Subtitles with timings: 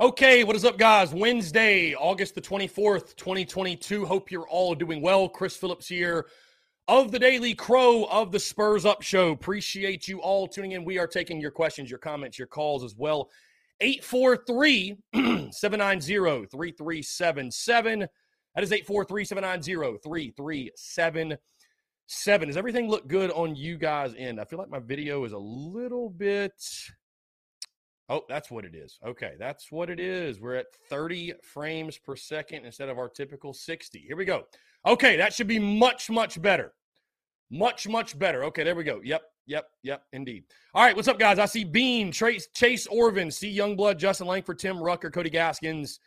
[0.00, 1.14] Okay, what is up, guys?
[1.14, 4.04] Wednesday, August the 24th, 2022.
[4.04, 5.28] Hope you're all doing well.
[5.28, 6.26] Chris Phillips here
[6.88, 9.30] of the Daily Crow of the Spurs Up Show.
[9.30, 10.84] Appreciate you all tuning in.
[10.84, 13.30] We are taking your questions, your comments, your calls as well.
[13.80, 14.96] 843
[15.52, 18.00] 790 3377.
[18.00, 22.48] That is 843 790 3377.
[22.48, 24.40] Does everything look good on you guys' end?
[24.40, 26.60] I feel like my video is a little bit.
[28.08, 28.98] Oh, that's what it is.
[29.04, 30.40] Okay, that's what it is.
[30.40, 33.98] We're at 30 frames per second instead of our typical 60.
[33.98, 34.44] Here we go.
[34.86, 36.74] Okay, that should be much, much better.
[37.50, 38.44] Much, much better.
[38.44, 39.00] Okay, there we go.
[39.02, 40.44] Yep, yep, yep, indeed.
[40.74, 41.38] All right, what's up, guys?
[41.38, 45.98] I see Bean, Trace, Chase Orvin, see Youngblood, Justin Langford, Tim Rucker, Cody Gaskins,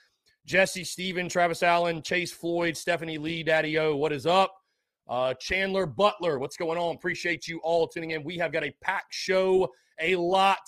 [0.45, 3.95] Jesse Steven, Travis Allen, Chase Floyd, Stephanie Lee, Daddy O.
[3.95, 4.53] What is up?
[5.07, 6.95] Uh, Chandler Butler, what's going on?
[6.95, 8.23] Appreciate you all tuning in.
[8.23, 10.59] We have got a packed show, a lot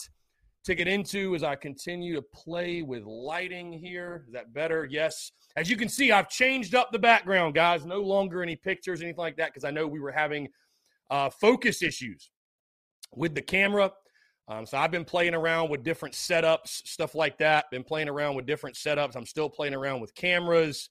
[0.66, 4.24] to get into as I continue to play with lighting here.
[4.28, 4.88] Is that better?
[4.90, 5.32] Yes.
[5.56, 7.86] As you can see, I've changed up the background, guys.
[7.86, 10.50] No longer any pictures, anything like that, because I know we were having
[11.10, 12.30] uh, focus issues
[13.16, 13.92] with the camera.
[14.48, 17.70] Um, so I've been playing around with different setups, stuff like that.
[17.72, 19.16] Been playing around with different setups.
[19.16, 20.90] I'm still playing around with cameras,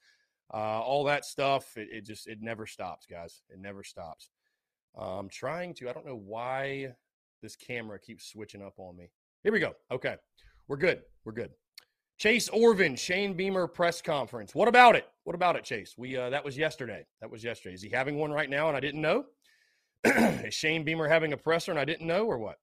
[0.55, 1.77] uh, all that stuff.
[1.77, 3.43] It, it, just it never stops, guys.
[3.51, 4.31] It never stops.
[4.97, 5.91] I'm um, trying to.
[5.91, 6.95] I don't know why
[7.43, 9.11] this camera keeps switching up on me.
[9.43, 9.75] Here we go.
[9.91, 10.17] Okay.
[10.67, 11.03] We're good.
[11.25, 11.51] We're good.
[12.19, 14.55] Chase Orvin, Shane Beamer press conference.
[14.55, 15.07] What about it?
[15.23, 15.95] What about it, Chase?
[15.97, 17.07] We uh, that was yesterday.
[17.21, 17.75] That was yesterday.
[17.75, 19.25] Is he having one right now and I didn't know?
[20.05, 22.57] Is Shane Beamer having a presser and I didn't know or what?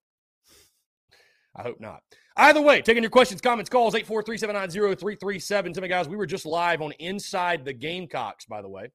[1.56, 2.02] I hope not.
[2.36, 5.74] Either way, taking your questions, comments, calls, 843-790-337.
[5.74, 8.92] Tell me, guys, we were just live on Inside the Gamecocks, by the way.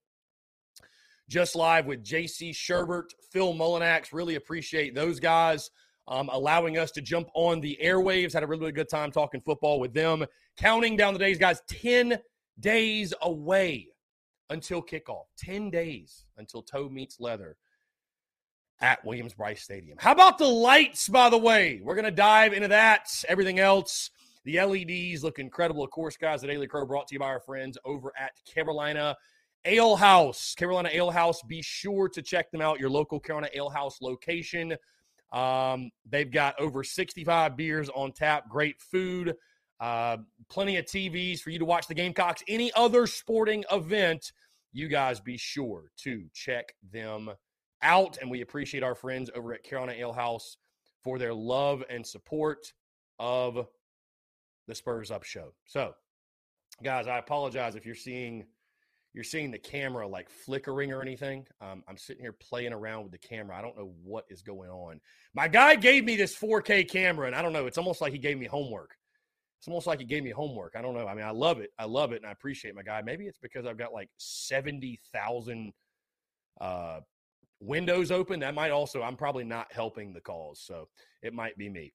[1.27, 4.13] Just live with JC Shurburtt, Phil Mullinax.
[4.13, 5.71] Really appreciate those guys
[6.11, 8.35] um, allowing us to jump on the airwaves.
[8.35, 10.27] Had a really, really good time talking football with them.
[10.59, 12.19] Counting down the days, guys, 10
[12.59, 13.89] days away
[14.51, 15.25] until kickoff.
[15.39, 17.57] 10 days until toe meets leather
[18.81, 19.97] at Williams Brice Stadium.
[20.01, 21.81] How about the lights, by the way?
[21.83, 24.11] We're going to dive into that, everything else.
[24.45, 25.85] The LEDs look incredible.
[25.85, 29.15] Of course, guys, the Daily Crow brought to you by our friends over at Carolina
[29.67, 30.55] Ale House.
[30.55, 34.75] Carolina Ale House, be sure to check them out, your local Carolina Ale House location.
[35.33, 39.35] Um, they've got over 65 beers on tap, great food,
[39.81, 40.19] uh,
[40.49, 42.43] plenty of TVs for you to watch the Gamecocks.
[42.49, 44.33] Any other sporting event,
[44.73, 47.31] you guys be sure to check them
[47.83, 48.19] out.
[48.21, 50.57] And we appreciate our friends over at Carolina Ale House
[51.03, 52.73] for their love and support
[53.19, 53.67] of
[54.67, 55.55] the Spurs Up show.
[55.65, 55.95] So,
[56.83, 58.45] guys, I apologize if you're seeing
[59.13, 61.47] you're seeing the camera like flickering or anything.
[61.61, 63.57] Um, I'm sitting here playing around with the camera.
[63.57, 65.01] I don't know what is going on.
[65.35, 67.67] My guy gave me this 4K camera, and I don't know.
[67.67, 68.97] It's almost like he gave me homework.
[69.59, 70.75] It's almost like he gave me homework.
[70.77, 71.07] I don't know.
[71.07, 71.71] I mean, I love it.
[71.79, 73.03] I love it, and I appreciate my guy.
[73.03, 75.73] Maybe it's because I've got like seventy thousand
[76.61, 77.01] uh,
[77.61, 78.41] windows open.
[78.41, 79.03] That might also.
[79.03, 80.89] I'm probably not helping the cause, so
[81.21, 81.93] it might be me.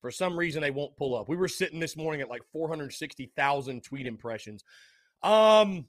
[0.00, 1.28] For some reason, they won't pull up.
[1.28, 4.62] We were sitting this morning at like 460,000 tweet impressions.
[5.22, 5.86] Um,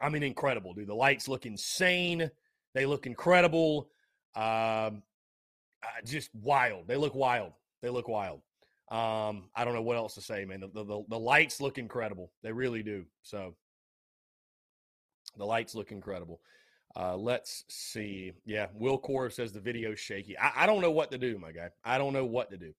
[0.00, 0.88] I mean, incredible, dude.
[0.88, 2.30] The lights look insane.
[2.74, 3.88] They look incredible.
[4.36, 5.02] Um,
[5.82, 6.86] uh, just wild.
[6.86, 7.52] They look wild.
[7.80, 8.42] They look wild.
[8.90, 10.60] Um, I don't know what else to say, man.
[10.60, 12.30] The, the, the lights look incredible.
[12.42, 13.06] They really do.
[13.22, 13.54] So
[15.36, 16.40] the lights look incredible.
[16.96, 18.32] Uh, let's see.
[18.44, 20.38] Yeah, Will Core says the video's shaky.
[20.38, 21.70] I, I don't know what to do, my guy.
[21.84, 22.72] I don't know what to do.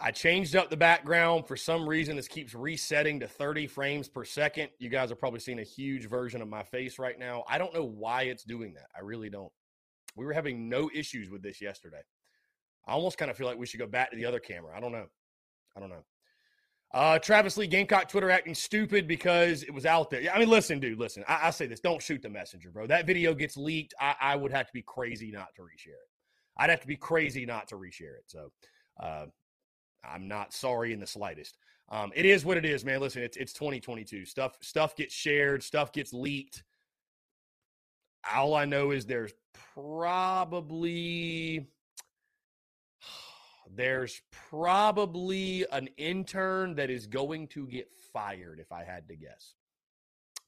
[0.00, 2.16] I changed up the background for some reason.
[2.16, 4.70] This keeps resetting to 30 frames per second.
[4.78, 7.44] You guys are probably seeing a huge version of my face right now.
[7.48, 8.86] I don't know why it's doing that.
[8.96, 9.52] I really don't.
[10.14, 12.00] We were having no issues with this yesterday.
[12.86, 14.72] I almost kind of feel like we should go back to the other camera.
[14.76, 15.06] I don't know.
[15.76, 16.04] I don't know.
[16.94, 20.22] Uh, Travis Lee Gamecock Twitter acting stupid because it was out there.
[20.32, 21.24] I mean, listen, dude, listen.
[21.28, 22.86] I, I say this: don't shoot the messenger, bro.
[22.86, 23.92] That video gets leaked.
[24.00, 26.08] I, I, would have to be crazy not to reshare it.
[26.56, 28.24] I'd have to be crazy not to reshare it.
[28.28, 28.50] So,
[29.02, 29.26] uh,
[30.08, 31.58] I'm not sorry in the slightest.
[31.88, 33.00] Um, it is what it is, man.
[33.00, 34.24] Listen, it's it's 2022.
[34.24, 36.62] Stuff stuff gets shared, stuff gets leaked.
[38.32, 39.34] All I know is there's
[39.74, 41.66] probably
[43.76, 44.20] there's
[44.50, 49.54] probably an intern that is going to get fired if I had to guess.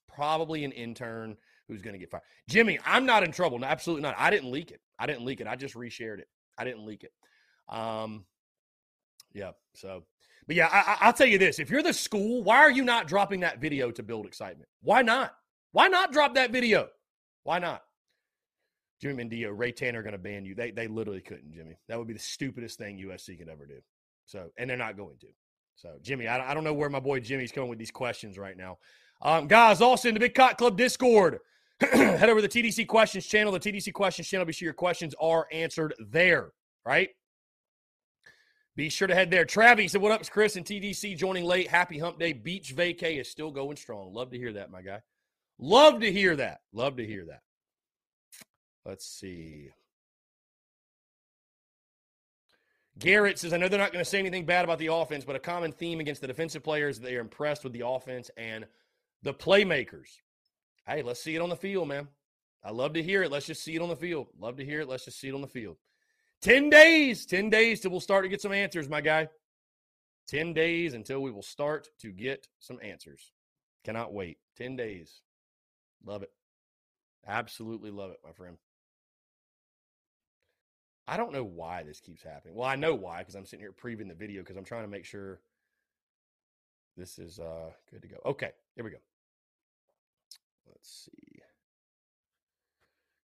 [0.08, 1.36] Probably an intern
[1.68, 2.22] who's going to get fired.
[2.48, 3.58] Jimmy, I'm not in trouble.
[3.58, 4.16] No, absolutely not.
[4.18, 4.80] I didn't leak it.
[4.98, 5.46] I didn't leak it.
[5.46, 6.28] I just reshared it.
[6.56, 7.12] I didn't leak it.
[7.68, 8.24] Um,
[9.32, 9.52] yeah.
[9.74, 10.04] So,
[10.46, 13.06] but yeah, I, I'll tell you this: if you're the school, why are you not
[13.06, 14.68] dropping that video to build excitement?
[14.82, 15.34] Why not?
[15.72, 16.88] Why not drop that video?
[17.44, 17.82] Why not?
[19.00, 20.54] Jimmy Mendio, Ray Tanner are going to ban you.
[20.54, 21.78] They they literally couldn't, Jimmy.
[21.88, 23.78] That would be the stupidest thing USC could ever do.
[24.26, 25.28] So, and they're not going to.
[25.76, 28.56] So, Jimmy, I, I don't know where my boy Jimmy's coming with these questions right
[28.56, 28.78] now.
[29.22, 31.38] Um, guys, also in the Big Cock Club Discord,
[31.80, 33.52] head over to the TDC Questions channel.
[33.52, 36.50] The TDC Questions channel, be sure your questions are answered there,
[36.84, 37.10] right?
[38.74, 39.44] Be sure to head there.
[39.44, 41.68] Travis said, What up, it's Chris and TDC joining late.
[41.68, 42.32] Happy hump day.
[42.32, 44.12] Beach vacay is still going strong.
[44.12, 45.00] Love to hear that, my guy.
[45.58, 46.60] Love to hear that.
[46.72, 47.40] Love to hear that.
[48.88, 49.68] Let's see.
[52.98, 55.36] Garrett says, I know they're not going to say anything bad about the offense, but
[55.36, 58.66] a common theme against the defensive players, they are impressed with the offense and
[59.22, 60.06] the playmakers.
[60.86, 62.08] Hey, let's see it on the field, man.
[62.64, 63.30] I love to hear it.
[63.30, 64.28] Let's just see it on the field.
[64.40, 64.88] Love to hear it.
[64.88, 65.76] Let's just see it on the field.
[66.40, 69.28] 10 days, 10 days till we'll start to get some answers, my guy.
[70.28, 73.32] 10 days until we will start to get some answers.
[73.84, 74.38] Cannot wait.
[74.56, 75.20] 10 days.
[76.06, 76.32] Love it.
[77.26, 78.56] Absolutely love it, my friend.
[81.08, 82.54] I don't know why this keeps happening.
[82.54, 84.90] Well, I know why because I'm sitting here previewing the video because I'm trying to
[84.90, 85.40] make sure
[86.98, 88.16] this is uh, good to go.
[88.26, 88.98] Okay, here we go.
[90.68, 91.40] Let's see.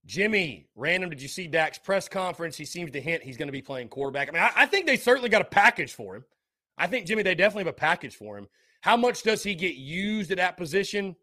[0.05, 2.55] Jimmy, random, did you see Dak's press conference?
[2.57, 4.29] He seems to hint he's going to be playing quarterback.
[4.29, 6.25] I mean, I, I think they certainly got a package for him.
[6.77, 8.47] I think, Jimmy, they definitely have a package for him.
[8.81, 11.15] How much does he get used at that position?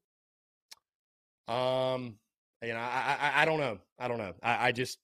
[1.47, 2.17] Um,
[2.63, 3.79] you know, I, I, I don't know.
[3.99, 4.35] I don't know.
[4.43, 4.99] I, I just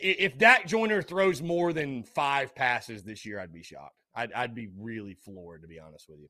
[0.00, 3.96] if Dak Joyner throws more than five passes this year, I'd be shocked.
[4.14, 6.28] I'd, I'd be really floored, to be honest with you.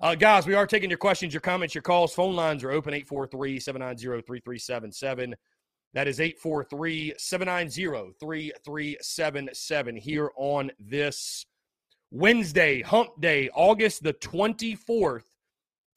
[0.00, 2.14] Uh, guys, we are taking your questions, your comments, your calls.
[2.14, 5.34] Phone lines are open 843 790 3377.
[5.94, 11.44] That is 843 790 3377 here on this
[12.10, 15.24] Wednesday, Hump Day, August the 24th,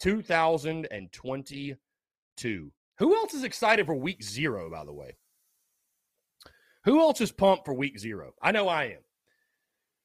[0.02, 2.72] 2022.
[2.98, 5.16] Who else is excited for week zero, by the way?
[6.86, 8.34] Who else is pumped for week zero?
[8.42, 8.98] I know I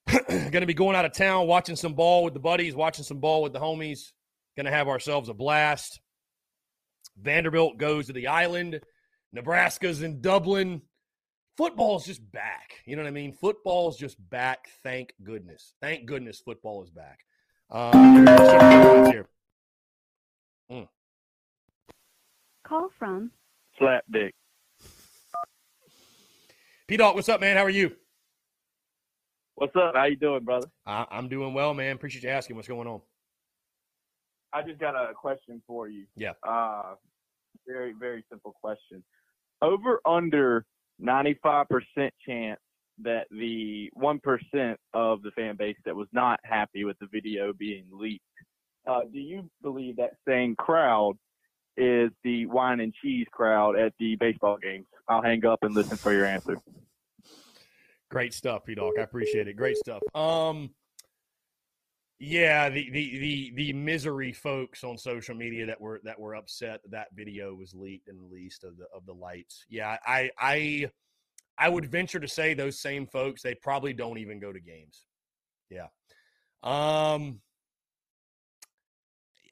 [0.09, 0.23] am.
[0.28, 3.18] going to be going out of town, watching some ball with the buddies, watching some
[3.18, 4.12] ball with the homies.
[4.56, 6.00] Going to have ourselves a blast.
[7.21, 8.80] Vanderbilt goes to the island.
[9.33, 10.83] Nebraska's in Dublin.
[11.56, 12.83] Football's just back.
[12.85, 13.33] You know what I mean?
[13.33, 14.68] Football's just back.
[14.83, 15.75] Thank goodness.
[15.80, 17.21] Thank goodness football is back.
[17.71, 18.26] Um,
[19.06, 19.28] here.
[20.71, 20.88] Mm.
[22.64, 23.30] Call from
[23.78, 24.35] Slap Dick.
[26.88, 27.57] P Dog, what's up, man?
[27.57, 27.90] How are you?
[29.57, 29.97] What's up?
[29.97, 30.69] How you doing, brother?
[30.87, 31.97] I, am doing well, man.
[31.97, 32.55] Appreciate you asking.
[32.55, 33.00] What's going on?
[34.52, 36.05] I just got a question for you.
[36.14, 36.35] Yeah.
[36.47, 36.95] Uh,
[37.66, 39.02] very, very simple question.
[39.62, 40.64] Over under
[41.02, 41.66] 95%
[42.25, 42.61] chance
[43.02, 47.87] that the 1% of the fan base that was not happy with the video being
[47.90, 48.23] leaked,
[48.88, 51.19] uh, do you believe that same crowd
[51.76, 54.87] is the wine and cheese crowd at the baseball games.
[55.09, 56.59] I'll hang up and listen for your answer.
[58.11, 58.95] Great stuff, P Dog.
[58.99, 59.56] I appreciate it.
[59.56, 60.00] Great stuff.
[60.14, 60.71] Um,
[62.18, 66.80] yeah, the, the the the misery folks on social media that were that were upset
[66.85, 69.64] that that video was leaked and released of the of the lights.
[69.68, 70.90] Yeah, I I
[71.59, 75.04] I would venture to say those same folks, they probably don't even go to games.
[75.71, 75.88] Yeah.
[76.62, 77.40] Um,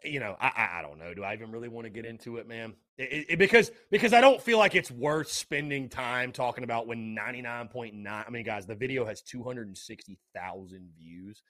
[0.05, 1.15] you know, I, I don't know.
[1.15, 2.75] Do I even really want to get into it, man?
[2.99, 7.17] It, it, because because I don't feel like it's worth spending time talking about when
[7.17, 11.43] 99.9 I mean guys, the video has 260,000 views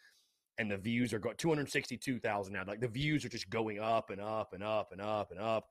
[0.59, 2.63] and the views are going 262,000 now.
[2.67, 5.69] Like the views are just going up and up and up and up and up.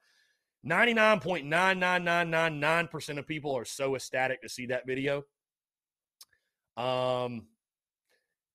[0.68, 5.24] 99.99999% of people are so ecstatic to see that video.
[6.78, 7.48] Um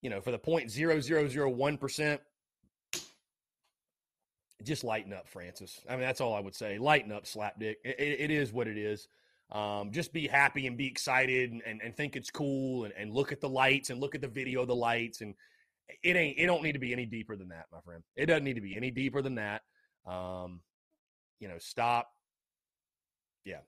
[0.01, 2.19] you know, for the 0.0001%,
[4.65, 5.81] just lighten up, Francis.
[5.89, 6.79] I mean, that's all I would say.
[6.79, 7.77] Lighten up, Slapdick.
[7.85, 9.09] it, it, it is what it is.
[9.51, 13.13] Um, just be happy and be excited and, and, and think it's cool and, and
[13.15, 15.21] look at the lights and look at the video of the lights.
[15.21, 15.35] And
[16.03, 18.03] it ain't, it don't need to be any deeper than that, my friend.
[18.15, 19.63] It doesn't need to be any deeper than that.
[20.07, 20.61] Um,
[21.41, 22.11] you know, stop.
[23.45, 23.61] Yeah.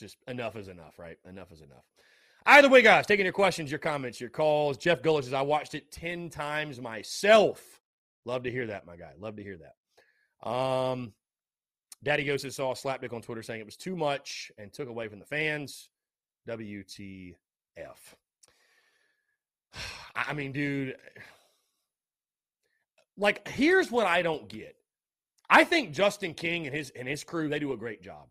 [0.00, 1.18] Just enough is enough, right?
[1.28, 1.84] Enough is enough.
[2.44, 4.76] Either way, guys, taking your questions, your comments, your calls.
[4.76, 7.81] Jeff Gullis says, I watched it 10 times myself.
[8.24, 9.12] Love to hear that, my guy.
[9.18, 10.48] Love to hear that.
[10.48, 11.12] Um,
[12.02, 15.18] Daddy Ghost saw Slapdick on Twitter saying it was too much and took away from
[15.18, 15.88] the fans.
[16.48, 17.34] WTF.
[20.14, 20.96] I mean, dude,
[23.16, 24.76] like, here's what I don't get.
[25.48, 28.28] I think Justin King and his and his crew, they do a great job.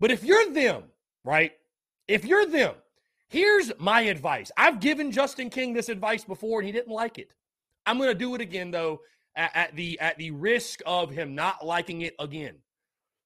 [0.00, 0.84] But if you're them,
[1.24, 1.52] right?
[2.08, 2.74] If you're them,
[3.28, 4.50] here's my advice.
[4.56, 7.32] I've given Justin King this advice before and he didn't like it.
[7.86, 9.00] I'm going to do it again though
[9.38, 12.56] at, at the at the risk of him not liking it again.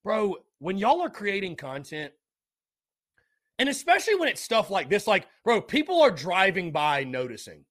[0.04, 2.12] Bro, when y'all are creating content,
[3.58, 7.64] and especially when it's stuff like this, like, bro, people are driving by noticing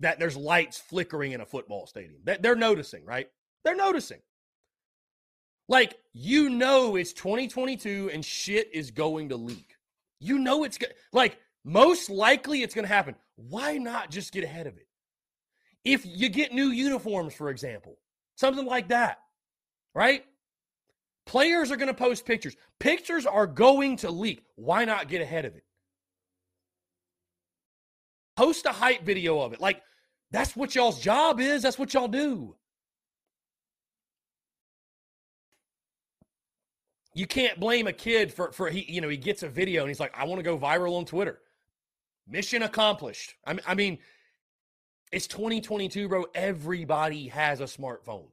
[0.00, 2.20] that there's lights flickering in a football stadium.
[2.24, 3.28] That they're noticing, right?
[3.64, 4.20] They're noticing.
[5.68, 9.76] Like, you know, it's 2022 and shit is going to leak.
[10.20, 10.78] You know, it's
[11.12, 13.14] like most likely it's going to happen.
[13.36, 14.86] Why not just get ahead of it?
[15.84, 17.98] If you get new uniforms, for example,
[18.36, 19.18] something like that,
[19.94, 20.24] right?
[21.26, 22.56] Players are going to post pictures.
[22.80, 24.42] Pictures are going to leak.
[24.56, 25.64] Why not get ahead of it?
[28.36, 29.60] Post a hype video of it.
[29.60, 29.82] Like,
[30.30, 31.62] that's what y'all's job is.
[31.62, 32.56] That's what y'all do.
[37.14, 39.88] You can't blame a kid for for he you know he gets a video and
[39.88, 41.38] he's like I want to go viral on Twitter.
[42.26, 43.34] Mission accomplished.
[43.46, 43.98] I mean, I mean
[45.12, 46.26] it's 2022, bro.
[46.34, 48.26] Everybody has a smartphone.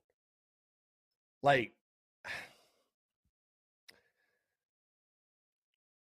[1.44, 1.74] Like,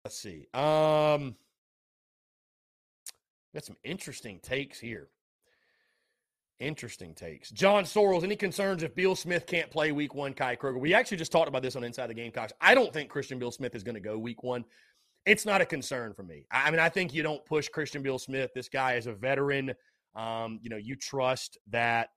[0.04, 0.46] let's see.
[0.52, 1.36] Um,
[3.54, 5.08] got some interesting takes here.
[6.58, 7.50] Interesting takes.
[7.50, 10.80] John Sorrells, any concerns if Beal Smith can't play week one, Kai Kroeger?
[10.80, 12.54] We actually just talked about this on Inside the Gamecocks.
[12.62, 14.64] I don't think Christian Beal Smith is going to go week one.
[15.26, 16.46] It's not a concern for me.
[16.50, 18.52] I mean, I think you don't push Christian Beal Smith.
[18.54, 19.74] This guy is a veteran.
[20.16, 22.08] Um, you know, you trust that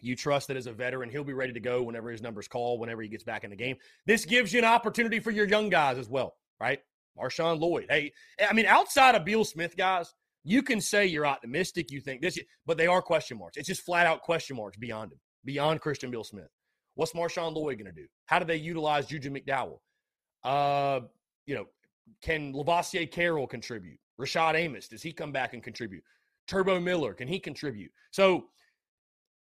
[0.00, 2.78] you trust that as a veteran, he'll be ready to go whenever his numbers call,
[2.78, 3.76] whenever he gets back in the game.
[4.06, 6.80] This gives you an opportunity for your young guys as well, right?
[7.18, 7.86] Marshawn Lloyd.
[7.88, 8.12] Hey,
[8.46, 12.38] I mean, outside of Beal Smith, guys, you can say you're optimistic, you think this,
[12.66, 13.56] but they are question marks.
[13.56, 16.48] It's just flat out question marks beyond him, beyond Christian Beal Smith.
[16.96, 18.06] What's Marshawn Lloyd going to do?
[18.26, 19.78] How do they utilize Juju McDowell?
[20.42, 21.00] Uh,
[21.46, 21.66] you know,
[22.20, 23.98] can Lovasea Carroll contribute?
[24.20, 26.04] Rashad Amos, does he come back and contribute?
[26.46, 27.90] Turbo Miller, can he contribute?
[28.10, 28.46] So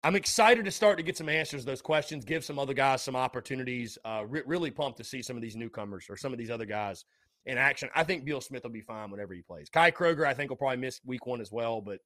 [0.03, 3.01] I'm excited to start to get some answers to those questions, give some other guys
[3.01, 3.97] some opportunities.
[4.05, 6.65] Uh, re- really pumped to see some of these newcomers or some of these other
[6.65, 7.05] guys
[7.45, 7.89] in action.
[7.95, 9.69] I think Beal Smith will be fine whenever he plays.
[9.69, 11.81] Kai Kroeger, I think, will probably miss week one as well.
[11.81, 11.99] But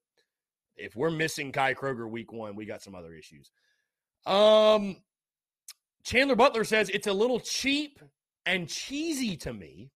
[0.76, 3.52] if we're missing Kai Kroeger week one, we got some other issues.
[4.26, 4.98] Um,
[6.04, 8.00] Chandler Butler says it's a little cheap
[8.46, 9.92] and cheesy to me.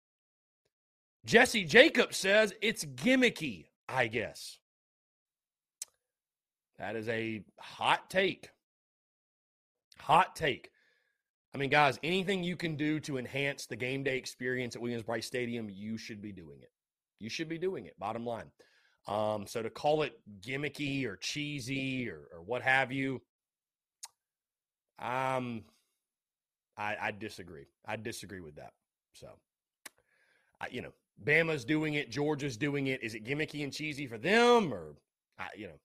[1.24, 4.58] Jesse Jacobs says it's gimmicky, I guess.
[6.78, 8.50] That is a hot take.
[10.00, 10.70] Hot take.
[11.54, 15.26] I mean, guys, anything you can do to enhance the game day experience at Williams-Brice
[15.26, 16.70] Stadium, you should be doing it.
[17.18, 18.50] You should be doing it, bottom line.
[19.08, 23.22] Um, so to call it gimmicky or cheesy or, or what have you,
[24.98, 25.62] um,
[26.76, 27.66] I, I disagree.
[27.86, 28.72] I disagree with that.
[29.14, 29.28] So,
[30.60, 30.92] I, you know,
[31.24, 33.02] Bama's doing it, Georgia's doing it.
[33.02, 34.96] Is it gimmicky and cheesy for them, or
[35.38, 35.78] I, you know,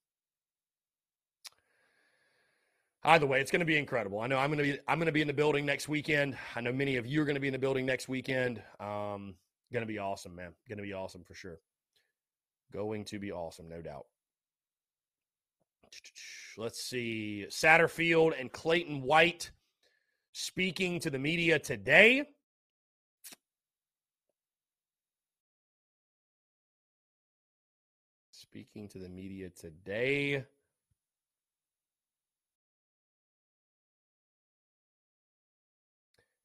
[3.03, 4.19] Either way, it's going to be incredible.
[4.19, 6.37] I know I'm going to be I'm going to be in the building next weekend.
[6.55, 8.61] I know many of you are going to be in the building next weekend.
[8.79, 9.33] Um,
[9.73, 10.53] going to be awesome, man.
[10.69, 11.59] Going to be awesome for sure.
[12.71, 14.05] Going to be awesome, no doubt.
[16.57, 17.47] Let's see.
[17.49, 19.51] Satterfield and Clayton White
[20.33, 22.25] speaking to the media today.
[28.31, 30.45] Speaking to the media today.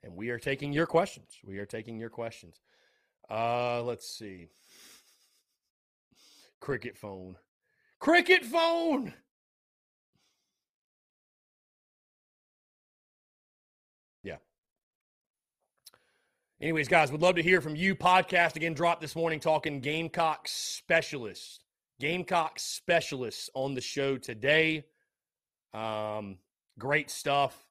[0.06, 1.36] And we are taking your questions.
[1.44, 2.60] We are taking your questions.
[3.28, 4.46] Uh, let's see.
[6.60, 7.34] Cricket phone.
[7.98, 9.14] Cricket phone.
[14.22, 14.36] Yeah.
[16.60, 17.96] Anyways, guys, would love to hear from you.
[17.96, 21.58] Podcast again dropped this morning talking Gamecock specialists.
[21.98, 24.84] Gamecock specialists on the show today.
[25.75, 26.38] Um,
[26.78, 27.65] great stuff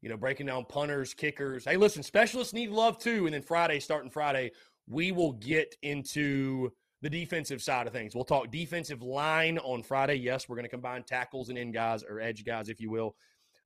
[0.00, 1.64] you know, breaking down punters, kickers.
[1.64, 3.26] Hey, listen, specialists need love too.
[3.26, 4.52] And then Friday, starting Friday,
[4.88, 6.70] we will get into
[7.02, 8.14] the defensive side of things.
[8.14, 10.14] We'll talk defensive line on Friday.
[10.14, 13.14] Yes, we're going to combine tackles and end guys or edge guys, if you will.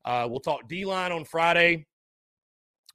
[0.05, 1.87] Uh, we'll talk D line on Friday.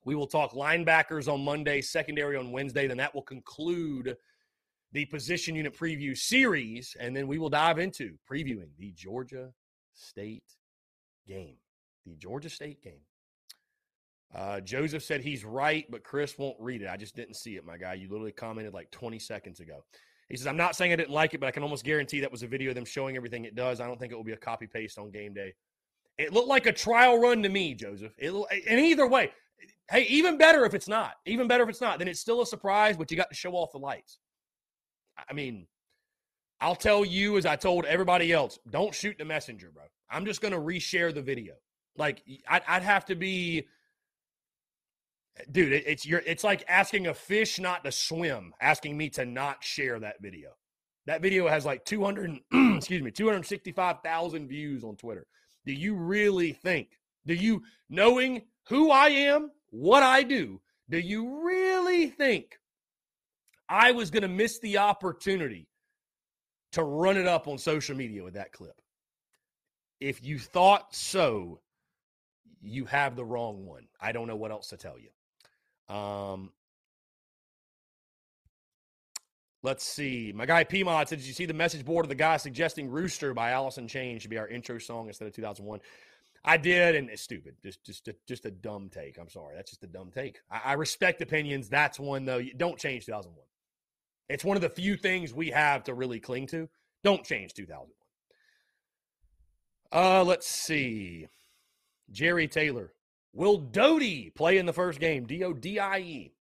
[0.05, 2.87] We will talk linebackers on Monday, secondary on Wednesday.
[2.87, 4.15] Then that will conclude
[4.93, 6.95] the position unit preview series.
[6.99, 9.51] And then we will dive into previewing the Georgia
[9.93, 10.55] State
[11.27, 11.57] game.
[12.05, 13.01] The Georgia State game.
[14.35, 16.89] Uh, Joseph said he's right, but Chris won't read it.
[16.89, 17.93] I just didn't see it, my guy.
[17.93, 19.83] You literally commented like 20 seconds ago.
[20.29, 22.31] He says, I'm not saying I didn't like it, but I can almost guarantee that
[22.31, 23.79] was a video of them showing everything it does.
[23.79, 25.53] I don't think it will be a copy paste on game day.
[26.17, 28.13] It looked like a trial run to me, Joseph.
[28.17, 28.33] It,
[28.67, 29.31] and either way,
[29.89, 31.13] hey, even better if it's not.
[31.25, 31.99] Even better if it's not.
[31.99, 34.19] Then it's still a surprise, but you got to show off the lights.
[35.29, 35.67] I mean,
[36.59, 39.83] I'll tell you as I told everybody else, don't shoot the messenger, bro.
[40.09, 41.53] I'm just going to reshare the video.
[41.95, 43.67] Like, I'd, I'd have to be
[45.51, 49.25] dude it, it's your it's like asking a fish not to swim asking me to
[49.25, 50.49] not share that video.
[51.05, 55.27] That video has like 200 excuse me 265000 views on twitter.
[55.65, 61.45] Do you really think do you knowing who i am what i do do you
[61.45, 62.57] really think
[63.69, 65.67] i was going to miss the opportunity
[66.71, 68.79] to run it up on social media with that clip?
[69.99, 71.59] If you thought so
[72.61, 73.87] you have the wrong one.
[73.99, 75.09] I don't know what else to tell you
[75.89, 76.51] um,
[79.63, 80.31] let's see.
[80.35, 83.33] My guy Pmod said, Did you see the message board of the guy suggesting Rooster
[83.33, 85.79] by Alice in Chains should be our intro song instead of 2001?
[86.45, 87.55] I did, and it's stupid.
[87.61, 89.17] Just, just, just a dumb take.
[89.19, 89.55] I'm sorry.
[89.55, 90.39] That's just a dumb take.
[90.49, 91.67] I, I respect opinions.
[91.67, 92.41] That's one though.
[92.57, 93.43] Don't change 2001.
[94.29, 96.69] It's one of the few things we have to really cling to.
[97.03, 97.91] Don't change 2001.
[99.91, 101.27] Uh, let's see.
[102.11, 102.93] Jerry Taylor.
[103.37, 105.27] Will Doty play in the first game?
[105.27, 106.33] D O D I E.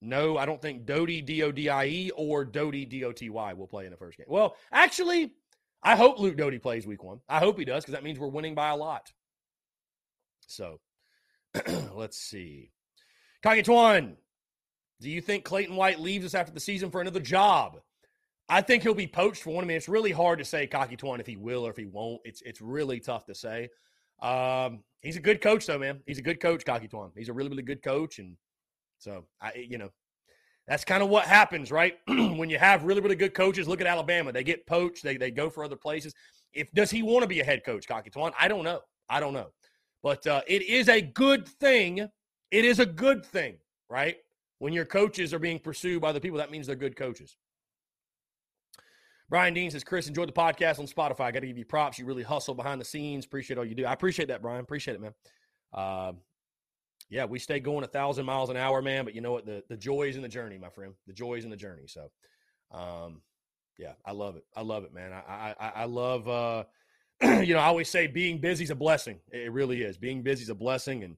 [0.00, 3.28] No, I don't think Doty, D O D I E, or Doty, D O T
[3.28, 4.26] Y will play in the first game.
[4.30, 5.34] Well, actually,
[5.82, 7.20] I hope Luke Doty plays week one.
[7.28, 9.12] I hope he does because that means we're winning by a lot.
[10.46, 10.80] So
[11.94, 12.70] let's see.
[13.42, 14.14] Kage Twan,
[15.02, 17.78] do you think Clayton White leaves us after the season for another job?
[18.48, 19.64] I think he'll be poached for one.
[19.64, 21.84] I mean, it's really hard to say Cocky Twan if he will or if he
[21.84, 22.22] won't.
[22.24, 23.68] It's it's really tough to say.
[24.22, 26.00] Um, he's a good coach, though, man.
[26.06, 27.10] He's a good coach, Kaki Twan.
[27.16, 28.36] He's a really, really good coach, and
[28.98, 29.90] so I, you know,
[30.66, 31.98] that's kind of what happens, right?
[32.06, 33.68] when you have really, really good coaches.
[33.68, 36.14] Look at Alabama; they get poached, they they go for other places.
[36.52, 38.32] If does he want to be a head coach, Kaki Twan?
[38.38, 38.80] I don't know.
[39.08, 39.48] I don't know,
[40.02, 42.08] but uh, it is a good thing.
[42.50, 43.58] It is a good thing,
[43.88, 44.16] right?
[44.58, 47.36] When your coaches are being pursued by the people, that means they're good coaches.
[49.30, 51.26] Brian Dean says, Chris, enjoyed the podcast on Spotify.
[51.26, 51.98] I got to give you props.
[51.98, 53.26] You really hustle behind the scenes.
[53.26, 53.84] Appreciate all you do.
[53.84, 54.60] I appreciate that, Brian.
[54.60, 55.14] Appreciate it, man.
[55.72, 56.12] Uh,
[57.10, 59.04] yeah, we stay going a thousand miles an hour, man.
[59.04, 59.46] But you know what?
[59.46, 60.94] The the joy is in the journey, my friend.
[61.06, 61.86] The joy is in the journey.
[61.86, 62.10] So,
[62.70, 63.22] um,
[63.78, 64.44] yeah, I love it.
[64.56, 65.12] I love it, man.
[65.12, 66.28] I I, I love.
[66.28, 66.64] Uh,
[67.22, 69.18] you know, I always say being busy is a blessing.
[69.32, 69.96] It really is.
[69.96, 71.16] Being busy is a blessing, and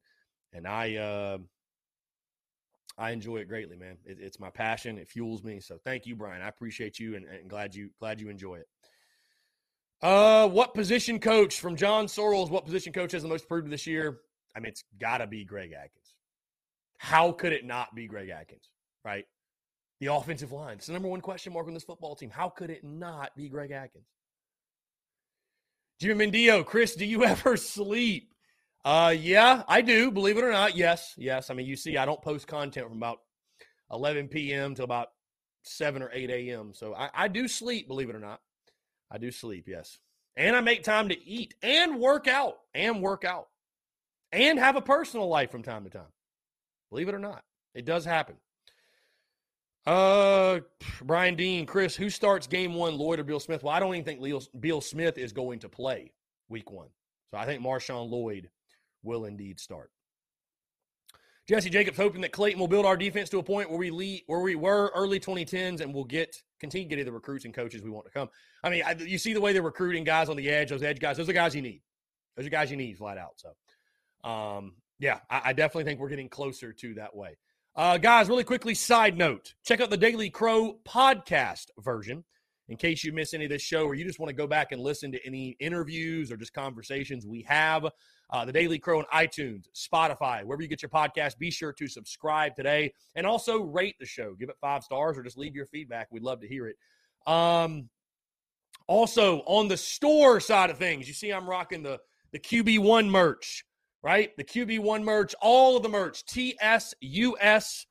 [0.53, 1.39] and I uh,
[3.01, 3.97] I enjoy it greatly, man.
[4.05, 4.99] It, it's my passion.
[4.99, 5.59] It fuels me.
[5.59, 6.43] So thank you, Brian.
[6.43, 8.69] I appreciate you and, and glad you glad you enjoy it.
[10.03, 12.51] Uh, what position coach from John Sorrells?
[12.51, 14.21] What position coach has the most improved this year?
[14.55, 16.15] I mean, it's got to be Greg Adkins.
[16.99, 18.69] How could it not be Greg Adkins?
[19.03, 19.25] Right?
[20.01, 20.77] The offensive line.
[20.77, 22.31] It's the number one question mark on this football team.
[22.31, 24.07] How could it not be Greg Adkins?
[25.99, 28.35] Jimmy Mendio, Chris, do you ever sleep?
[28.85, 30.11] Uh, yeah, I do.
[30.11, 31.51] Believe it or not, yes, yes.
[31.51, 33.19] I mean, you see, I don't post content from about
[33.93, 34.75] 11 p.m.
[34.77, 35.09] to about
[35.65, 36.73] 7 or 8 a.m.
[36.73, 37.89] So I, I do sleep.
[37.89, 38.41] Believe it or not,
[39.11, 39.67] I do sleep.
[39.69, 39.99] Yes,
[40.37, 43.49] and I make time to eat and work out and work out
[44.33, 46.13] and have a personal life from time to time.
[46.89, 48.37] Believe it or not, it does happen.
[49.87, 50.61] Uh,
[51.03, 53.63] Brian Dean, Chris, who starts game one, Lloyd or Beal Smith?
[53.63, 56.13] Well, I don't even think Beal Smith is going to play
[56.49, 56.89] week one.
[57.31, 58.49] So I think Marshawn Lloyd
[59.03, 59.91] will indeed start.
[61.49, 64.23] Jesse Jacobs hoping that Clayton will build our defense to a point where we lead,
[64.27, 67.91] where we were early 2010s and we'll get continue getting the recruits and coaches we
[67.91, 68.29] want to come.
[68.63, 71.01] I mean, I, you see the way they're recruiting guys on the edge, those edge
[71.01, 71.17] guys.
[71.17, 71.83] Those are guys you need.
[72.37, 73.35] Those are guys you need flat out.
[73.37, 77.37] So, um, yeah, I, I definitely think we're getting closer to that way.
[77.75, 82.25] Uh, guys, really quickly, side note check out the Daily Crow podcast version
[82.69, 84.71] in case you miss any of this show or you just want to go back
[84.71, 87.85] and listen to any interviews or just conversations we have.
[88.33, 91.39] Uh, the Daily Crow on iTunes, Spotify, wherever you get your podcast.
[91.39, 94.35] Be sure to subscribe today and also rate the show.
[94.39, 96.09] Give it five stars or just leave your feedback.
[96.11, 96.77] We'd love to hear it.
[97.27, 97.89] Um,
[98.87, 101.99] also, on the store side of things, you see I'm rocking the,
[102.33, 103.65] the QB1 merch
[104.03, 104.37] right?
[104.37, 107.85] The QB1 merch, all of the merch, TSUS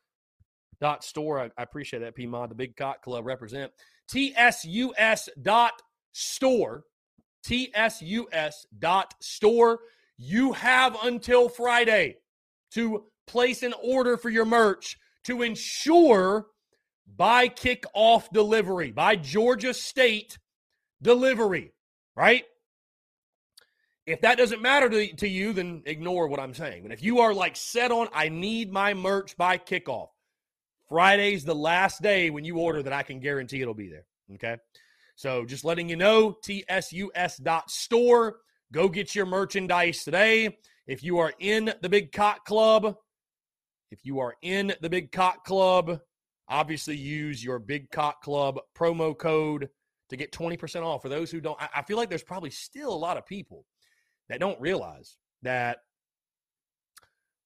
[0.82, 1.40] dot store.
[1.40, 3.72] I, I appreciate that, PMod, the Big Cock Club represent.
[4.12, 6.84] TSUS dot store.
[7.46, 9.80] TSUS dot store.
[10.22, 12.18] You have until Friday
[12.72, 16.48] to place an order for your merch to ensure
[17.16, 20.38] by kickoff delivery, by Georgia State
[21.02, 21.74] delivery,
[22.18, 22.44] right?
[24.06, 26.84] If that doesn't matter to, to you, then ignore what I'm saying.
[26.84, 30.10] But if you are like set on, I need my merch by kickoff,
[30.90, 34.06] Friday's the last day when you order that I can guarantee it'll be there.
[34.34, 34.58] Okay.
[35.16, 36.98] So just letting you know, tsus.store.
[38.72, 40.58] Go get your merchandise today.
[40.86, 42.96] If you are in the Big Cock Club,
[43.92, 46.00] if you are in the Big Cock Club,
[46.48, 49.70] obviously use your Big Cock Club promo code
[50.10, 51.02] to get 20% off.
[51.02, 53.66] For those who don't, I, feel like there's probably still a lot of people
[54.28, 55.80] that don't realize that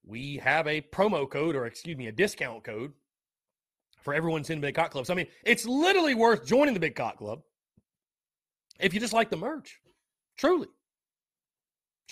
[0.06, 2.92] we have a promo code or excuse me a discount code
[4.02, 6.80] for everyone's in the big cock club so i mean it's literally worth joining the
[6.80, 7.40] big cock club
[8.82, 9.80] if you just like the merch
[10.38, 10.68] truly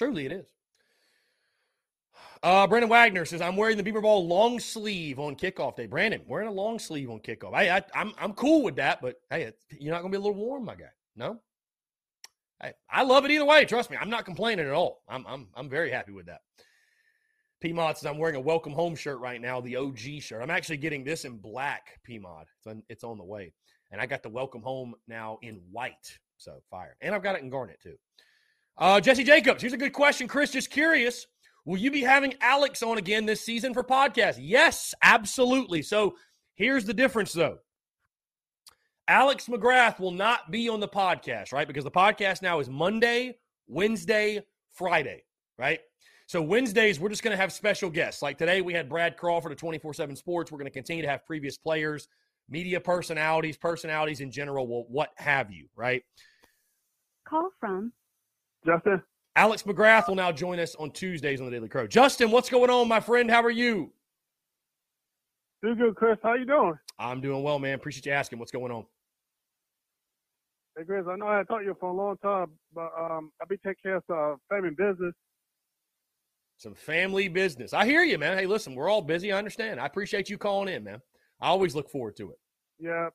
[0.02, 0.48] truly it is
[2.44, 5.86] uh, Brandon Wagner says, I'm wearing the Beamer Ball long sleeve on kickoff day.
[5.86, 7.56] Brandon, wearing a long sleeve on kickoff.
[7.56, 10.26] Hey, I, I'm, I'm cool with that, but hey, you're not going to be a
[10.26, 10.90] little warm, my guy.
[11.16, 11.40] No?
[12.60, 13.66] I, I love it either way.
[13.66, 15.04] Trust me, I'm not complaining at all.
[15.08, 16.42] I'm I'm I'm very happy with that.
[17.64, 20.42] PMod says I'm wearing a welcome home shirt right now, the OG shirt.
[20.42, 22.46] I'm actually getting this in black, PMod.
[22.58, 23.54] It's on, it's on the way.
[23.92, 26.18] And I got the welcome home now in white.
[26.38, 26.96] So fire.
[27.02, 27.98] And I've got it in garnet too.
[28.82, 30.28] Uh, Jesse Jacobs, here's a good question.
[30.28, 31.28] Chris, just curious.
[31.66, 34.38] Will you be having Alex on again this season for podcast?
[34.40, 35.84] Yes, absolutely.
[35.84, 36.16] So
[36.56, 37.60] here's the difference though.
[39.08, 41.68] Alex McGrath will not be on the podcast, right?
[41.68, 44.42] Because the podcast now is Monday, Wednesday,
[44.72, 45.26] Friday,
[45.60, 45.82] right?
[46.26, 48.24] So Wednesdays, we're just going to have special guests.
[48.24, 50.52] Like today, we had Brad Crawford of 24 7 Sports.
[50.52, 52.08] We're going to continue to have previous players,
[52.50, 56.02] media personalities, personalities in general, well, what have you, right?
[57.28, 57.94] Call from
[58.66, 59.02] Justin.
[59.36, 61.88] Alex McGrath will now join us on Tuesdays on the Daily Crow.
[61.88, 63.32] Justin, what's going on, my friend?
[63.32, 63.92] How are you?
[65.64, 66.18] Doing good, Chris.
[66.22, 66.74] How you doing?
[67.00, 67.76] I'm doing well, man.
[67.76, 68.40] Appreciate you asking.
[68.40, 68.86] What's going on?
[70.78, 73.46] Hey, Chris, I know I talked to you for a long time, but um, I
[73.48, 75.14] be taking care of some family business.
[76.58, 77.74] Some family business.
[77.74, 78.38] I hear you, man.
[78.38, 79.32] Hey, listen, we're all busy.
[79.32, 79.80] I understand.
[79.80, 81.02] I appreciate you calling in, man.
[81.40, 82.40] I always look forward to it.
[82.80, 83.10] Yeah.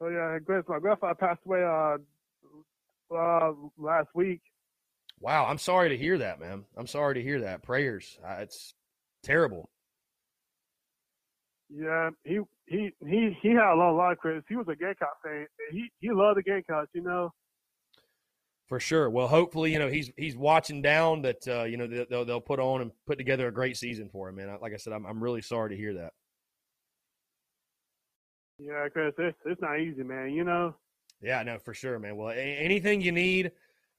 [0.00, 1.98] So yeah, Chris, my grandfather passed away uh,
[3.14, 4.40] uh last week.
[5.20, 6.64] Wow, I'm sorry to hear that, man.
[6.76, 7.62] I'm sorry to hear that.
[7.62, 8.18] Prayers.
[8.26, 8.74] Uh, it's
[9.22, 9.70] terrible.
[11.70, 14.46] Yeah, he he he he had a lot, a lot of credits.
[14.48, 15.46] He was a Gamecock fan.
[15.70, 17.30] He he loved the Gamecocks, you know.
[18.68, 19.10] For sure.
[19.10, 22.58] Well, hopefully, you know he's he's watching down that uh, you know they'll they'll put
[22.58, 24.36] on and put together a great season for him.
[24.36, 26.12] Man, like I said, I'm I'm really sorry to hear that.
[28.58, 30.30] Yeah, Chris, it's it's not easy, man.
[30.30, 30.74] You know.
[31.22, 32.16] Yeah, no, for sure, man.
[32.16, 33.52] Well, anything you need,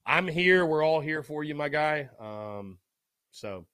[0.05, 0.65] I'm here.
[0.65, 2.09] We're all here for you, my guy.
[2.19, 2.77] Um,
[3.31, 3.65] so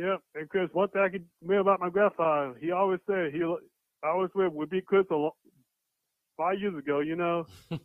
[0.00, 3.42] Yeah, and Chris, one thing I could remember about my grandfather, he always said he
[4.02, 5.28] I always said would be Chris a,
[6.38, 7.46] five years ago, you know.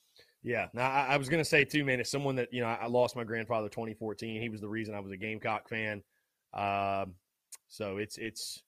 [0.44, 1.98] yeah, now I, I, was gonna say too, man.
[1.98, 4.40] It's someone that you know I lost my grandfather 2014.
[4.40, 6.04] He was the reason I was a Gamecock fan.
[6.54, 7.14] Um,
[7.66, 8.62] so it's it's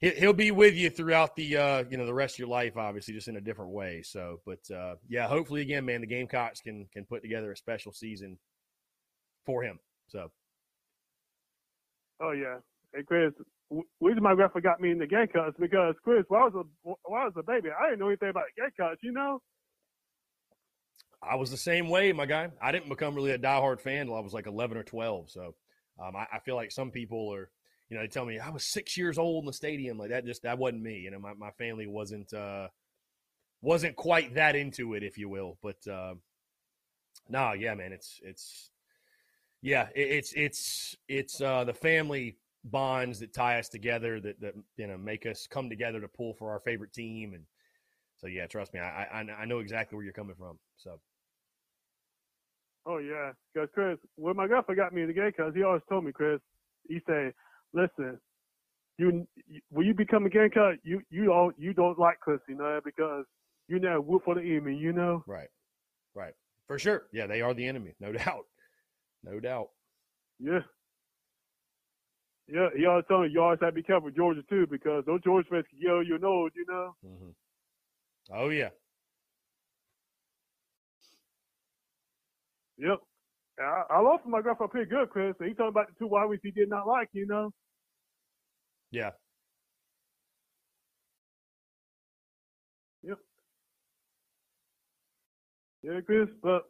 [0.00, 3.14] he'll be with you throughout the uh, you know the rest of your life, obviously,
[3.14, 4.02] just in a different way.
[4.02, 7.92] So, but uh, yeah, hopefully again, man, the Gamecocks can can put together a special
[7.92, 8.38] season
[9.44, 9.78] for him.
[10.08, 10.30] So
[12.20, 12.58] Oh yeah,
[12.94, 13.32] hey Chris,
[14.00, 17.20] reason my grandpa got me in the Gamecocks because Chris, when I was a when
[17.20, 19.40] I was a baby, I didn't know anything about the Gamecocks, you know.
[21.22, 22.50] I was the same way, my guy.
[22.60, 25.30] I didn't become really a diehard fan until I was like 11 or 12.
[25.30, 25.54] So
[25.98, 27.48] um, I, I, feel like some people are,
[27.88, 29.98] you know, they tell me I was six years old in the stadium.
[29.98, 30.98] Like that just that wasn't me.
[30.98, 32.68] You know, my, my family wasn't uh,
[33.60, 35.58] wasn't quite that into it, if you will.
[35.62, 36.14] But uh,
[37.28, 38.70] no, nah, yeah, man, it's it's
[39.62, 44.54] yeah, it, it's it's it's uh, the family bonds that tie us together that that
[44.76, 47.34] you know make us come together to pull for our favorite team.
[47.34, 47.44] And
[48.16, 50.58] so yeah, trust me, I I, I know exactly where you're coming from.
[50.76, 51.00] So.
[52.86, 55.80] Oh yeah, because Chris, when my grandpa got me in the game, cause he always
[55.88, 56.40] told me, Chris,
[56.86, 57.32] he said,
[57.74, 58.18] "Listen,
[58.98, 59.26] you
[59.70, 63.24] when you become a Gamecock, you you all you don't like Chris, you know, because
[63.68, 65.48] you know root for the enemy, you know." Right,
[66.14, 66.34] right,
[66.68, 67.04] for sure.
[67.12, 68.46] Yeah, they are the enemy, no doubt,
[69.24, 69.68] no doubt.
[70.38, 70.60] Yeah,
[72.48, 72.68] yeah.
[72.76, 75.22] He always telling me you always have to be careful with Georgia too, because those
[75.22, 76.94] Georgia fans can yell your nose, you know.
[77.04, 77.30] Mm-hmm.
[78.32, 78.70] Oh yeah.
[82.78, 82.98] Yep.
[83.60, 85.34] I, I lost my grandpa pretty good, Chris.
[85.38, 87.52] He me about the two wide he did not like, you know.
[88.94, 89.10] Yeah.
[93.02, 93.18] Yep.
[95.82, 96.62] Yeah, Chris, but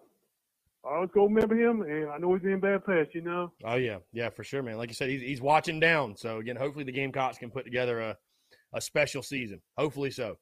[0.87, 3.53] I always go remember him, and I know he's in bad place, you know.
[3.63, 4.79] Oh yeah, yeah, for sure, man.
[4.79, 6.17] Like you said, he's he's watching down.
[6.17, 8.17] So again, hopefully the Gamecocks can put together a
[8.73, 9.61] a special season.
[9.77, 10.39] Hopefully so.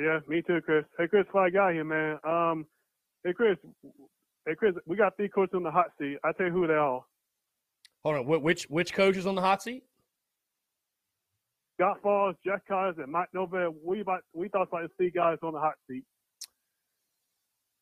[0.00, 0.84] Yeah, me too, Chris.
[0.98, 2.18] Hey, Chris, fly guy here, man.
[2.24, 2.66] Um,
[3.24, 3.56] hey, Chris.
[4.48, 6.16] Hey, Chris, we got three coaches on the hot seat.
[6.24, 7.04] I tell you who they are.
[8.04, 9.84] Hold on, which which coach is on the hot seat?
[11.74, 13.74] Scott Frost, Geoff Collins, and Mike Norvell.
[13.84, 16.04] We about we thought about the three guys on the hot seat.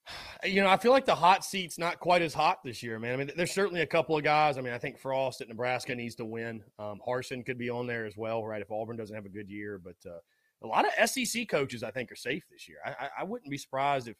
[0.43, 3.13] You know, I feel like the hot seat's not quite as hot this year, man.
[3.13, 4.57] I mean, there's certainly a couple of guys.
[4.57, 6.63] I mean, I think Frost at Nebraska needs to win.
[6.79, 8.63] Um, Harsin could be on there as well, right?
[8.63, 10.17] If Auburn doesn't have a good year, but uh,
[10.63, 12.79] a lot of SEC coaches I think are safe this year.
[12.85, 14.17] I, I, wouldn't be surprised if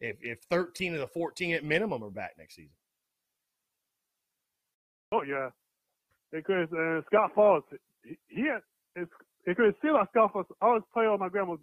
[0.00, 2.74] if if 13 of the 14 at minimum are back next season.
[5.12, 5.50] Oh yeah,
[6.32, 7.66] because uh, Scott Frost,
[8.04, 8.62] he, he had
[8.96, 9.10] it's
[9.46, 10.50] because still like Scott Frost.
[10.60, 11.58] I always play on my grandma's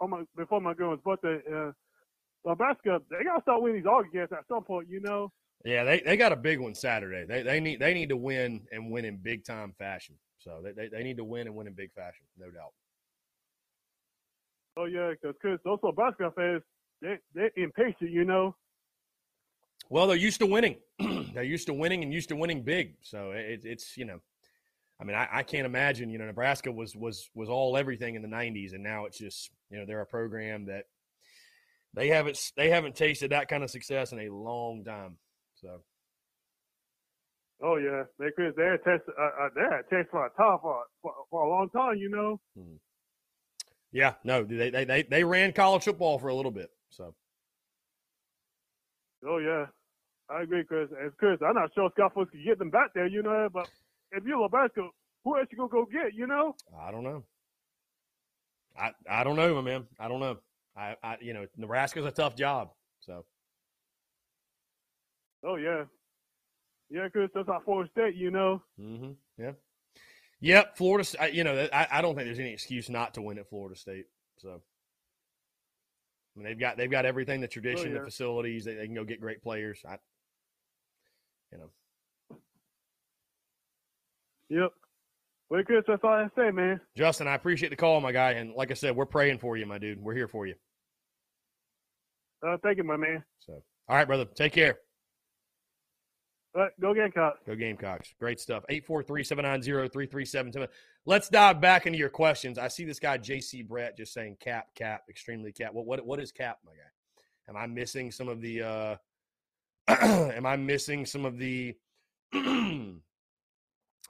[0.00, 1.40] on my before my grandma's birthday.
[1.52, 1.72] Uh,
[2.44, 5.30] Nebraska, they gotta start winning these all games at some point, you know.
[5.64, 7.24] Yeah, they, they got a big one Saturday.
[7.26, 10.14] They they need they need to win and win in big time fashion.
[10.38, 12.72] So they, they, they need to win and win in big fashion, no doubt.
[14.76, 16.62] Oh yeah, because cause those Nebraska fans,
[17.02, 18.54] they they're impatient, you know.
[19.90, 20.76] Well, they're used to winning.
[21.34, 22.94] they're used to winning and used to winning big.
[23.00, 24.20] So it, it's you know,
[25.00, 26.10] I mean, I, I, can't imagine.
[26.10, 29.50] You know, Nebraska was was was all everything in the '90s, and now it's just
[29.70, 30.84] you know they're a program that
[31.94, 35.16] they haven't they haven't tasted that kind of success in a long time.
[35.56, 35.80] So.
[37.62, 40.62] Oh yeah, they could they had tested uh, uh, they had tested for a top
[40.62, 42.40] for, for, for a long time, you know.
[42.56, 42.76] Mm-hmm.
[43.90, 46.70] Yeah, no, they, they they they ran college football for a little bit.
[46.90, 47.14] So.
[49.26, 49.66] Oh yeah,
[50.30, 50.88] I agree, Chris.
[51.04, 53.48] As Chris, I'm not sure Scott Frost could get them back there, you know.
[53.52, 53.68] But
[54.12, 54.88] if you're Nebraska,
[55.24, 56.54] who else you gonna go get, you know?
[56.80, 57.24] I don't know.
[58.78, 59.86] I I don't know, my man.
[59.98, 60.38] I don't know.
[60.76, 63.24] I, I you know Nebraska's a tough job, so.
[65.44, 65.84] Oh yeah,
[66.90, 67.30] yeah, Chris.
[67.34, 68.62] That's our Florida State, you know.
[68.80, 69.12] Mm-hmm.
[69.38, 69.52] Yeah.
[70.40, 71.08] Yep, Florida.
[71.32, 74.06] You know, I, I don't think there's any excuse not to win at Florida State.
[74.38, 77.98] So, I mean, they've got they've got everything, the oh, tradition, oh, yeah.
[78.00, 78.64] the facilities.
[78.64, 79.80] They, they can go get great players.
[79.88, 79.98] I,
[81.52, 81.70] you know.
[84.50, 84.70] Yep.
[85.50, 86.80] Well, Chris, that's all I say, man.
[86.96, 89.64] Justin, I appreciate the call, my guy, and like I said, we're praying for you,
[89.66, 90.00] my dude.
[90.00, 90.54] We're here for you.
[92.46, 93.24] Uh, thank you, my man.
[93.40, 94.26] So, all right, brother.
[94.26, 94.78] Take care.
[96.54, 97.40] Right, go Gamecocks.
[97.46, 98.14] Go Gamecocks.
[98.18, 98.64] Great stuff.
[98.70, 100.66] 843-790-3377.
[101.06, 102.58] Let's dive back into your questions.
[102.58, 105.72] I see this guy, JC Brett, just saying cap, cap, extremely cap.
[105.72, 106.90] What what what is cap, my guy?
[107.48, 108.96] Am I missing some of the uh
[109.88, 111.76] am I missing some of the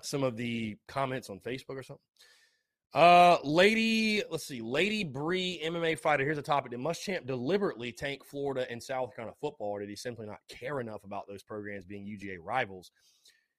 [0.02, 2.02] some of the comments on Facebook or something?
[2.94, 6.24] Uh, lady, let's see, Lady Bree, MMA fighter.
[6.24, 9.96] Here's a topic: Did Muschamp deliberately tank Florida and South Carolina football, or did he
[9.96, 12.90] simply not care enough about those programs being UGA rivals?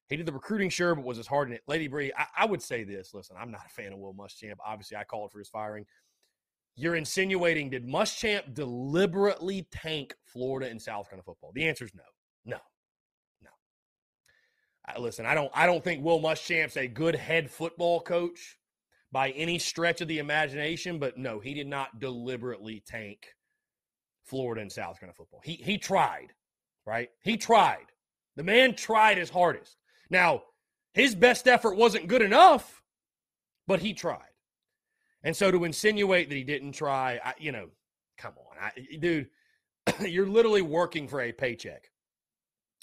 [0.08, 1.62] He did the recruiting, sure, but was as hard in it.
[1.67, 3.13] Lady Bree, I, I would say this.
[3.13, 4.56] Listen, I'm not a fan of Will Muschamp.
[4.65, 5.86] Obviously, I called for his firing.
[6.75, 11.52] You're insinuating did Muschamp deliberately tank Florida and South Carolina football?
[11.54, 12.04] The answer is no,
[12.45, 12.62] no, no.
[14.97, 18.58] Listen, I don't, I don't think Will Muschamp's a good head football coach
[19.12, 23.28] by any stretch of the imagination, but no, he did not deliberately tank
[24.23, 25.41] Florida and South Carolina football.
[25.43, 26.34] He he tried,
[26.86, 27.10] right?
[27.23, 27.86] He tried.
[28.36, 29.78] The man tried his hardest.
[30.10, 30.43] Now,
[30.93, 32.84] his best effort wasn't good enough,
[33.67, 34.21] but he tried.
[35.23, 37.69] And so to insinuate that he didn't try, I, you know,
[38.17, 39.28] come on, I, dude,
[40.02, 41.89] you're literally working for a paycheck.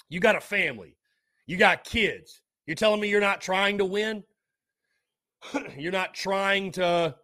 [0.09, 0.95] You got a family,
[1.47, 2.41] you got kids.
[2.65, 4.23] You're telling me you're not trying to win?
[5.77, 7.15] you're not trying to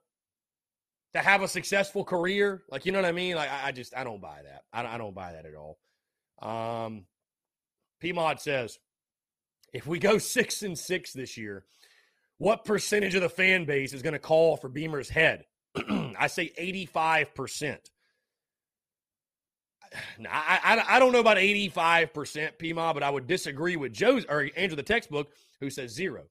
[1.14, 2.64] to have a successful career.
[2.70, 3.36] Like, you know what I mean?
[3.36, 4.64] Like, I, I just, I don't buy that.
[4.74, 5.78] I, I, don't buy that at all.
[6.42, 7.06] Um,
[8.04, 8.80] PMod says,
[9.74, 11.66] if we go six and six this year,
[12.40, 15.46] what percentage of the fan base is going to call for Beamer's head?
[15.78, 17.78] I say 85%.
[20.30, 22.12] I, I, I don't know about 85%
[22.60, 25.30] PMA, but I would disagree with Joe's or Andrew the textbook
[25.60, 26.24] who says zero.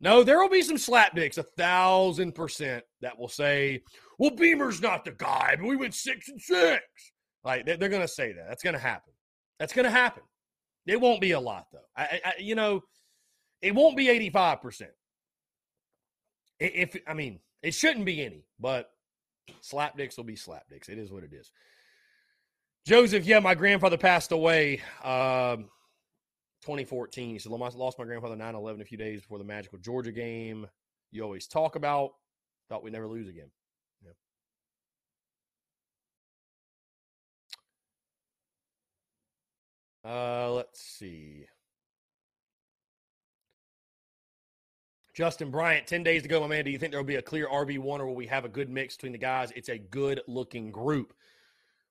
[0.00, 3.82] No, there will be some slapdicks, a thousand percent, that will say,
[4.18, 6.84] well, Beamer's not the guy, but we went six and six.
[7.42, 8.46] Like they're, they're going to say that.
[8.48, 9.12] That's going to happen.
[9.58, 10.22] That's going to happen.
[10.86, 11.78] It won't be a lot, though.
[11.96, 12.82] I, I, you know,
[13.60, 14.82] it won't be 85%.
[16.60, 18.90] If, I mean, it shouldn't be any, but
[19.62, 20.88] slapdicks will be slapdicks.
[20.88, 21.50] It is what it is.
[22.88, 25.68] Joseph, yeah, my grandfather passed away um,
[26.62, 27.38] 2014.
[27.38, 30.66] So lost my grandfather 9 11 a few days before the magical Georgia game
[31.10, 32.12] you always talk about.
[32.70, 33.50] Thought we'd never lose again.
[34.02, 34.12] Yeah.
[40.10, 41.44] Uh, let's see.
[45.14, 46.64] Justin Bryant, 10 days to go, my man.
[46.64, 48.70] Do you think there will be a clear RB1 or will we have a good
[48.70, 49.52] mix between the guys?
[49.54, 51.12] It's a good looking group.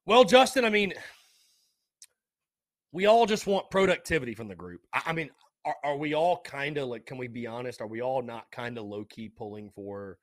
[0.07, 0.93] Well, Justin, I mean,
[2.93, 4.79] we all just want productivity from the group.
[4.93, 5.29] I, I mean,
[5.65, 7.81] are, are, we all kind of like, can we be honest?
[7.81, 10.17] Are we all not kind of low key pulling for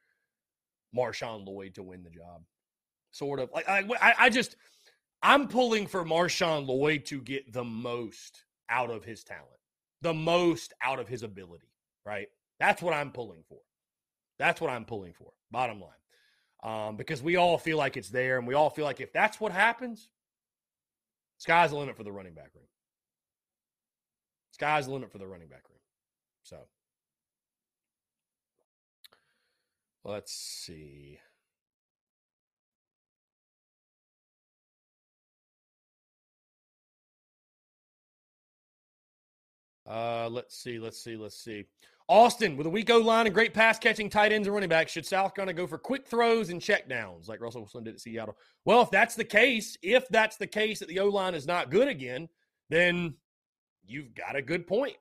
[0.97, 2.41] Marshawn Lloyd to win the job?
[3.11, 3.85] Sort of like, I,
[4.19, 4.57] I just,
[5.23, 9.45] I'm pulling for Marshawn Lloyd to get the most out of his talent,
[10.01, 11.69] the most out of his ability,
[12.07, 12.29] right?
[12.59, 13.61] That's what I'm pulling for.
[14.39, 15.91] That's what I'm pulling for, bottom line
[16.65, 19.39] um, because we all feel like it's there, and we all feel like if that's
[19.39, 20.09] what happens,
[21.39, 22.65] sky's the limit for the running back room.
[24.53, 25.81] Sky's the limit for the running back room.
[26.43, 26.57] So
[30.05, 31.19] let's see.
[39.87, 41.67] Uh, let's see, let's see, let's see.
[42.07, 44.93] Austin, with a weak O line and great pass catching tight ends and running backs,
[44.93, 48.01] should South Carolina go for quick throws and check downs like Russell Wilson did at
[48.01, 48.37] Seattle?
[48.65, 51.71] Well, if that's the case, if that's the case that the O line is not
[51.71, 52.29] good again,
[52.69, 53.15] then
[53.87, 54.97] you've got a good point.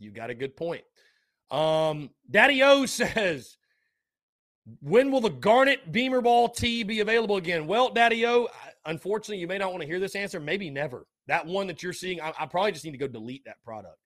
[0.00, 0.82] You've got a good point.
[1.50, 3.56] Um, Daddy O says,
[4.80, 7.66] when will the Garnet Beamer Ball tee be available again?
[7.66, 8.48] Well, Daddy O,
[8.86, 10.40] unfortunately, you may not want to hear this answer.
[10.40, 11.06] Maybe never.
[11.26, 13.98] That one that you're seeing, I, I probably just need to go delete that product.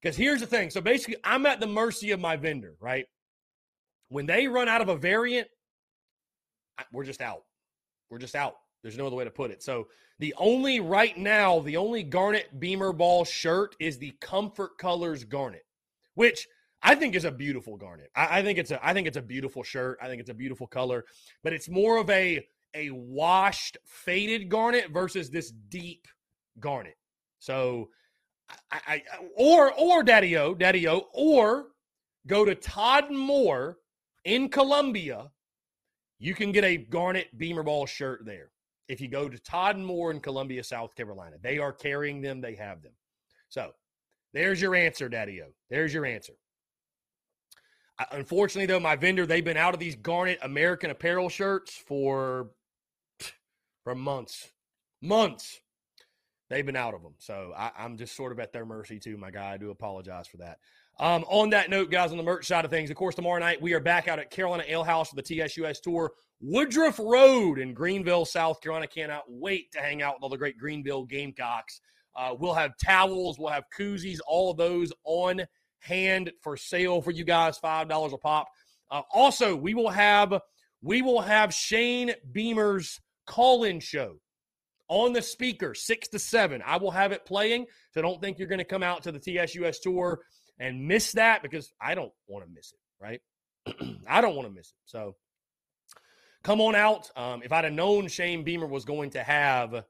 [0.00, 0.70] Because here's the thing.
[0.70, 3.06] So basically, I'm at the mercy of my vendor, right?
[4.08, 5.48] When they run out of a variant,
[6.92, 7.42] we're just out.
[8.10, 8.54] We're just out.
[8.82, 9.62] There's no other way to put it.
[9.62, 15.24] So the only right now, the only Garnet Beamer Ball shirt is the Comfort Colors
[15.24, 15.64] Garnet,
[16.14, 16.46] which
[16.82, 18.10] I think is a beautiful garnet.
[18.14, 19.98] I, I, think it's a I think it's a beautiful shirt.
[20.00, 21.04] I think it's a beautiful color,
[21.42, 26.06] but it's more of a a washed faded garnet versus this deep
[26.60, 26.96] garnet.
[27.38, 27.88] So
[28.70, 29.02] I, I,
[29.36, 31.66] or or Daddy O, Daddy O, or
[32.26, 33.78] go to Todd Moore
[34.24, 35.30] in Columbia.
[36.18, 38.50] You can get a Garnet Beamer Ball shirt there.
[38.88, 42.40] If you go to Todd Moore in Columbia, South Carolina, they are carrying them.
[42.40, 42.92] They have them.
[43.48, 43.72] So
[44.32, 45.46] there's your answer, Daddy O.
[45.70, 46.34] There's your answer.
[47.98, 52.50] Uh, unfortunately, though, my vendor they've been out of these Garnet American Apparel shirts for
[53.84, 54.50] for months,
[55.00, 55.60] months
[56.48, 57.14] they've been out of them.
[57.18, 59.52] So I, am just sort of at their mercy too, my guy.
[59.52, 60.58] I do apologize for that.
[61.00, 63.62] Um, on that note, guys, on the merch side of things, of course, tomorrow night
[63.62, 67.72] we are back out at Carolina Ale House for the TSUS Tour, Woodruff Road in
[67.72, 68.86] Greenville, South Carolina.
[68.88, 71.80] Cannot wait to hang out with all the great Greenville Gamecocks.
[72.16, 75.42] Uh, we'll have towels, we'll have koozies, all of those on
[75.80, 78.48] hand for sale for you guys, five dollars a pop.
[78.90, 80.40] Uh, also, we will have
[80.82, 84.16] we will have Shane Beamer's call-in show
[84.88, 86.62] on the speaker, six to seven.
[86.64, 87.66] I will have it playing.
[87.92, 90.20] So don't think you're going to come out to the TSUS tour
[90.58, 93.20] and miss that because I don't want to miss it, right?
[94.08, 94.76] I don't want to miss it.
[94.86, 95.16] So
[96.42, 97.10] come on out.
[97.16, 99.84] Um, if I'd have known Shane Beamer was going to have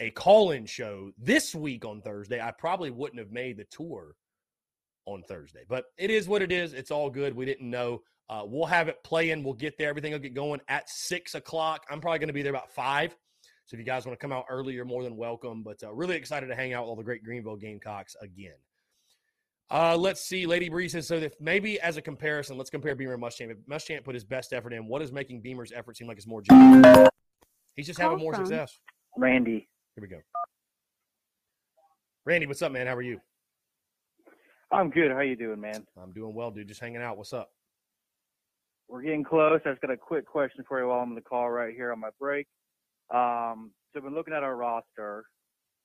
[0.00, 4.14] a call in show this week on Thursday, I probably wouldn't have made the tour
[5.06, 5.64] on Thursday.
[5.68, 6.72] But it is what it is.
[6.72, 7.34] It's all good.
[7.34, 8.02] We didn't know.
[8.28, 9.44] Uh, we'll have it playing.
[9.44, 9.90] We'll get there.
[9.90, 11.84] Everything will get going at six o'clock.
[11.90, 13.14] I'm probably going to be there about five.
[13.66, 15.62] So if you guys want to come out early, you're more than welcome.
[15.62, 18.56] But uh, really excited to hang out with all the great Greenville Gamecocks again.
[19.70, 20.44] Uh, let's see.
[20.44, 23.50] Lady Bree says, so if maybe as a comparison, let's compare Beamer and Muschamp.
[23.50, 26.26] If Muschamp put his best effort in, what is making Beamer's effort seem like it's
[26.26, 27.08] more genuine?
[27.74, 28.78] He's just Call having more success.
[29.16, 29.68] Randy.
[29.94, 30.18] Here we go.
[32.26, 32.86] Randy, what's up, man?
[32.86, 33.20] How are you?
[34.70, 35.10] I'm good.
[35.10, 35.86] How you doing, man?
[36.00, 36.68] I'm doing well, dude.
[36.68, 37.16] Just hanging out.
[37.16, 37.50] What's up?
[38.88, 39.60] We're getting close.
[39.64, 42.00] I've got a quick question for you while I'm on the call right here on
[42.00, 42.46] my break.
[43.12, 45.24] Um, so been looking at our roster.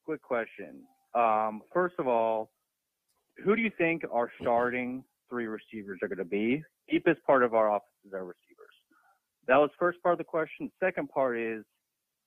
[0.05, 0.82] Quick question.
[1.15, 2.51] Um, first of all,
[3.43, 6.63] who do you think our starting three receivers are going to be?
[6.89, 8.76] Deepest part of our offense is our receivers.
[9.47, 10.72] That was first part of the question.
[10.80, 11.63] Second part is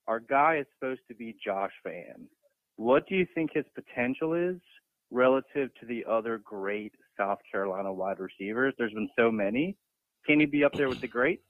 [0.06, 2.28] our guy is supposed to be Josh Vann.
[2.76, 4.60] What do you think his potential is
[5.10, 8.74] relative to the other great South Carolina wide receivers?
[8.78, 9.76] There's been so many.
[10.26, 11.42] Can he be up there with the greats,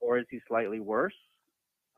[0.00, 1.14] or is he slightly worse?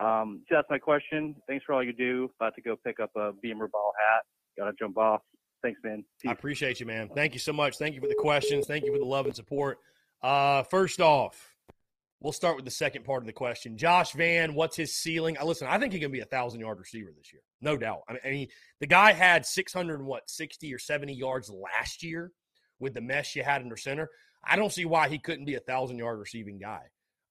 [0.03, 1.36] Um, so that's my question.
[1.46, 2.30] Thanks for all you do.
[2.40, 4.22] About to go pick up a Beamer ball hat.
[4.59, 5.20] Got to jump off.
[5.62, 6.05] Thanks, man.
[6.20, 6.28] Peace.
[6.28, 7.09] I appreciate you, man.
[7.14, 7.76] Thank you so much.
[7.76, 8.66] Thank you for the questions.
[8.66, 9.78] Thank you for the love and support.
[10.20, 11.55] Uh, first off,
[12.20, 13.76] we'll start with the second part of the question.
[13.76, 15.38] Josh Vann, what's his ceiling?
[15.38, 18.00] Uh, listen, I think he can be a thousand yard receiver this year, no doubt.
[18.09, 18.48] I mean, I mean,
[18.80, 22.32] the guy had six hundred what sixty or seventy yards last year
[22.80, 24.09] with the mess you had under center.
[24.44, 26.82] I don't see why he couldn't be a thousand yard receiving guy.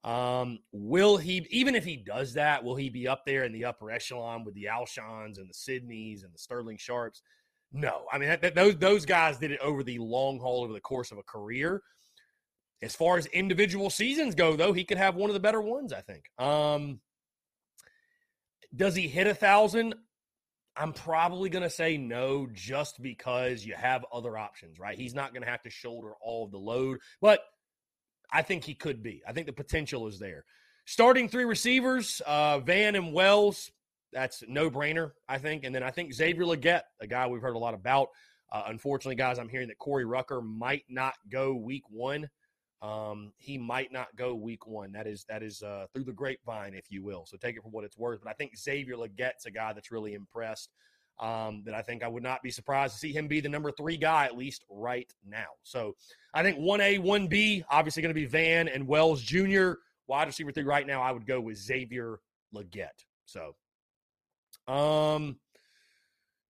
[0.04, 3.66] Um, will he, even if he does that, will he be up there in the
[3.66, 7.22] upper echelon with the Alshons and the Sidneys and the Sterling Sharpes?
[7.72, 10.74] No, I mean that, that, those those guys did it over the long haul, over
[10.74, 11.82] the course of a career.
[12.82, 15.94] As far as individual seasons go, though, he could have one of the better ones.
[15.94, 16.26] I think.
[16.38, 17.00] Um,
[18.76, 19.96] does he hit a thousand?
[20.76, 24.98] I'm probably going to say no, just because you have other options, right?
[24.98, 27.42] He's not going to have to shoulder all of the load, but
[28.32, 29.22] I think he could be.
[29.28, 30.46] I think the potential is there.
[30.86, 33.72] Starting three receivers, uh, Vann and Wells,
[34.12, 35.64] that's no brainer, I think.
[35.64, 38.10] And then I think Xavier Legette, a guy we've heard a lot about.
[38.52, 42.30] Uh, unfortunately, guys, I'm hearing that Corey Rucker might not go week one.
[42.82, 44.92] Um, he might not go week one.
[44.92, 47.26] That is that is uh, through the grapevine, if you will.
[47.26, 48.22] So take it for what it's worth.
[48.24, 50.72] But I think Xavier Legette's a guy that's really impressed.
[51.22, 53.72] Um, that I think I would not be surprised to see him be the number
[53.72, 55.50] three guy at least right now.
[55.62, 55.96] So
[56.34, 59.74] I think one A, one B, obviously going to be Vann and Wells Jr.
[60.08, 61.00] Wide receiver three right now.
[61.00, 62.20] I would go with Xavier
[62.56, 63.06] Legette.
[63.26, 63.56] So
[64.68, 65.38] um,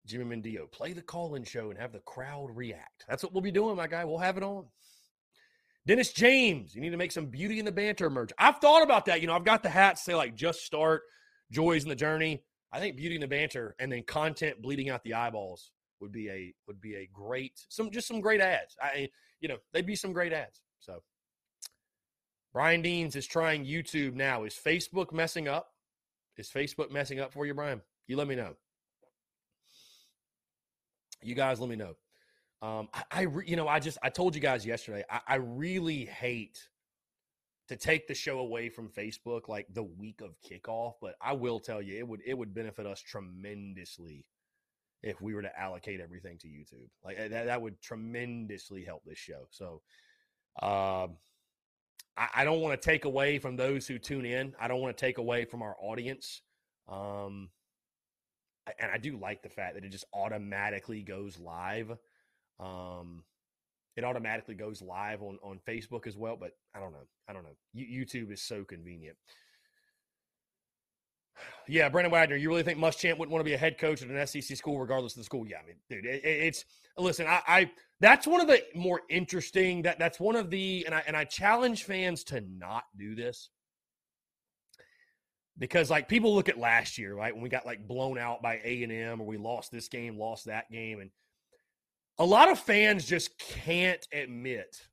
[0.06, 3.04] Jimmy Mendio, play the call-in show and have the crowd react.
[3.08, 4.04] That's what we'll be doing, my guy.
[4.04, 4.66] We'll have it on.
[5.86, 8.32] Dennis James, you need to make some beauty in the banter merch.
[8.38, 9.20] I've thought about that.
[9.20, 11.02] You know, I've got the hats say like just start,
[11.50, 12.44] joys in the journey.
[12.72, 16.30] I think beauty and the banter and then content bleeding out the eyeballs would be
[16.30, 18.76] a would be a great some just some great ads.
[18.80, 19.10] I
[19.40, 20.62] you know, they'd be some great ads.
[20.78, 21.02] So
[22.52, 24.44] Brian Deans is trying YouTube now.
[24.44, 25.72] Is Facebook messing up?
[26.36, 27.80] Is Facebook messing up for you, Brian?
[28.06, 28.54] You let me know.
[31.22, 31.94] You guys let me know.
[32.62, 35.04] Um, I, I re, you know, I just I told you guys yesterday.
[35.08, 36.68] I, I really hate
[37.70, 41.60] to take the show away from Facebook like the week of kickoff, but I will
[41.60, 44.26] tell you, it would it would benefit us tremendously
[45.04, 46.88] if we were to allocate everything to YouTube.
[47.04, 49.46] Like eh, that, that would tremendously help this show.
[49.50, 49.82] So,
[50.60, 51.16] um,
[52.16, 54.52] I, I don't want to take away from those who tune in.
[54.60, 56.42] I don't want to take away from our audience.
[56.88, 57.50] Um,
[58.80, 61.92] and I do like the fact that it just automatically goes live.
[62.58, 63.22] Um,
[64.01, 66.36] it automatically goes live on on Facebook as well.
[66.38, 67.07] But I don't know.
[67.28, 67.57] I don't know.
[67.76, 69.16] YouTube is so convenient.
[71.68, 74.09] Yeah, Brandon Wagner, you really think Muschamp wouldn't want to be a head coach at
[74.09, 75.46] an SEC school, regardless of the school?
[75.46, 76.64] Yeah, I mean, dude, it, it's
[76.98, 77.26] listen.
[77.28, 77.70] I, I
[78.01, 79.82] that's one of the more interesting.
[79.82, 83.51] That that's one of the and I and I challenge fans to not do this
[85.59, 88.61] because like people look at last year, right, when we got like blown out by
[88.64, 91.11] A and M, or we lost this game, lost that game, and
[92.20, 94.86] a lot of fans just can't admit,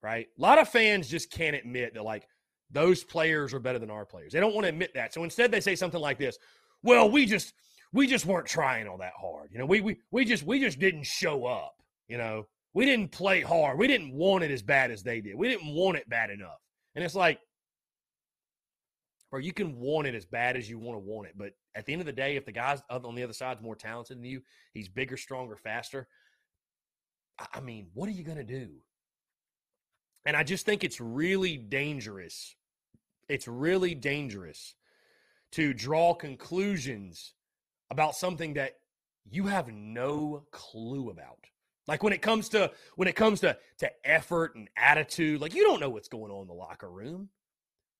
[0.00, 0.28] right?
[0.38, 2.28] A lot of fans just can't admit that like
[2.70, 4.32] those players are better than our players.
[4.32, 5.12] They don't want to admit that.
[5.12, 6.38] So instead, they say something like this:
[6.84, 7.52] "Well, we just
[7.92, 9.50] we just weren't trying all that hard.
[9.52, 11.74] You know, we we we just we just didn't show up.
[12.06, 13.76] You know, we didn't play hard.
[13.76, 15.34] We didn't want it as bad as they did.
[15.34, 16.60] We didn't want it bad enough."
[16.94, 17.40] And it's like,
[19.32, 21.34] or you can want it as bad as you want to want it.
[21.36, 23.74] But at the end of the day, if the guy on the other side's more
[23.74, 24.42] talented than you,
[24.74, 26.06] he's bigger, stronger, faster.
[27.52, 28.68] I mean, what are you going to do?
[30.24, 32.54] And I just think it's really dangerous.
[33.28, 34.74] It's really dangerous
[35.52, 37.34] to draw conclusions
[37.90, 38.76] about something that
[39.30, 41.38] you have no clue about.
[41.88, 45.64] Like when it comes to when it comes to to effort and attitude, like you
[45.64, 47.28] don't know what's going on in the locker room.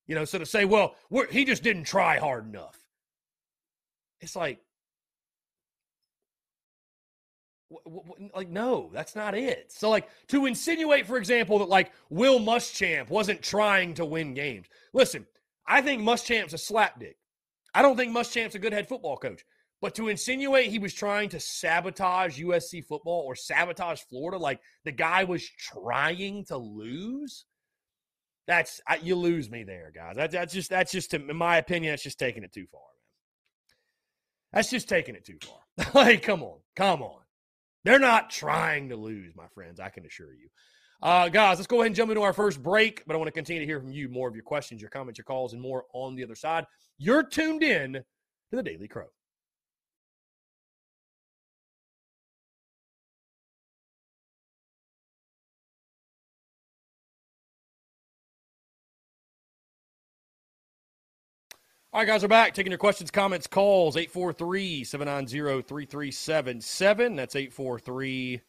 [0.06, 0.96] You know, so to say, well,
[1.30, 2.76] he just didn't try hard enough.
[4.20, 4.60] It's like,
[8.34, 9.72] like no, that's not it.
[9.72, 14.66] So like to insinuate, for example, that like Will Muschamp wasn't trying to win games.
[14.92, 15.26] Listen,
[15.66, 17.14] I think Muschamp's a slapdick.
[17.74, 19.44] I don't think Muschamp's a good head football coach.
[19.82, 24.92] But to insinuate he was trying to sabotage USC football or sabotage Florida, like the
[24.92, 27.46] guy was trying to lose,
[28.46, 30.14] that's I, you lose me there, guys.
[30.14, 33.76] That, that's just that's just in my opinion, that's just taking it too far, man.
[34.52, 35.94] That's just taking it too far.
[36.04, 37.21] like, come on, come on.
[37.84, 40.48] They're not trying to lose, my friends, I can assure you.
[41.02, 43.32] Uh, guys, let's go ahead and jump into our first break, but I want to
[43.32, 45.84] continue to hear from you more of your questions, your comments, your calls, and more
[45.92, 46.64] on the other side.
[46.98, 48.02] You're tuned in to
[48.52, 49.06] the Daily Crow.
[61.94, 62.54] All right, guys, we're back.
[62.54, 63.98] Taking your questions, comments, calls.
[63.98, 67.16] 843 790 3377.
[67.16, 68.40] That's 843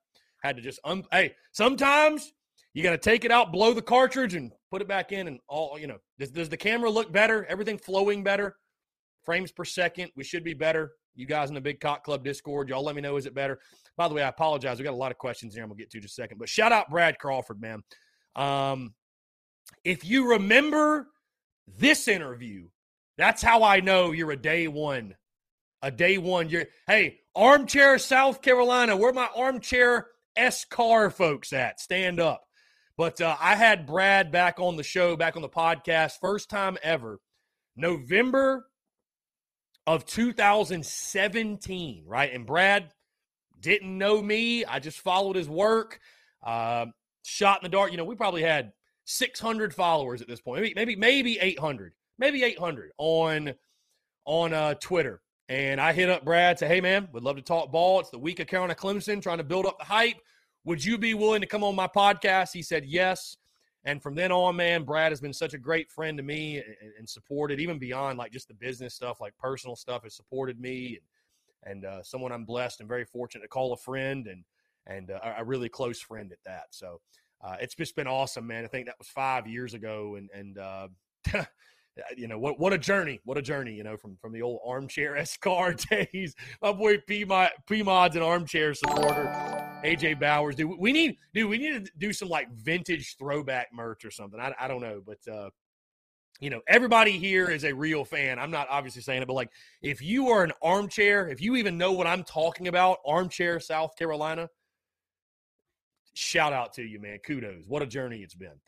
[0.44, 2.32] Had to just, um, hey, sometimes
[2.74, 5.28] you got to take it out, blow the cartridge, and put it back in.
[5.28, 7.46] And all, you know, does, does the camera look better?
[7.46, 8.56] Everything flowing better?
[9.30, 10.12] Frames per second.
[10.16, 10.94] We should be better.
[11.14, 13.60] You guys in the Big Cock Club Discord, y'all let me know, is it better?
[13.96, 14.80] By the way, I apologize.
[14.80, 16.40] We got a lot of questions here I'm to get to just a second.
[16.40, 17.84] But shout out Brad Crawford, man.
[18.36, 18.96] Um,
[19.84, 21.10] if you remember
[21.68, 22.70] this interview,
[23.20, 25.14] that's how I know you're a day one.
[25.84, 26.50] A day one.
[26.50, 28.98] You're hey, armchair South Carolina.
[28.98, 31.80] Where my armchair S car folks at?
[31.80, 32.46] Stand up.
[32.98, 36.80] But uh, I had Brad back on the show, back on the podcast, first time
[36.82, 37.20] ever.
[37.76, 38.69] November
[39.90, 42.32] of 2017, right?
[42.32, 42.94] And Brad
[43.60, 44.64] didn't know me.
[44.64, 46.00] I just followed his work.
[46.44, 46.86] Uh,
[47.24, 47.90] shot in the dark.
[47.90, 48.72] You know, we probably had
[49.06, 50.62] 600 followers at this point.
[50.62, 51.94] Maybe maybe maybe 800.
[52.20, 53.56] Maybe 800 on
[54.26, 55.22] on uh, Twitter.
[55.48, 58.00] And I hit up Brad, say, "Hey man, would love to talk ball.
[58.00, 60.18] It's the week of Carolina Clemson, trying to build up the hype.
[60.66, 63.38] Would you be willing to come on my podcast?" He said yes.
[63.86, 66.92] And from then on, man, Brad has been such a great friend to me and,
[66.98, 71.00] and supported, even beyond like just the business stuff, like personal stuff, has supported me
[71.66, 74.44] and, and uh, someone I'm blessed and very fortunate to call a friend and
[74.88, 76.66] and uh, a really close friend at that.
[76.72, 77.00] So
[77.42, 78.66] uh, it's just been awesome, man.
[78.66, 80.88] I think that was five years ago, and and uh,
[82.18, 84.60] you know what what a journey, what a journey, you know, from from the old
[84.66, 86.36] armchair S car days.
[86.62, 89.60] My boy P Mod's an armchair supporter.
[89.84, 90.56] AJ Bowers.
[90.56, 94.40] Dude, we need, dude, we need to do some like vintage throwback merch or something.
[94.40, 95.50] I, I don't know, but uh,
[96.40, 98.40] you know, everybody here is a real fan.
[98.40, 101.78] I'm not obviously saying it, but like, if you are an armchair, if you even
[101.78, 104.50] know what I'm talking about, armchair South Carolina,
[106.14, 107.20] shout out to you, man.
[107.26, 107.66] Kudos.
[107.68, 108.60] What a journey it's been.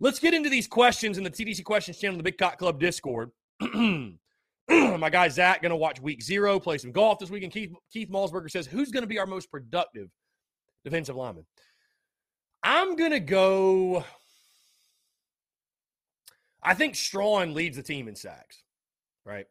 [0.00, 3.30] Let's get into these questions in the TDC questions channel, the Big Cock Club Discord.
[3.60, 7.52] My guy Zach going to watch week zero, play some golf this weekend.
[7.52, 10.08] Keith Keith Malsberger says, "Who's going to be our most productive
[10.84, 11.46] defensive lineman.
[12.62, 14.04] I'm going to go.
[16.62, 18.62] I think Strachan leads the team in sacks,
[19.24, 19.46] right?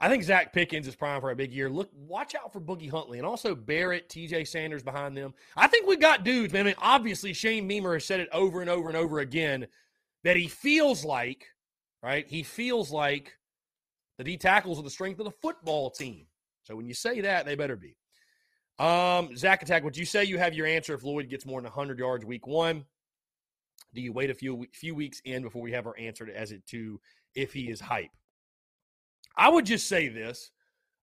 [0.00, 1.68] I think Zacch Pickens is prime for a big year.
[1.68, 5.34] Look, watch out for Boogie Huntley and also Barrett, TJ Sanders behind them.
[5.56, 6.66] I think we got dudes, man.
[6.66, 9.66] I mean, obviously, Shane Beamer has said it over and over and over again
[10.22, 11.46] that he feels like,
[12.00, 12.28] right?
[12.28, 13.36] He feels like
[14.18, 16.26] the D tackles are the strength of the football team.
[16.62, 17.96] So when you say that, they better be.
[18.78, 21.70] Um, Zach Attack, would you say you have your answer if Lloyd gets more than
[21.70, 22.84] 100 yards week one?
[23.94, 26.64] Do you wait a few few weeks in before we have our answer as it
[26.66, 27.00] to
[27.34, 28.10] if he is hype?
[29.38, 30.50] I would just say this.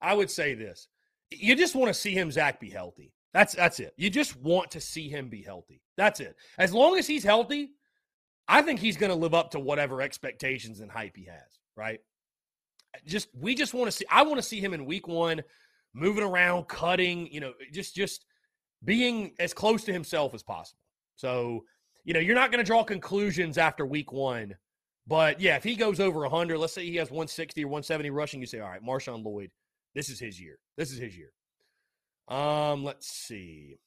[0.01, 0.89] I would say this.
[1.31, 3.13] You just want to see him, Zach, be healthy.
[3.33, 3.93] That's that's it.
[3.97, 5.81] You just want to see him be healthy.
[5.97, 6.35] That's it.
[6.57, 7.71] As long as he's healthy,
[8.47, 11.59] I think he's going to live up to whatever expectations and hype he has.
[11.75, 11.99] Right?
[13.05, 14.05] Just we just want to see.
[14.11, 15.41] I want to see him in week one
[15.93, 18.25] moving around, cutting, you know, just just
[18.83, 20.81] being as close to himself as possible.
[21.15, 21.63] So,
[22.03, 24.55] you know, you're not going to draw conclusions after week one.
[25.07, 28.41] But yeah, if he goes over 100, let's say he has 160 or 170 rushing,
[28.41, 29.51] you say, all right, Marshawn Lloyd,
[29.93, 30.57] this is his year.
[30.77, 31.31] This is his year.
[32.27, 33.77] Um, let's see.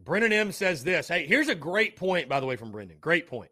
[0.00, 1.08] Brendan M says this.
[1.08, 2.96] Hey, here's a great point, by the way, from Brendan.
[3.00, 3.50] Great point.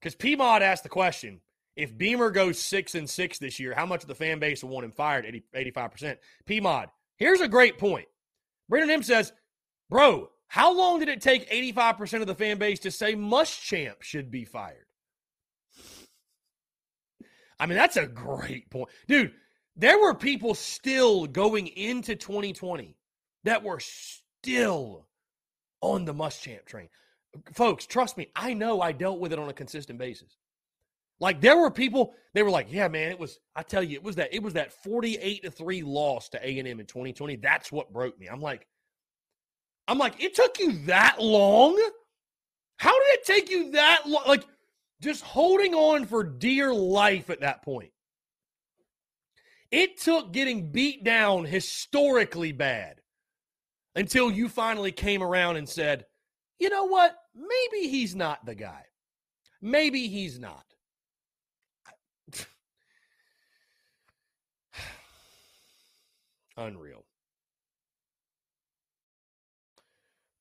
[0.00, 1.40] Because PMod asked the question
[1.76, 4.70] if Beamer goes six and six this year, how much of the fan base will
[4.70, 5.26] want him fired?
[5.26, 6.16] 80, 85%.
[6.46, 6.86] PMod,
[7.16, 8.06] here's a great point.
[8.68, 9.32] Brendan M says,
[9.90, 14.30] Bro, how long did it take 85% of the fan base to say Muschamp should
[14.30, 14.86] be fired?
[17.60, 18.88] I mean, that's a great point.
[19.06, 19.32] Dude,
[19.76, 22.96] there were people still going into 2020
[23.44, 25.06] that were still
[25.80, 26.88] on the Muschamp train.
[27.52, 30.36] Folks, trust me, I know I dealt with it on a consistent basis.
[31.20, 34.04] Like there were people, they were like, "Yeah, man, it was." I tell you, it
[34.04, 37.12] was that it was that forty-eight to three loss to A and M in twenty
[37.12, 37.34] twenty.
[37.34, 38.28] That's what broke me.
[38.28, 38.68] I'm like,
[39.88, 41.76] I'm like, it took you that long.
[42.76, 44.22] How did it take you that long?
[44.28, 44.44] Like,
[45.00, 47.90] just holding on for dear life at that point.
[49.70, 53.00] It took getting beat down historically bad
[53.94, 56.04] until you finally came around and said,
[56.58, 57.16] you know what?
[57.34, 58.84] Maybe he's not the guy.
[59.60, 60.64] Maybe he's not.
[66.56, 67.07] Unreal.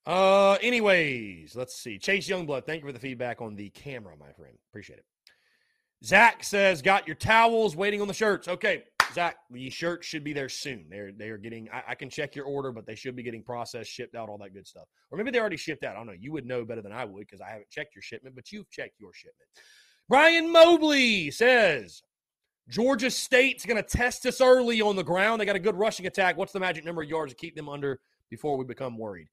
[0.08, 2.00] Uh, anyways, let's see.
[2.00, 4.58] Chase Youngblood, thank you for the feedback on the camera, my friend.
[4.72, 5.06] Appreciate it.
[6.02, 8.84] Zach says, "Got your towels waiting on the shirts." Okay,
[9.14, 10.86] Zach, the shirts should be there soon.
[10.90, 11.70] They're they are getting.
[11.74, 14.38] I, I, can check your order, but they should be getting processed, shipped out, all
[14.38, 14.86] that good stuff.
[15.12, 15.96] Or maybe they already shipped out.
[15.96, 16.14] I don't know.
[16.18, 18.70] You would know better than I would because I haven't checked your shipment, but you've
[18.70, 19.50] checked your shipment.
[20.08, 22.02] Brian Mobley says,
[22.70, 25.42] Georgia State's going to test us early on the ground.
[25.42, 26.38] They got a good rushing attack.
[26.38, 28.00] What's the magic number of yards to keep them under
[28.30, 29.28] before we become worried?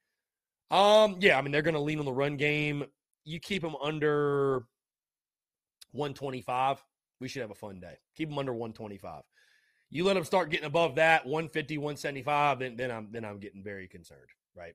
[0.74, 2.84] Um, yeah, I mean they're going to lean on the run game.
[3.24, 4.66] You keep them under
[5.92, 6.82] 125.
[7.20, 7.94] We should have a fun day.
[8.16, 9.22] Keep them under 125.
[9.90, 13.62] You let them start getting above that 150, 175, then then I'm then I'm getting
[13.62, 14.18] very concerned.
[14.56, 14.74] Right,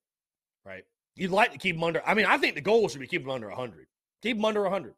[0.65, 0.83] right.
[1.15, 2.01] You'd like to keep them under.
[2.07, 3.87] I mean, I think the goal should be keep them under 100.
[4.21, 4.93] Keep them under 100.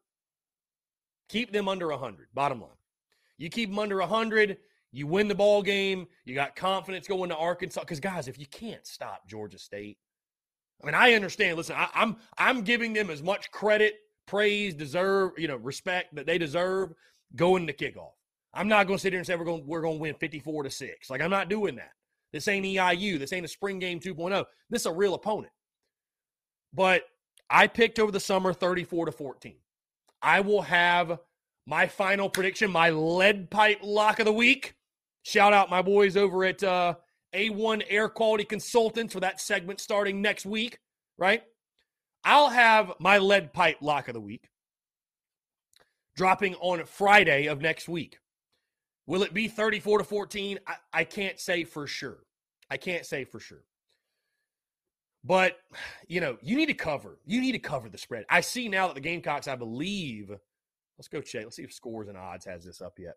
[1.29, 2.27] Keep them under 100.
[2.35, 2.69] Bottom line.
[3.39, 4.57] You keep them under 100,
[4.91, 6.05] you win the ball game.
[6.25, 7.79] You got confidence going to Arkansas.
[7.79, 9.97] Because guys, if you can't stop Georgia State,
[10.81, 11.57] I mean, I understand.
[11.57, 16.25] Listen, I, I'm I'm giving them as much credit, praise, deserve, you know, respect that
[16.25, 16.93] they deserve
[17.35, 18.11] going to kickoff.
[18.53, 20.63] I'm not going to sit here and say we're going we're going to win 54
[20.63, 21.09] to six.
[21.09, 21.91] Like I'm not doing that.
[22.33, 23.19] This ain't EIU.
[23.19, 24.45] This ain't a spring game 2.0.
[24.69, 25.51] This is a real opponent.
[26.73, 27.03] But
[27.49, 29.55] I picked over the summer 34 to 14.
[30.21, 31.19] I will have
[31.65, 34.75] my final prediction, my lead pipe lock of the week.
[35.23, 36.95] Shout out my boys over at uh,
[37.33, 40.79] A1 Air Quality Consultants for that segment starting next week,
[41.17, 41.43] right?
[42.23, 44.49] I'll have my lead pipe lock of the week
[46.15, 48.17] dropping on Friday of next week.
[49.07, 50.59] Will it be 34 to 14?
[50.67, 52.19] I, I can't say for sure.
[52.69, 53.63] I can't say for sure.
[55.23, 55.57] But,
[56.07, 57.19] you know, you need to cover.
[57.25, 58.25] You need to cover the spread.
[58.29, 60.31] I see now that the Gamecocks, I believe,
[60.97, 61.43] let's go check.
[61.43, 63.15] Let's see if scores and odds has this up yet.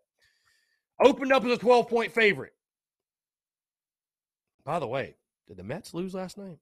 [0.99, 2.53] Opened up as a 12 point favorite.
[4.65, 5.15] By the way,
[5.47, 6.57] did the Mets lose last night?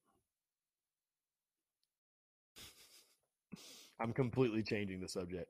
[3.99, 5.47] I'm completely changing the subject.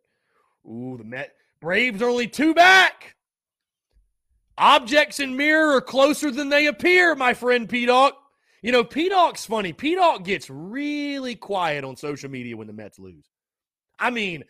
[0.66, 3.16] Ooh, the Met Braves are only two back.
[4.58, 8.14] Objects in mirror are closer than they appear, my friend P Dog.
[8.62, 9.74] You know, P Dog's funny.
[9.74, 13.32] P Dog gets really quiet on social media when the Mets lose.
[13.98, 14.44] I mean,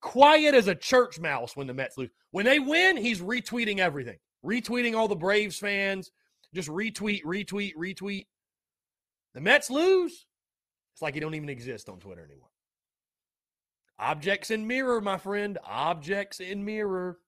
[0.00, 2.10] quiet as a church mouse when the Mets lose.
[2.32, 6.10] When they win, he's retweeting everything, retweeting all the Braves fans,
[6.56, 8.26] just retweet, retweet, retweet.
[9.34, 10.26] The Mets lose,
[10.94, 12.48] it's like you don't even exist on Twitter anymore.
[13.98, 15.58] Objects in mirror, my friend.
[15.64, 17.18] Objects in mirror.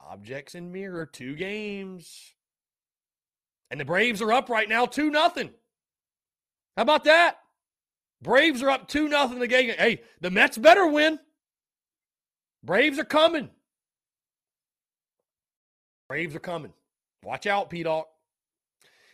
[0.00, 1.04] Objects in mirror.
[1.04, 2.34] Two games.
[3.70, 5.50] And the Braves are up right now, 2 nothing.
[6.76, 7.38] How about that?
[8.22, 9.70] Braves are up 2 nothing the game.
[9.76, 11.18] Hey, the Mets better win.
[12.62, 13.50] Braves are coming.
[16.08, 16.72] Braves are coming.
[17.24, 18.06] Watch out, P Dog.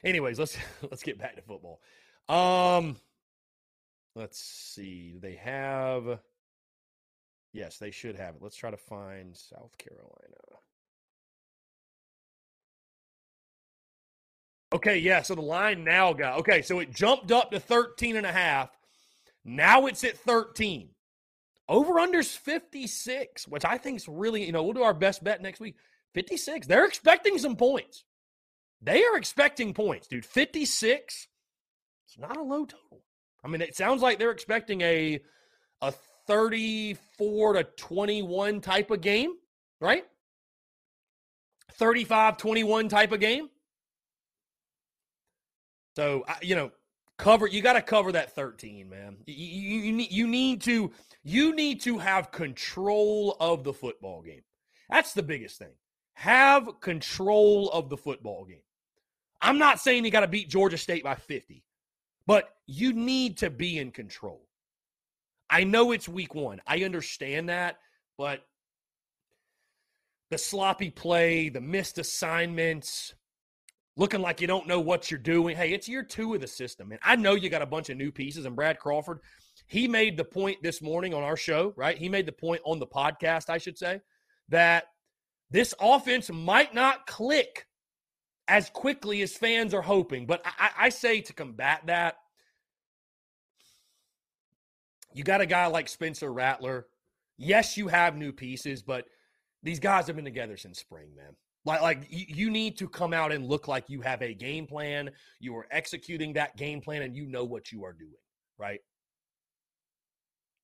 [0.05, 0.57] Anyways, let's
[0.91, 1.81] let's get back to football.
[2.29, 2.97] Um
[4.15, 5.17] let's see.
[5.21, 6.21] They have
[7.53, 8.43] Yes, they should have it.
[8.43, 10.37] Let's try to find South Carolina.
[14.73, 18.27] Okay, yeah, so the line now got okay, so it jumped up to 13 and
[18.27, 18.71] a half.
[19.45, 20.91] Now it's at 13.
[21.69, 25.43] Over unders 56, which I think is really, you know, we'll do our best bet
[25.43, 25.77] next week.
[26.15, 26.67] 56.
[26.67, 28.05] They're expecting some points.
[28.81, 30.25] They are expecting points, dude.
[30.25, 31.29] 56.
[32.07, 33.03] It's not a low total.
[33.45, 35.21] I mean, it sounds like they're expecting a
[35.81, 35.93] a
[36.27, 39.33] 34 to 21 type of game,
[39.81, 40.05] right?
[41.73, 43.49] 35 21 type of game.
[45.97, 46.71] So, you know,
[47.17, 49.17] cover you got to cover that 13, man.
[49.27, 54.23] You, you, you, need, you need to you need to have control of the football
[54.23, 54.43] game.
[54.89, 55.75] That's the biggest thing.
[56.15, 58.63] Have control of the football game.
[59.41, 61.65] I'm not saying you got to beat Georgia State by 50,
[62.27, 64.47] but you need to be in control.
[65.51, 66.61] I know it's week one.
[66.67, 67.77] I understand that,
[68.17, 68.41] but
[70.31, 73.15] the sloppy play, the missed assignments,
[73.97, 75.57] looking like you don't know what you're doing.
[75.57, 76.93] Hey, it's year two of the system.
[76.93, 78.45] And I know you got a bunch of new pieces.
[78.45, 79.21] And Brad Crawford,
[79.67, 81.97] he made the point this morning on our show, right?
[81.97, 84.01] He made the point on the podcast, I should say,
[84.51, 84.85] that
[85.51, 87.67] this offense might not click
[88.49, 90.27] as quickly as fans are hoping.
[90.27, 92.17] But I, I say to combat that,
[95.15, 96.87] you got a guy like Spencer Rattler.
[97.37, 99.07] Yes, you have new pieces, but
[99.63, 101.37] these guys have been together since spring, man.
[101.65, 105.11] Like, like you need to come out and look like you have a game plan.
[105.41, 108.13] You are executing that game plan and you know what you are doing,
[108.59, 108.81] right?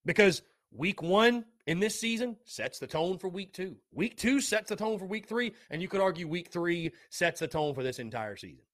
[0.05, 3.77] Because week one in this season sets the tone for week two.
[3.93, 5.55] Week two sets the tone for week three.
[5.71, 8.65] And you could argue week three sets the tone for this entire season.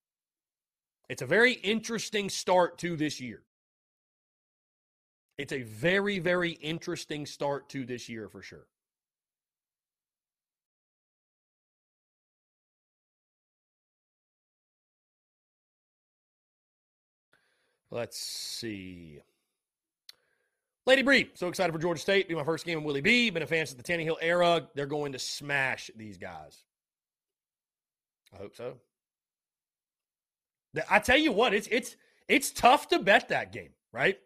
[1.09, 3.43] It's a very interesting start to this year.
[5.39, 8.67] It's a very, very interesting start to this year for sure.
[17.91, 19.21] Let's see.
[20.91, 22.29] Lady Bree, so excited for Georgia State.
[22.29, 23.31] Be my first game in Willie B.
[23.31, 24.69] Been a fan since the Tannehill era.
[24.75, 26.65] They're going to smash these guys.
[28.35, 28.75] I hope so.
[30.91, 31.95] I tell you what, it's it's
[32.27, 34.19] it's tough to bet that game, right?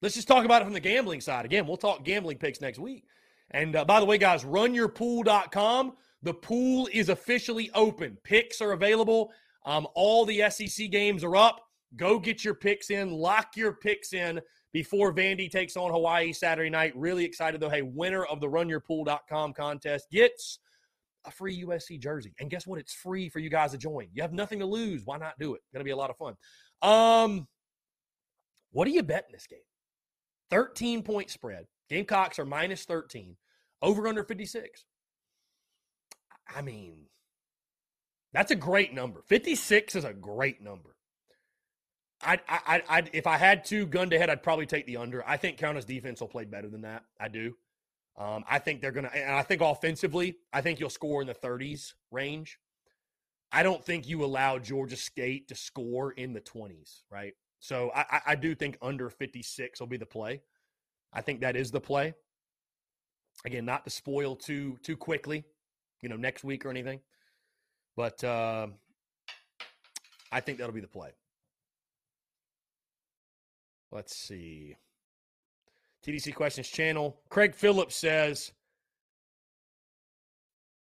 [0.00, 1.44] Let's just talk about it from the gambling side.
[1.44, 3.02] Again, we'll talk gambling picks next week.
[3.50, 5.94] And uh, by the way, guys, runyourpool.com.
[6.22, 8.16] The pool is officially open.
[8.22, 9.32] Picks are available.
[9.66, 11.62] Um, all the SEC games are up.
[11.96, 14.40] Go get your picks in, lock your picks in
[14.72, 16.96] before Vandy takes on Hawaii Saturday night.
[16.96, 17.68] Really excited though.
[17.68, 20.58] Hey, winner of the runyourpool.com contest gets
[21.24, 22.34] a free USC jersey.
[22.40, 22.78] And guess what?
[22.78, 24.08] It's free for you guys to join.
[24.12, 25.02] You have nothing to lose.
[25.04, 25.60] Why not do it?
[25.72, 26.34] Gonna be a lot of fun.
[26.82, 27.46] Um,
[28.72, 29.60] what are you betting this game?
[30.50, 31.66] 13 point spread.
[31.88, 33.36] Gamecocks are minus 13.
[33.82, 34.84] Over under 56.
[36.54, 37.06] I mean,
[38.32, 39.22] that's a great number.
[39.26, 40.96] 56 is a great number.
[42.22, 45.26] I, I, I, if I had to gun to head, I'd probably take the under.
[45.26, 47.04] I think Carolina's defense will play better than that.
[47.20, 47.56] I do.
[48.16, 51.34] Um, I think they're gonna, and I think offensively, I think you'll score in the
[51.34, 52.58] 30s range.
[53.50, 57.34] I don't think you allow Georgia State to score in the 20s, right?
[57.60, 60.42] So I, I do think under 56 will be the play.
[61.12, 62.14] I think that is the play.
[63.44, 65.44] Again, not to spoil too too quickly,
[66.00, 67.00] you know, next week or anything,
[67.96, 68.68] but uh,
[70.30, 71.10] I think that'll be the play.
[73.92, 74.74] Let's see.
[76.04, 77.20] TDC Questions channel.
[77.28, 78.52] Craig Phillips says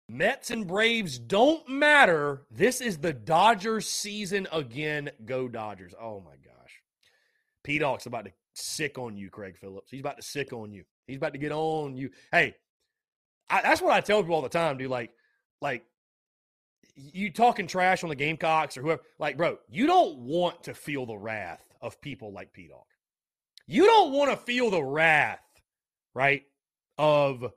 [0.08, 2.44] Mets and Braves don't matter.
[2.52, 5.10] This is the Dodgers season again.
[5.26, 5.94] Go Dodgers.
[6.00, 6.82] Oh my gosh.
[7.64, 9.92] P Dog's about to sick on you, Craig Phillips.
[9.92, 10.84] He's about to sick on you.
[11.08, 12.12] He's about to get on you.
[12.32, 12.56] Hey,
[13.50, 14.90] I, that's what I tell people all the time, dude.
[14.90, 15.12] Like,
[15.62, 15.84] like
[16.96, 19.02] you talking trash on the Gamecocks or whoever.
[19.18, 22.84] Like, bro, you don't want to feel the wrath of people like P Dog.
[23.72, 25.44] You don't want to feel the wrath,
[26.16, 26.42] right,
[26.98, 27.54] of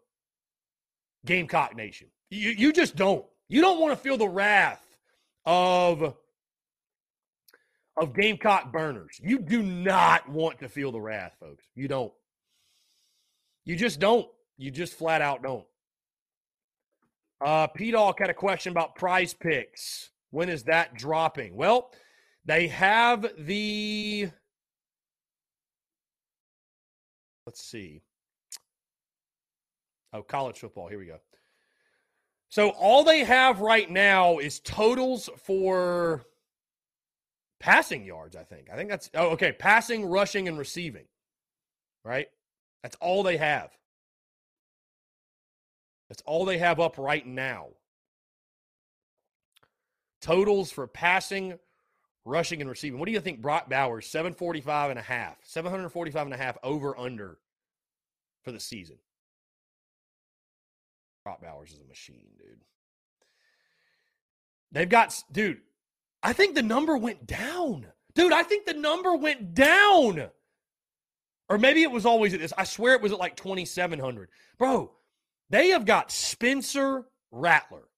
[1.25, 2.09] Gamecock Nation.
[2.29, 3.25] You, you just don't.
[3.49, 4.85] You don't want to feel the wrath
[5.47, 6.15] of
[7.97, 9.19] of Gamecock burners.
[9.23, 11.65] You do not want to feel the wrath, folks.
[11.75, 12.13] You don't.
[13.65, 14.29] You just don't.
[14.59, 15.65] You just flat out don't.
[17.43, 20.11] Uh, P Dog had a question about prize picks.
[20.31, 21.57] When is that dropping?
[21.57, 21.91] Well,
[22.45, 24.29] they have the
[27.53, 28.01] let's see.
[30.15, 30.89] Oh, college football.
[30.89, 31.19] Here we go.
[32.49, 36.25] So all they have right now is totals for
[37.61, 38.69] passing yards, I think.
[38.73, 39.53] I think that's oh, okay.
[39.53, 41.05] Passing, rushing, and receiving.
[42.07, 42.29] Right?
[42.83, 43.71] That's all they have.
[46.09, 47.67] That's all they have up right now.
[50.23, 51.59] Totals for passing,
[52.25, 52.99] rushing and receiving.
[52.99, 56.99] What do you think Brock Bowers 745 and a half, 745 and a half over
[56.99, 57.39] under
[58.43, 58.97] for the season?
[61.25, 62.61] Brock Bowers is a machine, dude.
[64.73, 65.61] They've got dude,
[66.23, 67.87] I think the number went down.
[68.15, 70.31] Dude, I think the number went down.
[71.49, 72.53] Or maybe it was always at this.
[72.57, 74.29] I swear it was at like 2700.
[74.59, 74.93] Bro,
[75.51, 77.89] they have got Spencer Rattler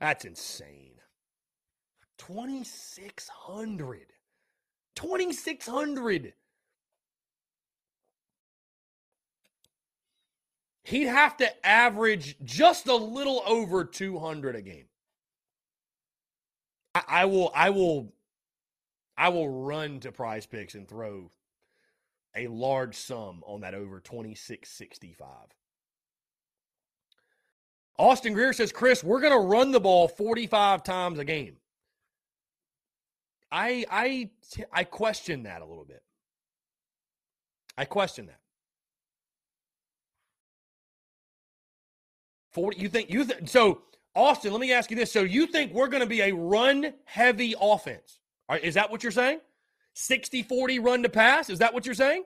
[0.02, 1.00] That's insane.
[2.18, 4.06] 2600.
[4.96, 6.32] 2600.
[10.82, 14.86] He'd have to average just a little over 200 a game.
[16.96, 18.12] I, I will I will
[19.16, 21.30] I will run to prize picks and throw
[22.34, 25.28] a large sum on that over 2665.
[28.02, 31.58] Austin Greer says, Chris, we're going to run the ball 45 times a game.
[33.52, 34.30] I I
[34.72, 36.02] I question that a little bit.
[37.78, 38.40] I question that.
[42.50, 43.82] 40 you think you th- so
[44.16, 45.12] Austin, let me ask you this.
[45.12, 48.18] So you think we're going to be a run heavy offense?
[48.50, 49.38] Right, is that what you're saying?
[49.94, 51.48] 60 40 run to pass?
[51.48, 52.24] Is that what you're saying?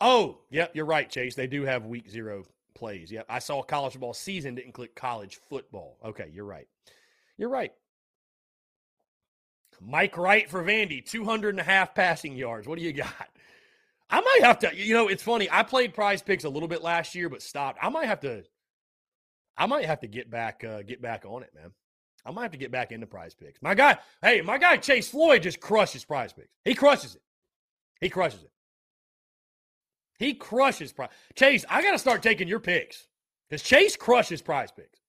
[0.00, 1.34] Oh, yep, you're right, Chase.
[1.34, 2.44] They do have week zero
[2.74, 3.10] plays.
[3.10, 3.26] Yep.
[3.28, 5.96] I saw college football season didn't click college football.
[6.04, 6.68] Okay, you're right.
[7.38, 7.72] You're right.
[9.80, 12.66] Mike Wright for Vandy, 200 and a half passing yards.
[12.66, 13.28] What do you got?
[14.08, 15.48] I might have to, you know, it's funny.
[15.50, 17.78] I played prize picks a little bit last year, but stopped.
[17.82, 18.44] I might have to,
[19.56, 21.72] I might have to get back, uh, get back on it, man.
[22.24, 23.60] I might have to get back into prize picks.
[23.62, 26.48] My guy, hey, my guy Chase Floyd just crushes prize picks.
[26.64, 27.22] He crushes it.
[28.00, 28.50] He crushes it.
[30.18, 31.10] He crushes prize.
[31.34, 33.06] Chase, I got to start taking your picks
[33.48, 35.00] because Chase crushes prize picks.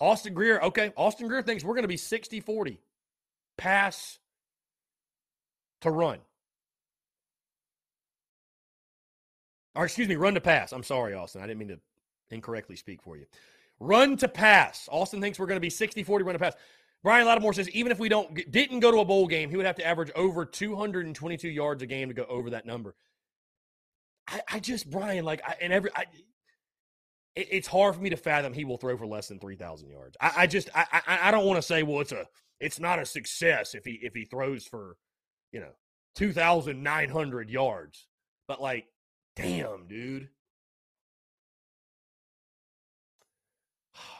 [0.00, 0.92] Austin Greer, okay.
[0.96, 2.80] Austin Greer thinks we're going to be 60 40
[3.56, 4.18] pass
[5.82, 6.18] to run.
[9.74, 10.72] Or excuse me, run to pass.
[10.72, 11.42] I'm sorry, Austin.
[11.42, 11.78] I didn't mean to
[12.30, 13.26] incorrectly speak for you.
[13.80, 14.88] Run to pass.
[14.90, 16.54] Austin thinks we're going to be 60 40 run to pass.
[17.02, 19.66] Brian Lattimore says even if we don't didn't go to a bowl game, he would
[19.66, 22.94] have to average over 222 yards a game to go over that number.
[24.28, 26.02] I, I just Brian like I, and every I,
[27.34, 30.16] it, it's hard for me to fathom he will throw for less than 3,000 yards.
[30.20, 32.26] I, I just I, I, I don't want to say well it's a
[32.60, 34.96] it's not a success if he if he throws for
[35.52, 35.72] you know
[36.16, 38.06] 2,900 yards,
[38.46, 38.86] but like
[39.34, 40.28] damn dude.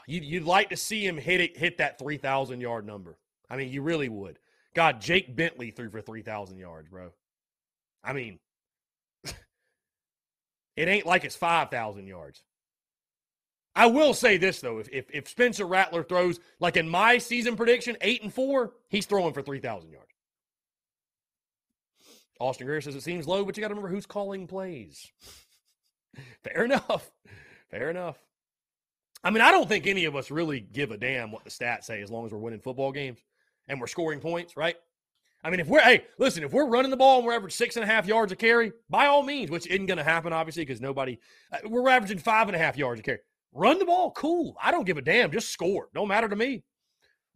[0.07, 3.17] You'd, you'd like to see him hit it, hit that 3,000 yard number.
[3.49, 4.39] I mean, you really would.
[4.73, 7.11] God, Jake Bentley threw for 3,000 yards, bro.
[8.03, 8.39] I mean,
[9.23, 12.43] it ain't like it's 5,000 yards.
[13.75, 17.55] I will say this though: if, if if Spencer Rattler throws like in my season
[17.55, 20.11] prediction, eight and four, he's throwing for three thousand yards.
[22.39, 25.11] Austin Greer says it seems low, but you got to remember who's calling plays.
[26.43, 27.09] Fair enough.
[27.71, 28.17] Fair enough.
[29.23, 31.85] I mean, I don't think any of us really give a damn what the stats
[31.85, 33.19] say as long as we're winning football games
[33.67, 34.75] and we're scoring points, right?
[35.43, 37.75] I mean, if we're hey, listen, if we're running the ball and we're averaging six
[37.75, 40.63] and a half yards a carry, by all means, which isn't going to happen, obviously,
[40.63, 41.19] because nobody,
[41.51, 43.19] uh, we're averaging five and a half yards a carry.
[43.53, 44.55] Run the ball, cool.
[44.61, 45.31] I don't give a damn.
[45.31, 45.89] Just score.
[45.93, 46.63] Don't matter to me.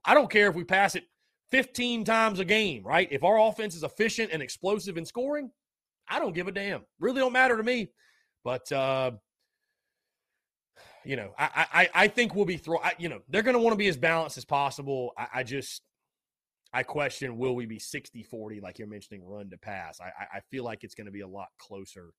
[0.04, 1.04] I don't care if we pass it
[1.52, 3.08] 15 times a game, right?
[3.12, 5.52] If our offense is efficient and explosive in scoring,
[6.08, 6.82] I don't give a damn.
[7.00, 7.90] Really don't matter to me.
[8.44, 9.12] But uh,
[11.08, 12.80] you know, I I I think we'll be throw.
[12.98, 15.14] you know, they're going to want to be as balanced as possible.
[15.18, 15.82] I, I, just
[16.74, 20.02] I question will we be 60-40 like you're mentioning run to pass.
[20.02, 22.12] I I feel like it's going to be a lot closer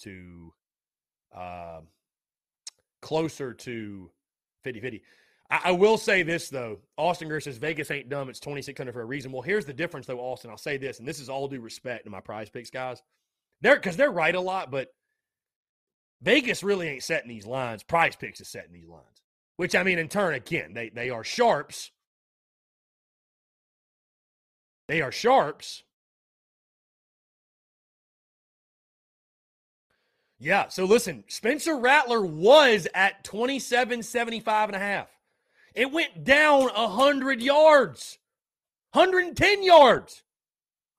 [0.00, 0.52] to
[1.36, 1.80] uh,
[3.02, 4.10] closer to
[4.64, 5.02] 50-50.
[5.50, 6.78] I, I will say this though.
[6.96, 8.30] Austin Greer says Vegas ain't dumb.
[8.30, 9.32] It's 2600 for a reason.
[9.32, 10.50] Well, here's the difference though, Austin.
[10.50, 13.02] I'll say this, and this is all due respect to my prize picks guys.
[13.60, 14.88] They're because they're right a lot, but
[16.22, 17.82] Vegas really ain't setting these lines.
[17.82, 19.22] Prize Picks is setting these lines.
[19.56, 21.90] Which I mean, in turn, again, they they are sharps.
[24.88, 25.84] They are sharps.
[30.38, 30.68] Yeah.
[30.68, 35.08] So listen, Spencer Rattler was at 27, 75 and a half.
[35.74, 38.18] It went down 100 yards,
[38.92, 40.22] 110 yards,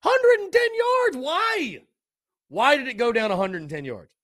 [0.02, 1.18] 110 yards.
[1.18, 1.82] Why?
[2.50, 4.15] Why did it go down 110 yards?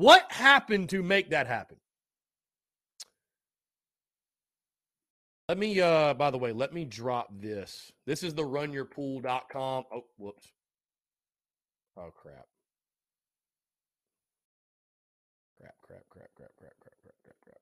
[0.00, 1.76] What happened to make that happen?
[5.46, 7.92] Let me, uh, by the way, let me drop this.
[8.06, 9.84] This is the runyourpool.com.
[9.92, 10.52] Oh, whoops.
[11.98, 12.46] Oh, crap.
[15.60, 17.60] Crap, crap, crap, crap, crap, crap, crap, crap, crap.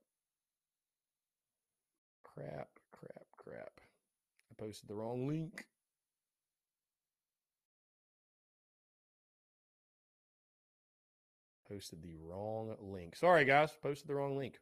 [2.23, 3.81] Crap, crap, crap.
[4.49, 5.65] I posted the wrong link.
[11.69, 13.15] Posted the wrong link.
[13.15, 13.69] Sorry, guys.
[13.83, 14.59] Posted the wrong link.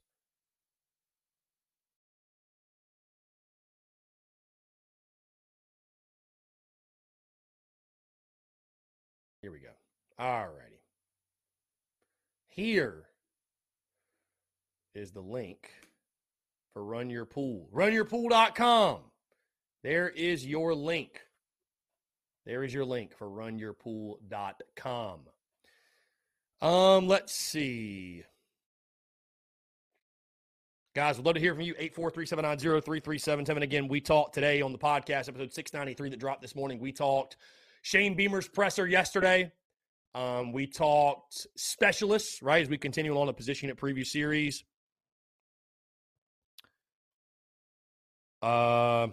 [9.42, 9.70] Here we go.
[10.20, 10.82] All righty.
[12.50, 13.06] Here
[14.94, 15.70] is the link
[16.74, 17.70] for Run Your Pool.
[17.74, 19.00] RunYourPool.com.
[19.84, 21.22] There is your link.
[22.46, 25.20] There is your link for runyourpool.com.
[26.62, 28.24] Um, let's see.
[30.94, 31.74] Guys, we'd love to hear from you.
[31.76, 33.62] 843-790-3377.
[33.62, 36.80] Again, we talked today on the podcast, episode 693 that dropped this morning.
[36.80, 37.38] We talked
[37.82, 39.52] Shane Beamer's presser yesterday.
[40.14, 44.64] Um, we talked specialists, right, as we continue on the position at preview series.
[48.42, 49.08] Uh,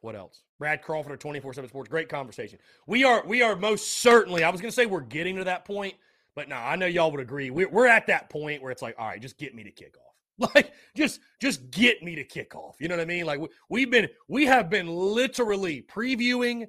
[0.00, 0.42] what else?
[0.58, 1.88] Brad Crawford of 24-7 Sports.
[1.88, 2.58] Great conversation.
[2.86, 5.64] We are we are most certainly, I was going to say we're getting to that
[5.64, 5.94] point,
[6.34, 7.50] but no, I know y'all would agree.
[7.50, 10.05] We're, we're at that point where it's like, all right, just get me to kickoff.
[10.54, 12.74] Like, just just get me to kickoff.
[12.78, 13.24] You know what I mean?
[13.24, 16.68] Like, we, we've been, we have been literally previewing,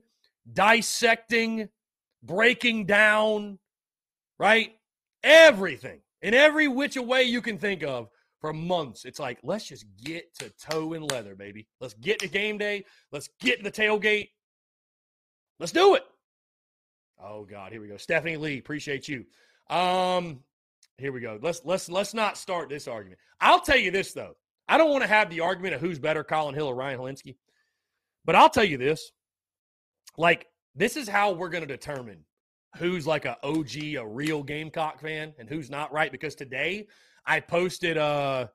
[0.53, 1.67] dissecting,
[2.23, 3.59] breaking down,
[4.39, 4.71] right?
[5.21, 8.09] Everything in every which way you can think of
[8.39, 9.05] for months.
[9.05, 11.67] It's like, let's just get to toe and leather, baby.
[11.81, 12.85] Let's get to game day.
[13.11, 14.29] Let's get to the tailgate.
[15.59, 16.03] Let's do it.
[17.21, 17.97] Oh God, here we go.
[17.97, 19.25] Stephanie Lee, appreciate you.
[19.69, 20.39] Um,
[20.97, 21.39] here we go.
[21.41, 23.19] Let's let's let's not start this argument.
[23.39, 24.35] I'll tell you this though.
[24.67, 27.35] I don't want to have the argument of who's better, Collin Hill or Ryan Hilinski.
[28.25, 29.11] But I'll tell you this.
[30.17, 32.25] Like, this is how we're to determine
[32.77, 36.11] who's like a OG, a real Gamecock fan, and who's not, right?
[36.11, 36.87] Because today
[37.25, 38.47] I posted uh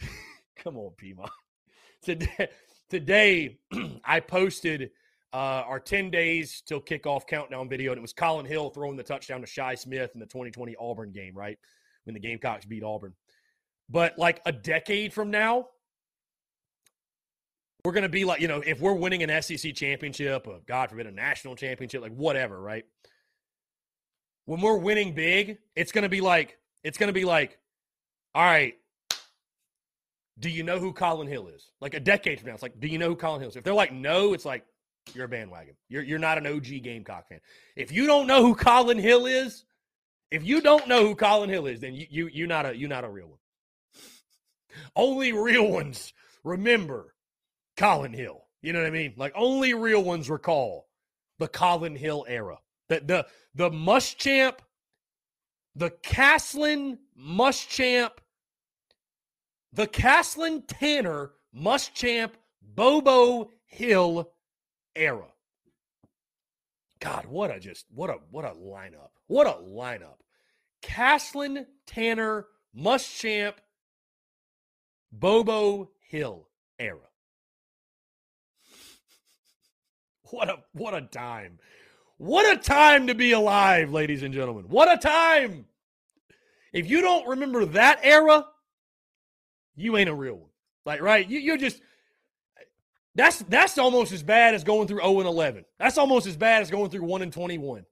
[0.56, 1.28] come on, Pima.
[2.02, 2.48] Today
[2.90, 3.58] today
[4.04, 4.90] I posted
[5.32, 9.02] uh, our 10 days till kickoff countdown video, and it was Collin Hill throwing the
[9.02, 11.58] touchdown to Shi Smith in the 2020 Auburn game, right?
[12.04, 13.14] When the Gamecocks beat Auburn.
[13.88, 15.68] But like a decade from now,
[17.84, 20.90] we're going to be like, you know, if we're winning an SEC championship, or God
[20.90, 22.84] forbid, a national championship, like whatever, right?
[24.44, 27.58] When we're winning big, it's going to be like, it's going to be like,
[28.34, 28.74] all right,
[30.38, 31.70] do you know who Collin Hill is?
[31.80, 33.56] Like a decade from now, it's like, do you know who Collin Hill is?
[33.56, 34.64] If they're like, no, it's like,
[35.14, 35.74] you're a bandwagon.
[35.88, 37.40] You're, you're not an OG Gamecock fan.
[37.76, 39.64] If you don't know who Collin Hill is,
[40.30, 42.88] if you don't know who Collin Hill is, then you, you you're not a you're
[42.88, 43.38] not a real one.
[44.96, 47.14] Only real ones remember
[47.76, 48.42] Collin Hill.
[48.62, 49.12] You know what I mean?
[49.16, 50.88] Like only real ones recall
[51.38, 52.56] the Collin Hill era.
[52.88, 54.58] The the the Muschamp,
[55.76, 58.12] the Caslin Muschamp,
[59.74, 62.30] the Caslin Tanner Muschamp
[62.62, 64.30] Bobo Hill
[64.94, 65.26] era.
[67.00, 69.10] God, what a just what a what a lineup.
[69.26, 70.18] What a lineup.
[70.82, 73.54] Caslin, Tanner, Muschamp,
[75.10, 76.98] Bobo Hill era.
[80.30, 81.58] What a what a time.
[82.16, 84.66] What a time to be alive, ladies and gentlemen.
[84.68, 85.66] What a time.
[86.72, 88.46] If you don't remember that era,
[89.74, 90.50] you ain't a real one.
[90.86, 91.28] Like, right?
[91.28, 91.80] You, you're just
[93.14, 95.64] that's that's almost as bad as going through 0 and 11.
[95.78, 97.84] That's almost as bad as going through 1 and 21.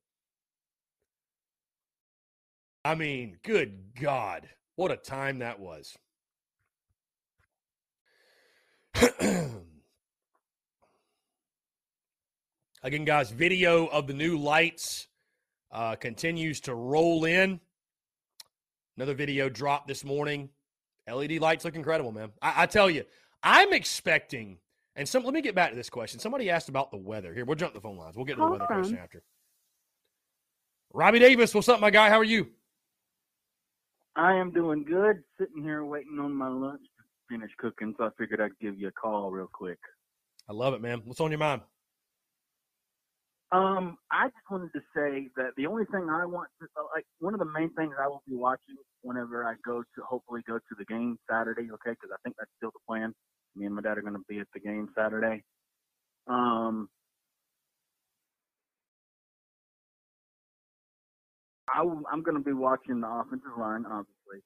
[2.84, 4.48] I mean, good God.
[4.76, 5.98] What a time that was.
[12.82, 15.06] Again, guys, video of the new lights
[15.70, 17.60] uh, continues to roll in.
[18.96, 20.48] Another video dropped this morning.
[21.10, 22.30] LED lights look incredible, man.
[22.40, 23.04] I, I tell you,
[23.42, 24.58] I'm expecting,
[24.96, 25.24] and some.
[25.24, 26.20] Let me get back to this question.
[26.20, 27.34] Somebody asked about the weather.
[27.34, 28.16] Here, we'll jump the phone lines.
[28.16, 29.22] We'll get to the weather question after.
[30.92, 32.08] Robbie Davis, what's up, my guy?
[32.08, 32.48] How are you?
[34.16, 35.22] I am doing good.
[35.38, 38.88] Sitting here waiting on my lunch to finish cooking, so I figured I'd give you
[38.88, 39.78] a call real quick.
[40.48, 41.02] I love it, man.
[41.04, 41.62] What's on your mind?
[43.52, 47.34] Um, I just wanted to say that the only thing I want to like one
[47.34, 50.74] of the main things I will be watching whenever I go to hopefully go to
[50.78, 51.90] the game Saturday, okay?
[51.90, 53.12] Because I think that's still the plan.
[53.56, 55.42] Me and my dad are going to be at the game Saturday.
[56.28, 56.88] Um,
[61.68, 64.40] I, am going to be watching the offensive line, obviously.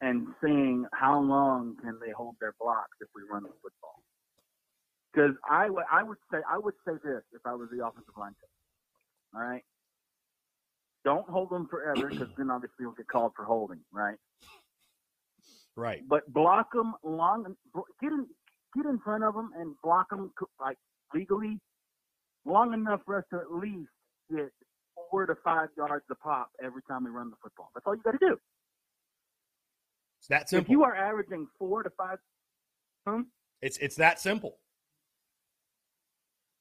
[0.00, 4.02] and seeing how long can they hold their blocks if we run the football.
[5.12, 8.14] Because I would I would say I would say this if I was the offensive
[8.18, 8.60] line coach.
[9.34, 9.64] All right.
[11.04, 14.18] Don't hold them forever because then obviously you'll get called for holding, right?
[15.78, 16.02] Right.
[16.08, 17.54] But block them long.
[18.02, 18.26] Get in,
[18.74, 20.76] get in front of them and block them like
[21.14, 21.60] legally
[22.44, 23.88] long enough for us to at least
[24.28, 24.50] get
[25.08, 27.70] four to five yards a pop every time we run the football.
[27.74, 28.36] That's all you got to do.
[30.18, 30.64] It's that simple.
[30.64, 32.18] If you are averaging four to five,
[33.06, 33.20] hmm?
[33.62, 34.58] it's it's that simple.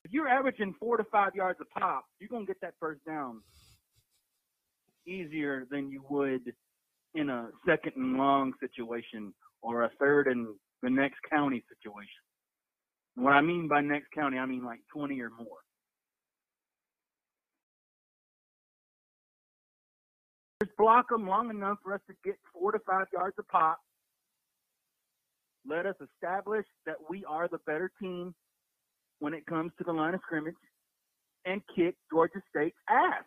[0.06, 3.42] if you're averaging four to five yards a pop, you're gonna get that first down
[5.08, 6.54] easier than you would
[7.16, 10.48] in a second and long situation or a third and
[10.84, 12.24] the next county situation.
[13.16, 15.58] What I mean by next county, I mean like 20 or more.
[20.64, 23.80] Just block them long enough for us to get four to five yards a pop.
[25.68, 28.34] Let us establish that we are the better team
[29.20, 30.56] when it comes to the line of scrimmage
[31.46, 33.24] and kick Georgia State's ass.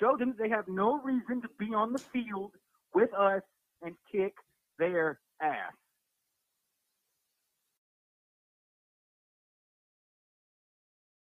[0.00, 2.52] Show them they have no reason to be on the field
[2.94, 3.42] with us
[3.82, 4.34] and kick
[4.78, 5.72] their ass.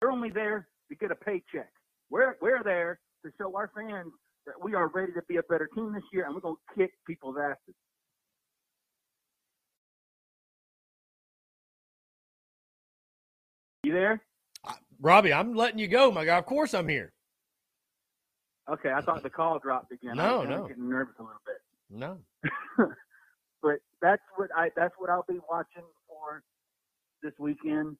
[0.01, 1.72] They're only there to get a paycheck.
[2.09, 4.11] We're, we're there to show our fans
[4.45, 6.76] that we are ready to be a better team this year and we're going to
[6.82, 7.76] kick people's asses.
[13.84, 14.22] You there?
[14.99, 16.38] Robbie, I'm letting you go, my guy.
[16.38, 17.13] Of course I'm here.
[18.70, 20.20] Okay, I thought the call dropped again.
[20.20, 20.68] I No, was kinda no.
[20.68, 21.61] getting nervous a little bit.
[21.89, 22.20] No.
[23.61, 26.43] but that's what I that's what I'll be watching for
[27.24, 27.97] this weekend.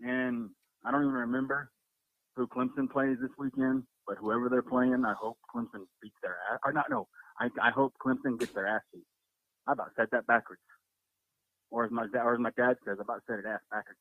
[0.00, 0.50] And
[0.84, 1.70] I don't even remember
[2.36, 6.58] who Clemson plays this weekend, but whoever they're playing, I hope Clemson beats their ass.
[6.64, 7.08] Or not, no,
[7.40, 9.06] I I hope Clemson gets their ass beat.
[9.66, 10.60] I about said that backwards,
[11.70, 13.98] or as my dad, or as my dad says, I about said it ass backwards.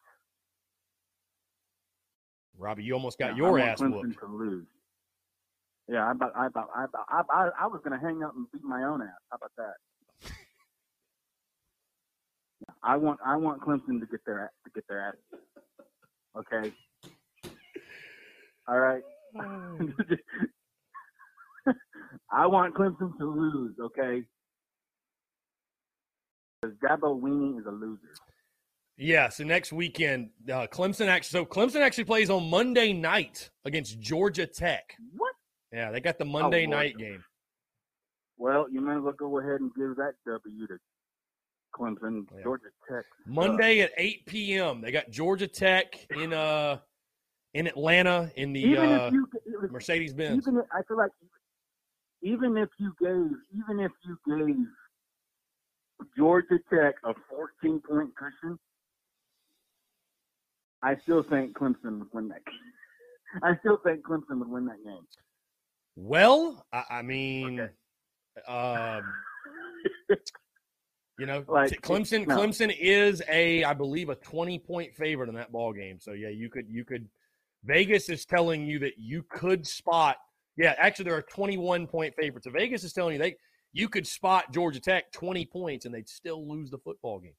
[2.58, 4.20] Robbie, you almost got Yeah, your ass Clemson whooped.
[4.20, 4.66] to lose.
[5.88, 8.48] Yeah, I about, I about, I about, I, I, I was gonna hang up and
[8.52, 9.10] beat my own ass.
[9.30, 9.76] How about that?
[12.84, 15.16] I want, I want Clemson to get their, to get their ass.
[16.38, 16.72] Okay.
[18.68, 19.04] All right.
[22.32, 23.76] I want Clemson to lose.
[23.80, 24.24] Okay.
[26.62, 28.00] Because Dabo Weenie is a loser.
[28.98, 31.40] Yeah, so next weekend, uh, Clemson actually.
[31.40, 34.96] So Clemson actually plays on Monday night against Georgia Tech.
[35.18, 35.31] What?
[35.72, 37.24] Yeah, they got the Monday Oh, night game.
[38.38, 40.78] Well, you might as well go ahead and give that W to
[41.74, 42.43] Clemson, Yeah.
[42.43, 43.05] Georgia Tech.
[43.26, 44.82] Monday at 8 p.m.
[44.82, 46.80] They got Georgia Tech in uh
[47.53, 49.11] in Atlanta in the uh,
[49.69, 50.47] Mercedes Benz.
[50.47, 51.11] even if, I feel like
[52.22, 58.57] even if you gave even if you gave Georgia Tech a 14 point cushion,
[60.82, 62.43] I still think Clemson would win that.
[62.45, 62.55] game.
[63.43, 65.05] I still think Clemson would win that game.
[65.96, 67.70] Well, I, I mean,
[68.48, 69.04] um,
[71.20, 72.26] you know, Like, Clemson.
[72.28, 72.38] no.
[72.38, 76.00] Clemson is a, I believe, a twenty point favorite in that ball game.
[76.00, 77.08] So yeah, you could, you could.
[77.64, 80.18] Vegas is telling you that you could spot.
[80.58, 82.46] Yeah, actually, there are twenty one point favorites.
[82.46, 83.36] So Vegas is telling you they
[83.74, 87.36] you could spot Georgia Tech twenty points and they'd still lose the football game.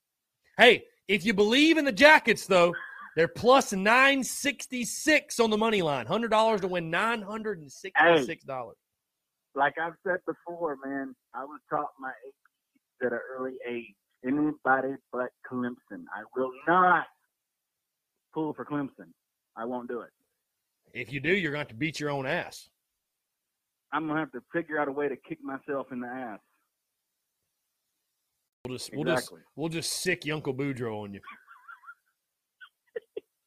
[0.58, 2.74] Hey, if you believe in the Jackets, though.
[3.16, 6.06] They're plus 966 on the money line.
[6.06, 8.72] $100 to win $966.
[9.54, 13.94] Like I've said before, man, I was taught my ABCs at an early age.
[14.24, 16.04] Anybody but Clemson.
[16.14, 17.06] I will not
[18.32, 19.10] pull for Clemson.
[19.56, 20.10] I won't do it.
[20.94, 22.70] If you do, you're going to have to beat your own ass.
[23.92, 26.40] I'm gonna have to figure out a way to kick myself in the ass.
[28.64, 31.20] We'll just we'll just we'll just sick Uncle Boudreaux on you.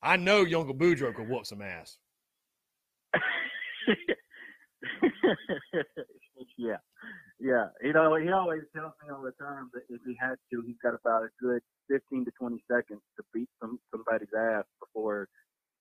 [0.06, 1.98] I know Uncle Boudreaux could whoop some ass.
[6.58, 6.78] yeah,
[7.40, 7.68] yeah.
[7.82, 10.78] You know, he always tells me all the time that if he had to, he's
[10.84, 15.28] got about a good 15 to 20 seconds to beat some somebody's ass before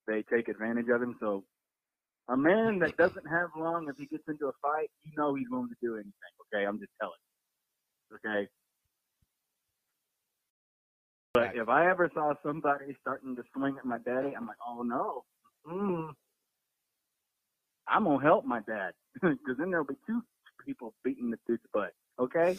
[0.09, 1.17] they take advantage of him.
[1.21, 1.45] So,
[2.31, 5.51] a man that doesn't have long, if he gets into a fight, you know he's
[5.51, 6.13] willing to do anything.
[6.49, 7.21] Okay, I'm just telling.
[8.11, 8.17] you.
[8.17, 8.49] Okay.
[11.35, 14.83] But if I ever saw somebody starting to swing at my daddy, I'm like, oh
[14.83, 15.25] no.
[15.69, 16.11] Mm.
[17.89, 20.23] I'm gonna help my dad because then there'll be two
[20.65, 21.93] people beating the dude's butt.
[22.21, 22.57] Okay.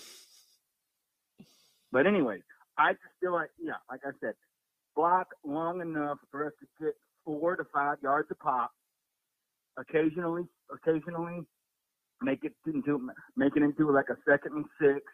[1.91, 2.41] But anyways,
[2.77, 4.33] I just feel like, yeah, like I said,
[4.95, 8.71] block long enough for us to get four to five yards a pop.
[9.77, 11.41] Occasionally, occasionally,
[12.21, 15.05] make it into make it into like a second and six.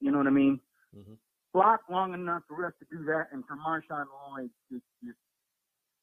[0.00, 0.60] You know what I mean?
[0.94, 1.16] Mhm.
[1.54, 5.18] Block long enough for us to do that, and for Marshawn Lloyd to just.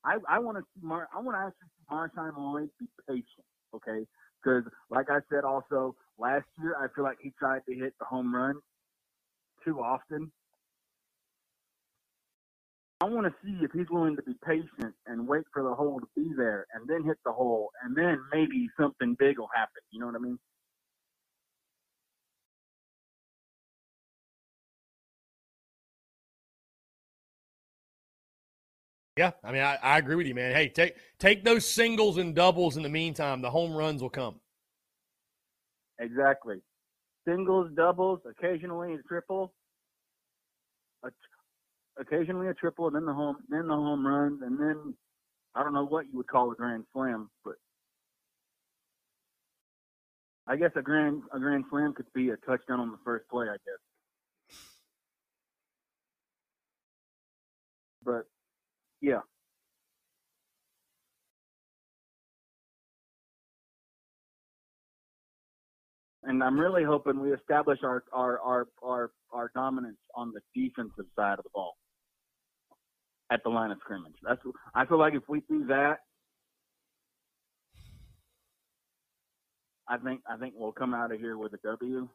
[0.05, 1.09] I I want to see Mar.
[1.15, 3.45] I want to actually see Marshawn Lloyd be patient,
[3.75, 4.05] okay?
[4.43, 8.05] Because like I said, also last year I feel like he tried to hit the
[8.05, 8.55] home run
[9.65, 10.31] too often.
[13.01, 15.99] I want to see if he's willing to be patient and wait for the hole
[15.99, 19.81] to be there and then hit the hole and then maybe something big will happen.
[19.91, 20.39] You know what I mean?
[29.17, 30.53] Yeah, I mean, I, I agree with you, man.
[30.53, 33.41] Hey, take take those singles and doubles in the meantime.
[33.41, 34.41] The home runs will come.
[35.99, 36.57] Exactly.
[37.25, 39.53] Singles, doubles, occasionally a triple,
[41.03, 41.09] a,
[41.97, 44.93] occasionally a triple, and then the home, then the home runs, and then
[45.55, 47.55] I don't know what you would call a grand slam, but
[50.45, 53.47] I guess a grand a grand slam could be a touchdown on the first play.
[53.47, 53.79] I guess.
[58.03, 58.27] But
[59.05, 59.21] yeah,
[66.23, 71.05] and I'm really hoping we establish our our our our, our dominance on the defensive
[71.15, 71.75] side of the ball
[73.31, 74.15] at the line of scrimmage.
[74.27, 74.41] That's
[74.73, 75.99] I feel like if we do that,
[79.87, 82.09] I think I think we'll come out of here with a W.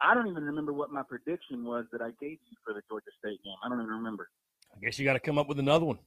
[0.00, 3.10] I don't even remember what my prediction was that I gave you for the Georgia
[3.18, 3.56] State game.
[3.64, 4.28] I don't even remember.
[4.76, 5.98] I guess you got to come up with another one.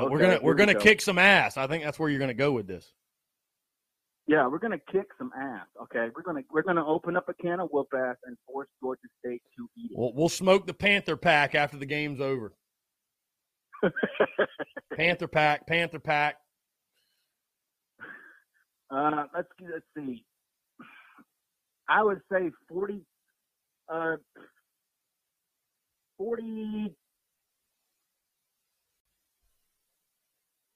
[0.00, 0.80] But we're gonna we're gonna go.
[0.80, 1.58] kick some ass.
[1.58, 2.90] I think that's where you're gonna go with this.
[4.26, 5.66] Yeah, we're gonna kick some ass.
[5.82, 9.00] Okay, we're gonna we're gonna open up a can of whoop ass and force Georgia
[9.18, 9.98] State to eat it.
[9.98, 12.54] We'll we'll smoke the Panther pack after the game's over.
[14.96, 16.36] Panther pack, Panther pack.
[18.90, 20.24] Uh, let's let's see.
[21.88, 23.02] I would say forty,
[23.92, 24.16] uh,
[26.20, 26.94] forty,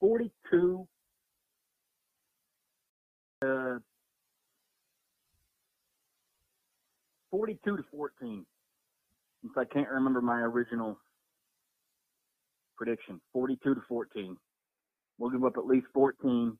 [0.01, 0.89] forty-two.
[3.45, 3.75] Uh,
[7.31, 8.47] forty-two to fourteen.
[9.43, 10.99] Since I can't remember my original
[12.79, 14.39] prediction, forty-two to fourteen.
[15.19, 16.57] We'll give up at least fourteen.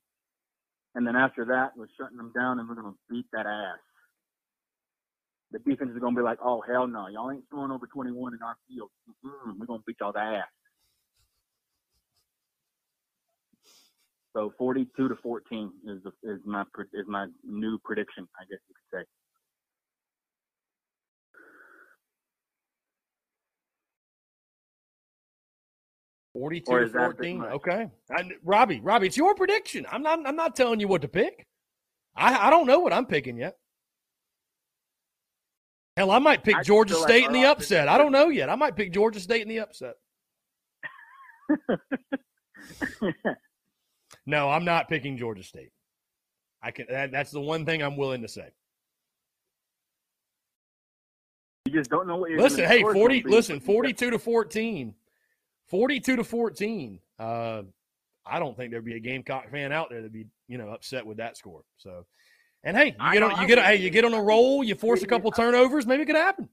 [0.95, 3.79] And then after that, we're shutting them down and we're going to beat that ass.
[5.55, 7.07] The defense is going to be like, oh, hell no.
[7.07, 8.91] Y'all ain't throwing over 21 in our field.
[9.25, 10.49] Mm-mm, we're going to beat y'all the ass.
[14.37, 18.75] So 42 to 14 is the, is my is my new prediction, I guess you
[18.75, 19.05] could say.
[26.33, 27.45] Forty-two to is that a bit fourteen.
[27.45, 29.87] Okay, I, Robbie, Robbie, it's your prediction.
[29.89, 30.27] I'm not.
[30.27, 31.47] I'm not telling you what to pick.
[32.17, 33.57] I I don't know what I'm picking yet.
[35.97, 37.89] Hell, I might pick I Georgia feel like State in the upset.
[37.89, 38.51] I don't know yet.
[38.51, 39.95] I might pick Georgia State in the upset.
[44.27, 45.71] No, I'm not picking Georgia State.
[46.63, 46.87] I can.
[46.89, 48.49] That, that's the one thing I'm willing to say.
[51.67, 54.11] you just don't know what you're Listen, hey, 40 be, listen, but you got- 42
[54.13, 54.95] to 14.
[55.69, 57.01] 42 to 14.
[57.19, 57.63] Uh
[58.27, 61.05] I don't think there'd be a Gamecock fan out there that'd be, you know, upset
[61.05, 61.63] with that score.
[61.77, 62.07] So
[62.65, 65.03] and hey, you get on you get hey, you get on a roll, you force
[65.03, 66.49] a couple turnovers, maybe it could happen.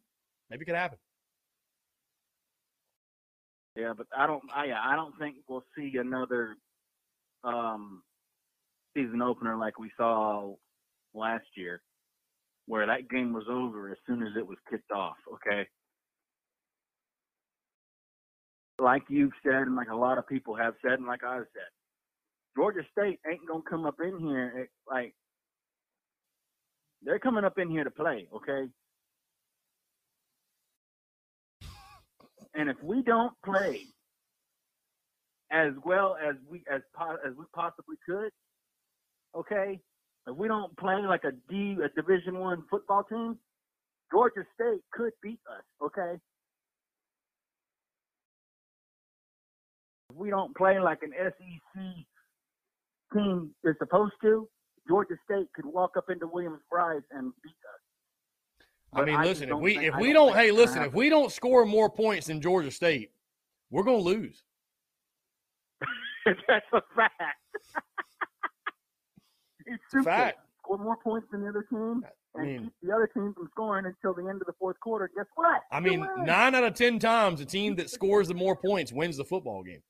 [0.50, 0.98] Maybe it could happen.
[3.76, 4.44] Yeah, but I don't.
[4.54, 6.56] I I don't think we'll see another
[7.46, 8.04] um,
[8.96, 10.54] season opener like we saw
[11.14, 11.82] last year,
[12.68, 15.16] where that game was over as soon as it was kicked off.
[15.34, 15.68] Okay.
[18.80, 21.70] Like you've said, and like a lot of people have said, and like I've said,
[22.58, 25.14] Georgia State ain't gonna come up in here eh, like
[27.04, 28.28] they're coming up in here to play.
[28.36, 28.68] Okay.
[32.54, 33.86] And if we don't play
[35.52, 36.82] as well as we as
[37.26, 38.30] as we possibly could,
[39.36, 39.80] okay,
[40.28, 43.38] if we don't play like a D a Division One football team,
[44.12, 45.64] Georgia State could beat us.
[45.84, 46.20] Okay.
[50.10, 51.82] If we don't play like an SEC
[53.14, 54.48] team is supposed to,
[54.88, 58.68] Georgia State could walk up into Williams-Brice and beat us.
[58.94, 61.10] I mean, I listen, if we think- if we don't don't hey, listen, if we
[61.10, 63.12] don't score more points than Georgia State,
[63.70, 64.44] we're going to lose.
[66.26, 67.38] That's a fact.
[69.66, 70.12] it's simple.
[70.12, 70.40] fact.
[70.60, 72.04] Score more points than the other team
[72.36, 74.80] I and mean, keep the other team from scoring until the end of the fourth
[74.80, 75.10] quarter.
[75.16, 75.62] Guess what?
[75.72, 79.18] I mean, 9 out of 10 times the team that scores the more points wins
[79.18, 79.82] the football game.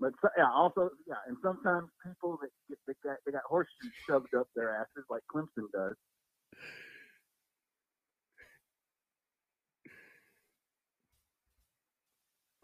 [0.00, 4.34] But yeah, also yeah, and sometimes people that get they got they got horseshoes shoved
[4.38, 5.94] up their asses like Clemson does.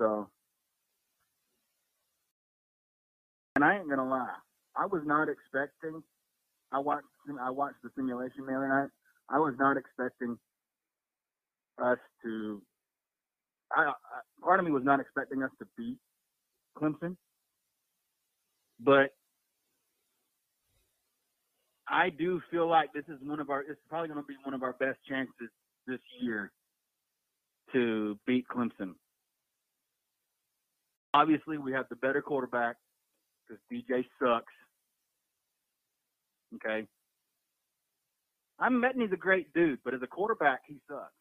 [0.00, 0.28] So,
[3.56, 4.34] and I ain't gonna lie,
[4.76, 6.02] I was not expecting.
[6.72, 7.06] I watched
[7.40, 8.90] I watched the simulation the other night.
[9.30, 10.38] I was not expecting
[11.82, 12.62] us to.
[13.76, 13.92] I, I
[14.42, 15.98] part of me was not expecting us to beat
[16.78, 17.16] Clemson,
[18.80, 19.14] but
[21.88, 23.60] I do feel like this is one of our.
[23.60, 25.50] It's probably going to be one of our best chances
[25.86, 26.50] this year
[27.72, 28.94] to beat Clemson.
[31.14, 32.76] Obviously, we have the better quarterback
[33.46, 34.52] because DJ sucks.
[36.56, 36.86] Okay.
[38.58, 41.12] I'm betting he's a great dude, but as a quarterback, he sucks.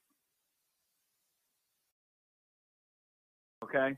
[3.64, 3.98] Okay.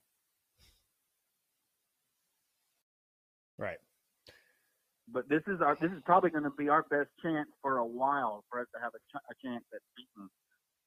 [5.11, 7.85] But this is our this is probably going to be our best chance for a
[7.85, 10.29] while for us to have a, ch- a chance at beating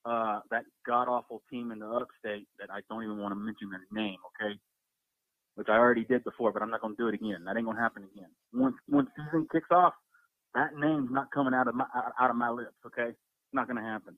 [0.04, 3.70] uh, that god awful team in the upstate that I don't even want to mention
[3.70, 4.18] their name.
[4.36, 4.58] Okay.
[5.56, 7.44] Which I already did before, but I'm not going to do it again.
[7.44, 8.30] That ain't going to happen again.
[8.52, 9.94] Once once season kicks off,
[10.54, 11.86] that name's not coming out of my
[12.18, 12.76] out of my lips.
[12.86, 14.16] Okay, it's not going to happen.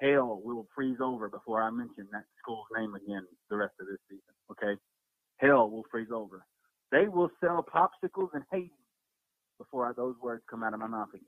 [0.00, 3.86] Hell we will freeze over before I mention that school's name again the rest of
[3.86, 4.34] this season.
[4.50, 4.80] Okay,
[5.38, 6.44] hell will freeze over.
[6.92, 8.72] They will sell popsicles in Haiti
[9.58, 11.24] before those words come out of my mouth again.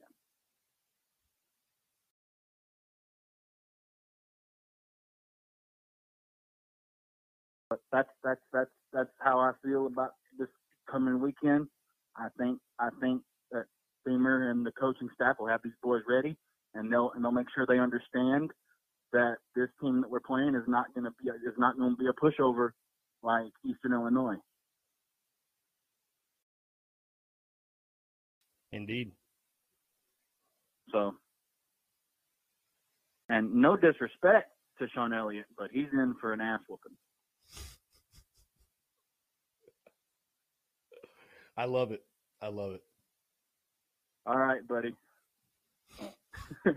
[7.71, 10.49] But that's that's that's that's how I feel about this
[10.91, 11.69] coming weekend.
[12.17, 13.23] I think I think
[13.53, 13.65] that
[14.05, 16.37] Beamer and the coaching staff will have these boys ready,
[16.75, 18.51] and they'll and they'll make sure they understand
[19.13, 21.97] that this team that we're playing is not going to be is not going to
[21.97, 22.71] be a pushover
[23.23, 24.37] like Eastern Illinois.
[28.77, 29.11] Indeed.
[30.93, 31.15] So,
[33.31, 36.93] and no disrespect to Shawn Elliott, but he's in for an ass whooping.
[41.57, 42.03] I love it.
[42.43, 42.83] I love it.
[44.27, 44.95] All right, buddy.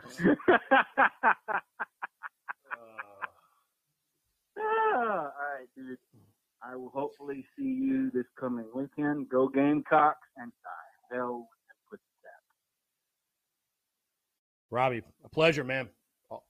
[4.62, 5.98] Ah, all right, dude.
[6.62, 9.30] I will hopefully see you this coming weekend.
[9.30, 11.16] Go Gamecocks and die.
[11.16, 12.52] Hell and put that.
[14.72, 15.90] Robbie, a pleasure, man.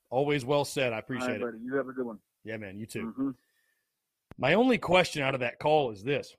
[0.10, 0.92] Always well said.
[0.92, 1.62] I All appreciate right, it.
[1.64, 2.20] You have a good one.
[2.44, 2.78] Yeah, man.
[2.80, 3.14] You too.
[3.18, 3.36] Mhm.
[4.38, 6.36] My only question out of that call is this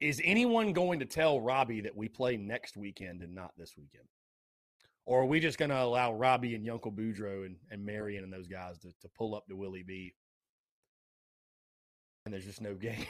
[0.00, 4.08] Is anyone going to tell Robbie that we play next weekend and not this weekend?
[5.04, 8.32] Or are we just going to allow Robbie and Yunkel Boudreaux and, and Marion and
[8.32, 10.12] those guys to, to pull up to Willie B?
[12.24, 13.06] And there's just no game.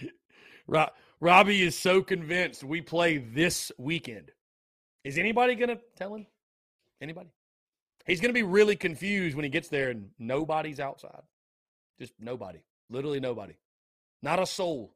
[0.66, 4.30] Ro- Robbie is so convinced we play this weekend.
[5.04, 6.26] Is anybody going to tell him?
[7.00, 7.30] Anybody?
[8.06, 11.22] He's going to be really confused when he gets there and nobody's outside.
[11.98, 12.60] Just nobody.
[12.88, 13.54] Literally nobody.
[14.22, 14.92] Not a soul.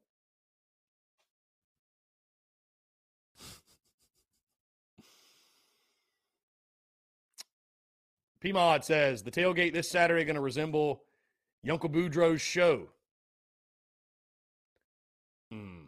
[8.43, 11.01] PMod says the tailgate this Saturday going to resemble
[11.65, 12.89] Yunkel Boudreaux's show.
[15.51, 15.84] Hmm.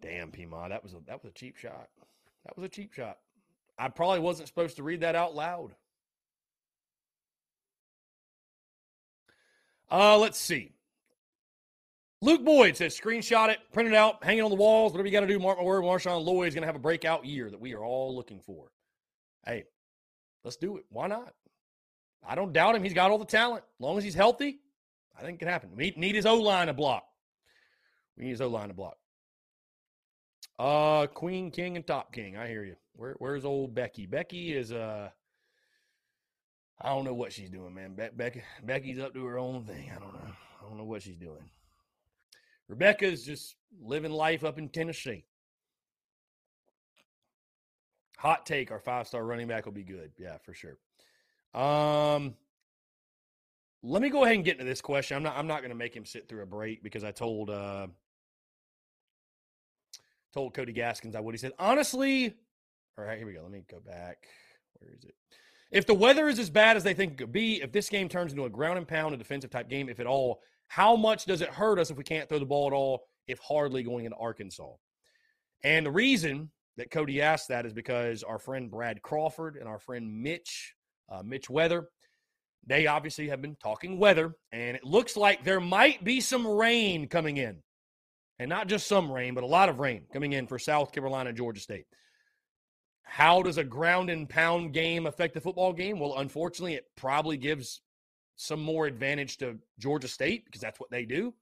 [0.00, 1.88] Damn, PMod, that was a that was a cheap shot.
[2.44, 3.18] That was a cheap shot.
[3.78, 5.74] I probably wasn't supposed to read that out loud.
[9.90, 10.72] Uh, let's see.
[12.20, 15.12] Luke Boyd says, screenshot it, print it out, hang it on the walls, whatever you
[15.12, 15.38] got to do.
[15.38, 17.84] Mark my word, Marshawn Lloyd is going to have a breakout year that we are
[17.84, 18.72] all looking for.
[19.46, 19.64] Hey,
[20.42, 20.84] let's do it.
[20.90, 21.32] Why not?
[22.26, 22.82] I don't doubt him.
[22.82, 23.62] He's got all the talent.
[23.78, 24.58] As long as he's healthy,
[25.16, 25.70] I think it can happen.
[25.76, 27.04] We need his O line to block.
[28.16, 28.96] We need his O line to block.
[30.58, 32.36] Uh, Queen, King, and Top King.
[32.36, 32.76] I hear you.
[32.96, 34.06] Where, where's old Becky?
[34.06, 35.10] Becky is uh,
[36.80, 37.94] I don't know what she's doing, man.
[37.94, 39.90] Be- Becky, Becky's up to her own thing.
[39.94, 40.32] I don't know.
[40.60, 41.50] I don't know what she's doing.
[42.68, 45.24] Rebecca's just living life up in Tennessee.
[48.18, 50.12] Hot take: Our five-star running back will be good.
[50.18, 50.76] Yeah, for sure.
[51.54, 52.34] Um,
[53.82, 55.16] let me go ahead and get into this question.
[55.16, 55.36] I'm not.
[55.36, 57.86] I'm not going to make him sit through a break because I told uh
[60.38, 61.34] told Cody Gaskins I would.
[61.34, 62.32] He said honestly.
[62.96, 63.42] All right, here we go.
[63.42, 64.18] Let me go back.
[64.74, 65.14] Where is it?
[65.72, 68.08] If the weather is as bad as they think it could be, if this game
[68.08, 71.24] turns into a ground and pound, a defensive type game, if at all, how much
[71.24, 74.04] does it hurt us if we can't throw the ball at all, if hardly going
[74.04, 74.72] into Arkansas?
[75.64, 79.80] And the reason that Cody asked that is because our friend Brad Crawford and our
[79.80, 80.74] friend Mitch
[81.10, 81.88] uh, Mitch Weather.
[82.66, 87.08] They obviously have been talking weather, and it looks like there might be some rain
[87.08, 87.62] coming in.
[88.38, 91.32] And not just some rain, but a lot of rain coming in for South Carolina
[91.32, 91.86] Georgia State.
[93.02, 95.98] How does a ground and pound game affect the football game?
[95.98, 97.80] Well, unfortunately, it probably gives
[98.36, 101.34] some more advantage to Georgia State because that's what they do.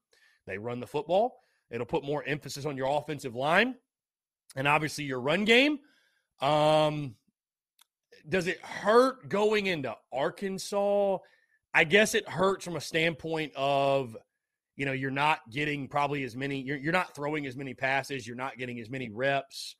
[0.47, 1.39] They run the football.
[1.69, 3.75] It'll put more emphasis on your offensive line
[4.55, 5.79] and obviously your run game.
[6.41, 7.15] Um,
[8.27, 11.17] does it hurt going into Arkansas?
[11.73, 14.17] I guess it hurts from a standpoint of,
[14.77, 18.25] you know, you're not getting probably as many, you're, you're not throwing as many passes,
[18.25, 19.75] you're not getting as many reps.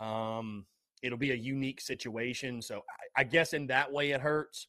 [0.00, 0.64] Um,
[1.02, 2.62] it'll be a unique situation.
[2.62, 2.76] So
[3.16, 4.68] I, I guess in that way it hurts.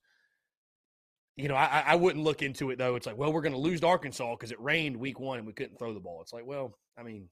[1.36, 2.96] You know, I, I wouldn't look into it though.
[2.96, 5.46] It's like, well, we're going to lose to Arkansas because it rained week one and
[5.46, 6.22] we couldn't throw the ball.
[6.24, 7.30] It's like, well, I mean,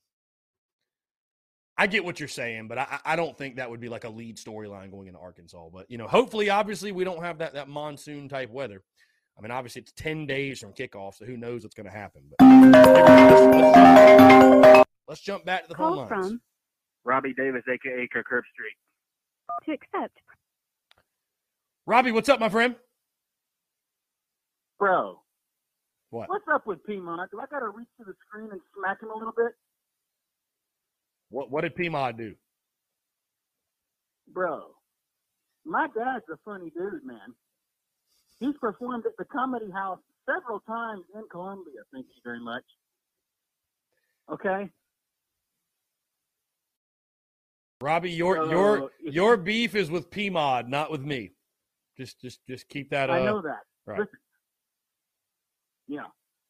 [1.78, 4.10] I get what you're saying, but I, I don't think that would be like a
[4.10, 5.70] lead storyline going into Arkansas.
[5.74, 8.84] But you know, hopefully, obviously, we don't have that that monsoon type weather.
[9.38, 12.24] I mean, obviously, it's ten days from kickoff, so who knows what's going to happen.
[12.40, 12.46] But
[15.08, 16.10] let's, jump back to the Call phone lines.
[16.10, 16.42] from
[17.04, 18.76] Robbie Davis, aka Kirk Street.
[19.66, 20.18] to accept.
[21.86, 22.76] Robbie, what's up, my friend?
[24.80, 25.20] Bro,
[26.10, 26.30] What?
[26.30, 27.28] what's up with PMod?
[27.32, 29.54] Do I got to reach to the screen and smack him a little bit?
[31.30, 32.36] What what did PMod do?
[34.34, 34.72] Bro,
[35.66, 37.36] my dad's a funny dude, man.
[38.40, 41.82] He's performed at the Comedy House several times in Columbia.
[41.94, 42.64] Thank you very much.
[44.32, 44.70] Okay?
[47.82, 51.32] Robbie, your So, your your beef is with PMod, not with me.
[51.98, 53.10] Just just just keep that.
[53.10, 53.60] Uh, I know that.
[53.86, 54.00] right.
[54.00, 54.20] Listen.
[55.88, 56.06] Yeah.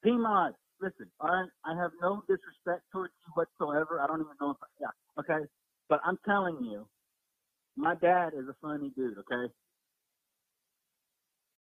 [0.05, 0.51] PMod,
[0.81, 3.99] listen, all right, I have no disrespect towards you whatsoever.
[4.01, 5.45] I don't even know if, I, yeah, okay?
[5.89, 6.87] But I'm telling you,
[7.75, 9.51] my dad is a funny dude, okay?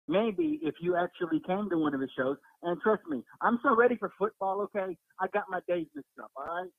[0.08, 3.76] Maybe if you actually came to one of his shows, and trust me, I'm so
[3.76, 4.96] ready for football, okay?
[5.20, 6.70] I got my days mixed up, all right?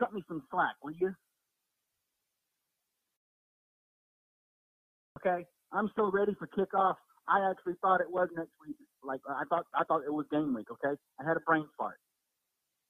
[0.00, 1.14] Cut me some slack, will you?
[5.18, 5.46] Okay?
[5.72, 6.96] I'm so ready for kickoff.
[7.28, 8.76] I actually thought it was next week.
[9.04, 10.68] Like I thought, I thought it was game week.
[10.72, 11.98] Okay, I had a brain fart.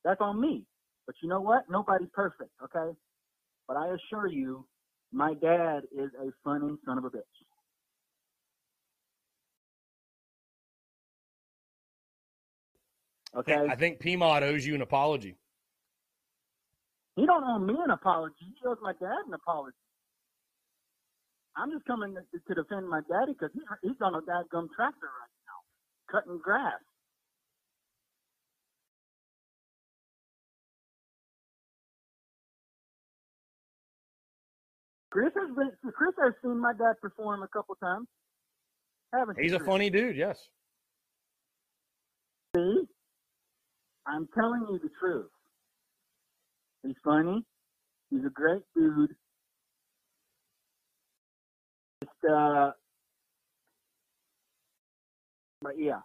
[0.04, 0.66] That's on me.
[1.06, 1.64] But you know what?
[1.70, 2.50] Nobody's perfect.
[2.64, 2.96] Okay,
[3.68, 4.66] but I assure you,
[5.12, 7.22] my dad is a funny son of a bitch.
[13.36, 15.36] Okay, I think PMod owes you an apology.
[17.16, 18.34] he don't owe me an apology.
[18.40, 19.76] He owes my dad an apology.
[21.56, 25.10] I'm just coming to, to defend my daddy because he's, he's on a dadgum tractor
[25.10, 25.58] right now,
[26.10, 26.80] cutting grass.
[35.10, 35.70] Chris has been.
[35.92, 38.06] Chris has seen my dad perform a couple times.
[39.12, 40.16] Haven't He's a funny dude.
[40.16, 40.38] Yes.
[42.54, 42.84] See,
[44.08, 45.30] I'm telling you the truth.
[46.82, 47.44] He's funny.
[48.10, 49.14] He's a great dude.
[52.02, 52.70] Just, uh,
[55.60, 56.00] but yeah.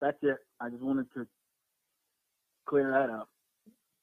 [0.00, 0.36] That's it.
[0.60, 1.26] I just wanted to
[2.68, 3.28] clear that up.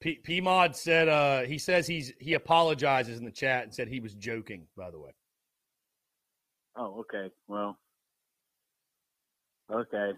[0.00, 4.00] P PMod said uh, he says he's he apologizes in the chat and said he
[4.00, 4.66] was joking.
[4.76, 5.10] By the way.
[6.76, 7.32] Oh, okay.
[7.48, 7.78] Well,
[9.72, 10.12] okay.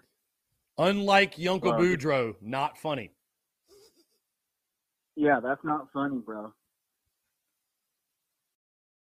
[0.78, 3.10] Unlike Yunkel Well, Boudreaux, not funny.
[5.16, 6.52] Yeah, that's not funny, bro.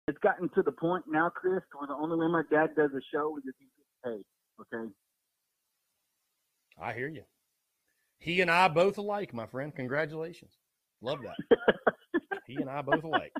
[0.07, 3.01] It's gotten to the point now, Chris, where the only way my dad does a
[3.11, 4.73] show is if he gets paid.
[4.73, 4.91] Okay.
[6.79, 7.23] I hear you.
[8.19, 9.73] He and I both alike, my friend.
[9.75, 10.51] Congratulations.
[11.01, 11.57] Love that.
[12.47, 13.33] he and I both alike.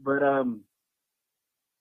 [0.00, 0.64] But um,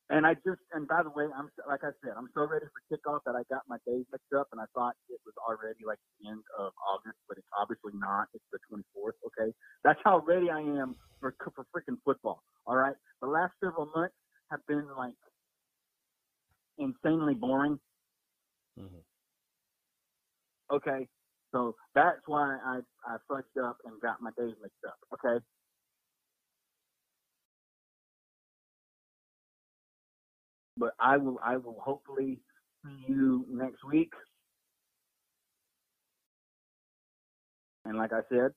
[0.10, 2.82] and I just and by the way, I'm like I said, I'm so ready for
[2.92, 6.00] kickoff that I got my days mixed up, and I thought it was already like
[6.22, 8.28] the end of August, but it's obviously not.
[8.34, 9.18] It's the 24th.
[9.28, 9.54] Okay,
[9.84, 12.44] that's how ready I am for for freaking football.
[12.68, 14.16] All right, the last several months
[14.52, 15.16] have been like
[16.78, 17.80] insanely boring.
[18.78, 19.04] Mhm.
[20.72, 21.08] Okay,
[21.52, 25.00] so that's why I I fucked up and got my days mixed up.
[25.14, 25.46] Okay.
[30.78, 32.40] But I will I will hopefully
[32.86, 34.12] see you next week.
[37.86, 38.52] And like I said,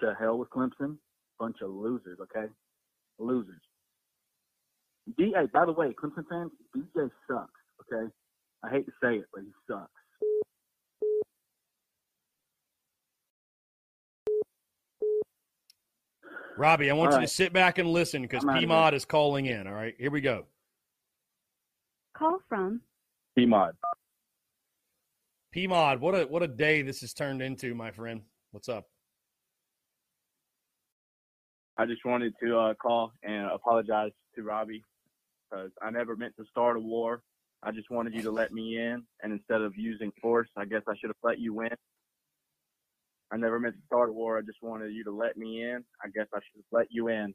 [0.00, 0.96] to hell with Clemson,
[1.38, 2.18] bunch of losers.
[2.22, 2.46] Okay,
[3.18, 3.60] losers.
[5.18, 5.32] D.
[5.36, 7.52] Hey, by the way, Clemson fans, DJ sucks.
[7.92, 8.10] Okay,
[8.64, 9.90] I hate to say it, but he sucks.
[16.56, 17.28] Robbie, I want All you right.
[17.28, 18.52] to sit back and listen because here.
[18.52, 19.66] PMod is calling in.
[19.66, 20.44] All right, here we go.
[22.20, 22.82] Call from
[23.38, 23.70] PMod.
[25.56, 28.20] PMod, what a what a day this has turned into, my friend.
[28.50, 28.84] What's up?
[31.78, 34.84] I just wanted to uh, call and apologize to Robbie
[35.50, 37.22] because I never meant to start a war.
[37.62, 40.82] I just wanted you to let me in, and instead of using force, I guess
[40.86, 41.74] I should have let you win.
[43.32, 44.36] I never meant to start a war.
[44.36, 45.82] I just wanted you to let me in.
[46.04, 47.32] I guess I should have let you in.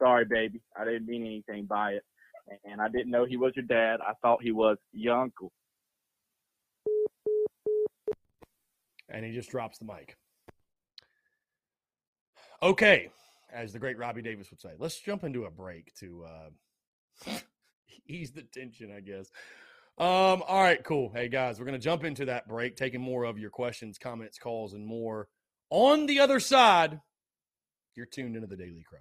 [0.00, 0.60] Sorry, baby.
[0.78, 2.04] I didn't mean anything by it.
[2.64, 4.00] And I didn't know he was your dad.
[4.00, 5.52] I thought he was your uncle.
[9.08, 10.16] And he just drops the mic.
[12.62, 13.10] Okay,
[13.52, 17.30] as the great Robbie Davis would say, let's jump into a break to uh,
[18.08, 19.30] ease the tension, I guess.
[19.98, 21.10] Um, all right, cool.
[21.14, 24.74] Hey guys, we're gonna jump into that break, taking more of your questions, comments, calls,
[24.74, 25.28] and more.
[25.70, 27.00] On the other side,
[27.94, 28.98] you're tuned into the Daily Crow.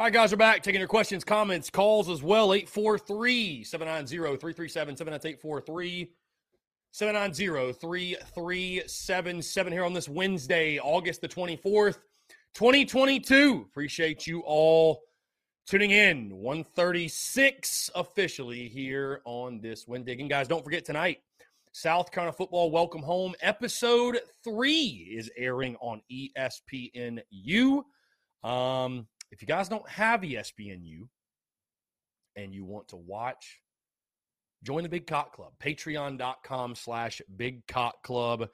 [0.00, 2.54] All right, guys, we're back taking your questions, comments, calls as well.
[2.54, 6.10] 843 790 337 79843
[6.90, 11.98] 790 3377 here on this Wednesday, August the 24th,
[12.54, 13.66] 2022.
[13.68, 15.02] Appreciate you all
[15.66, 16.34] tuning in.
[16.34, 20.18] 136 officially here on this Wednesday.
[20.18, 21.18] And guys, don't forget tonight,
[21.72, 27.82] South Carolina Football Welcome Home episode three is airing on ESPNU.
[28.42, 31.08] Um, if you guys don't have ESPNU
[32.36, 33.60] and you want to watch,
[34.62, 35.52] join the Big Cock Club.
[35.62, 38.48] Patreon.com slash Big Cock Club.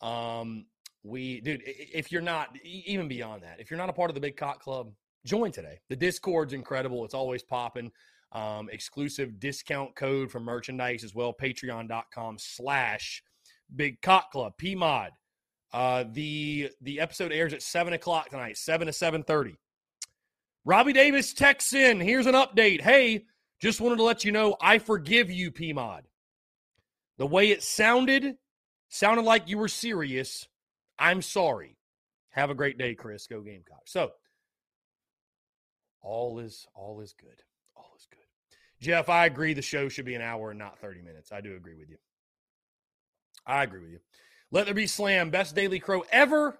[0.00, 0.66] Um,
[1.02, 4.20] we, dude, if you're not, even beyond that, if you're not a part of the
[4.20, 4.92] Big Cock Club,
[5.24, 5.80] join today.
[5.88, 7.04] The Discord's incredible.
[7.04, 7.90] It's always popping.
[8.32, 11.32] Um, exclusive discount code for merchandise as well.
[11.32, 13.22] Patreon.com slash
[13.74, 14.52] Big Cock Club.
[14.60, 15.08] PMod.
[15.72, 19.56] Uh, the the episode airs at seven o'clock tonight, seven to seven thirty.
[20.64, 22.00] Robbie Davis texts in.
[22.00, 22.80] Here's an update.
[22.80, 23.24] Hey,
[23.60, 26.02] just wanted to let you know I forgive you, PMod.
[27.18, 28.36] The way it sounded,
[28.88, 30.48] sounded like you were serious.
[30.98, 31.76] I'm sorry.
[32.30, 33.26] Have a great day, Chris.
[33.26, 33.92] Go Gamecocks.
[33.92, 34.12] So
[36.02, 37.42] all is all is good.
[37.76, 38.18] All is good.
[38.80, 41.32] Jeff, I agree the show should be an hour and not 30 minutes.
[41.32, 41.98] I do agree with you.
[43.46, 44.00] I agree with you.
[44.50, 45.30] Let there be slam.
[45.30, 46.58] Best Daily Crow ever?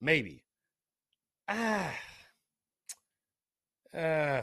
[0.00, 0.44] Maybe.
[1.48, 1.92] Ah.
[3.96, 4.42] Uh,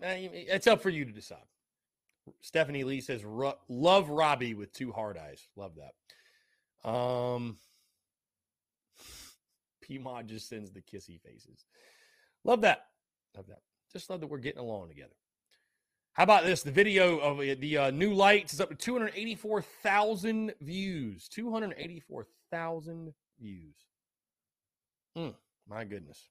[0.00, 1.38] it's up for you to decide.
[2.40, 3.22] Stephanie Lee says,
[3.68, 6.88] "Love Robbie with two hard eyes." Love that.
[6.88, 7.58] Um,
[9.84, 11.66] Pmod just sends the kissy faces.
[12.44, 12.86] Love that.
[13.36, 13.60] Love that.
[13.92, 15.14] Just love that we're getting along together.
[16.12, 16.62] How about this?
[16.62, 21.28] The video of the uh, new lights is up to 284,000 views.
[21.28, 23.74] 284,000 views.
[25.16, 25.34] Mm,
[25.68, 26.30] my goodness.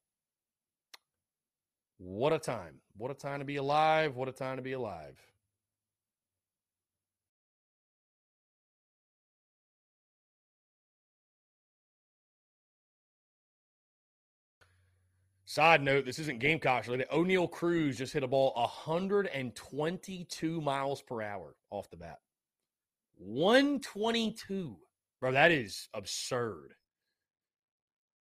[1.97, 2.81] What a time.
[2.97, 4.15] What a time to be alive.
[4.15, 5.19] What a time to be alive.
[15.47, 17.09] Side note, this isn't Gamecocks related.
[17.11, 22.19] Oneil Cruz just hit a ball 122 miles per hour off the bat.
[23.17, 24.75] 122.
[25.21, 26.73] Bro, that is absurd.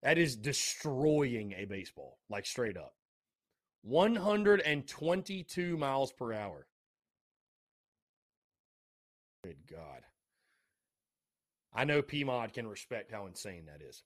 [0.05, 2.95] That is destroying a baseball, like straight up.
[3.85, 6.66] 122 miles per hour.
[9.44, 10.01] Good God.
[11.74, 14.02] I know PMod can respect how insane that is.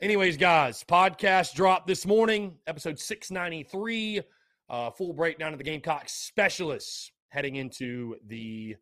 [0.00, 4.22] Anyways, guys, podcast dropped this morning, episode 693.
[4.70, 8.76] Uh, full breakdown of the Gamecock specialists heading into the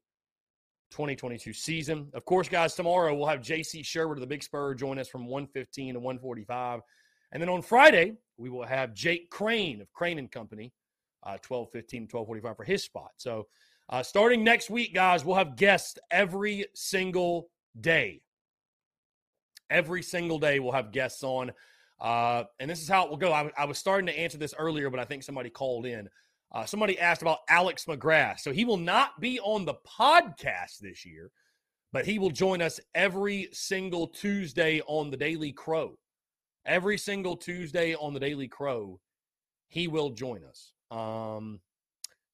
[0.92, 2.08] 2022 season.
[2.14, 5.26] Of course, guys, tomorrow we'll have JC Shurburtt of the Big Spur join us from
[5.26, 6.80] 115 to 145.
[7.32, 10.73] And then on Friday, we will have Jake Crane of Crane and Company,
[11.23, 13.11] uh, 1215 to 1245 for his spot.
[13.16, 13.47] So
[13.89, 17.51] uh, starting next week, guys, we'll have guests every single
[17.81, 18.23] day.
[19.69, 21.52] Every single day, we'll have guests on.
[22.01, 23.32] Uh, and this is how it will go.
[23.32, 26.09] I, I was starting to answer this earlier, but I think somebody called in.
[26.52, 28.40] Uh, somebody asked about Alex McGrath.
[28.40, 31.31] So he will not be on the podcast this year,
[31.93, 35.97] but he will join us every single Tuesday on the Daily Crow.
[36.66, 39.01] Every single Tuesday on the Daily Crow,
[39.69, 40.73] he will join us.
[40.91, 41.61] Um,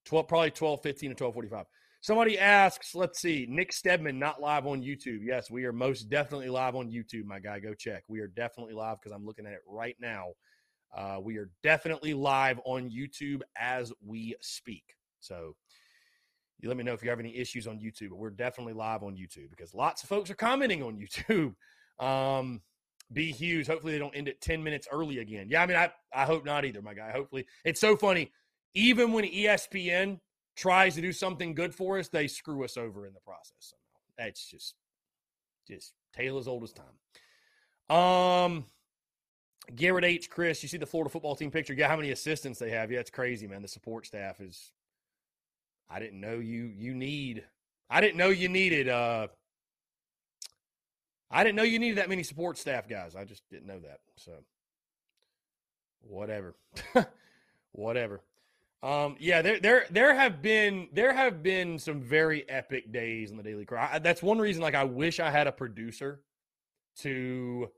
[0.07, 1.67] 12, probably 12, 15 to 12, 45.
[2.01, 5.21] Somebody asks, let's see, Nick Stedman not live on YouTube.
[5.23, 7.59] Yes, we are most definitely live on YouTube, my guy.
[7.59, 8.05] Go check.
[8.07, 10.29] We are definitely live because I'm looking at it right now.
[10.97, 14.85] Uh, we are definitely live on YouTube as we speak.
[15.21, 15.57] So
[16.61, 19.03] you let me know if you have any issues on YouTube, but we're definitely live
[19.03, 20.97] on YouTube because lots of folks are commenting on
[21.29, 21.55] YouTube.
[22.05, 22.63] Um,
[23.13, 25.47] B Hughes, hopefully they don't end it 10 minutes early again.
[25.49, 27.11] Yeah, I mean, I, I hope not either, my guy.
[27.13, 27.47] Hopefully.
[27.65, 28.33] It's so funny.
[28.75, 30.21] Even when ESPN
[30.57, 34.03] tries to do something good for us, they screw us over in the process somehow.
[34.19, 34.75] That's just,
[35.69, 37.97] just tale as old as time.
[37.97, 38.65] Um,
[39.75, 40.31] Garrett H.
[40.31, 41.73] Chris, you see the Florida football team picture?
[41.73, 42.91] Yeah, how many assistants they have?
[42.91, 43.63] Yeah, it's crazy, man.
[43.63, 44.73] The support staff is.
[45.89, 47.45] I didn't know you you need.
[47.89, 48.89] I didn't know you needed.
[48.89, 49.29] uh
[51.31, 53.17] I didn't know you needed that many support staff guys.
[53.17, 54.01] I just didn't know that.
[54.17, 54.33] So,
[56.01, 56.55] whatever,
[57.73, 58.23] whatever.
[58.83, 63.37] Um, yeah, there, there, there have been there have been some very epic days in
[63.37, 63.81] the Daily Crow.
[63.81, 64.63] I, that's one reason.
[64.63, 66.21] Like, I wish I had a producer
[66.99, 67.69] to,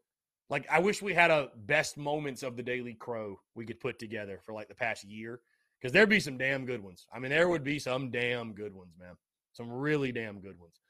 [0.51, 3.99] like, I wish we had a best moments of the Daily Crow we could put
[3.99, 5.41] together for like the past year
[5.81, 7.07] because there'd be some damn good ones.
[7.13, 9.17] I mean, there would be some damn good ones, man.
[9.53, 10.81] Some really damn good ones.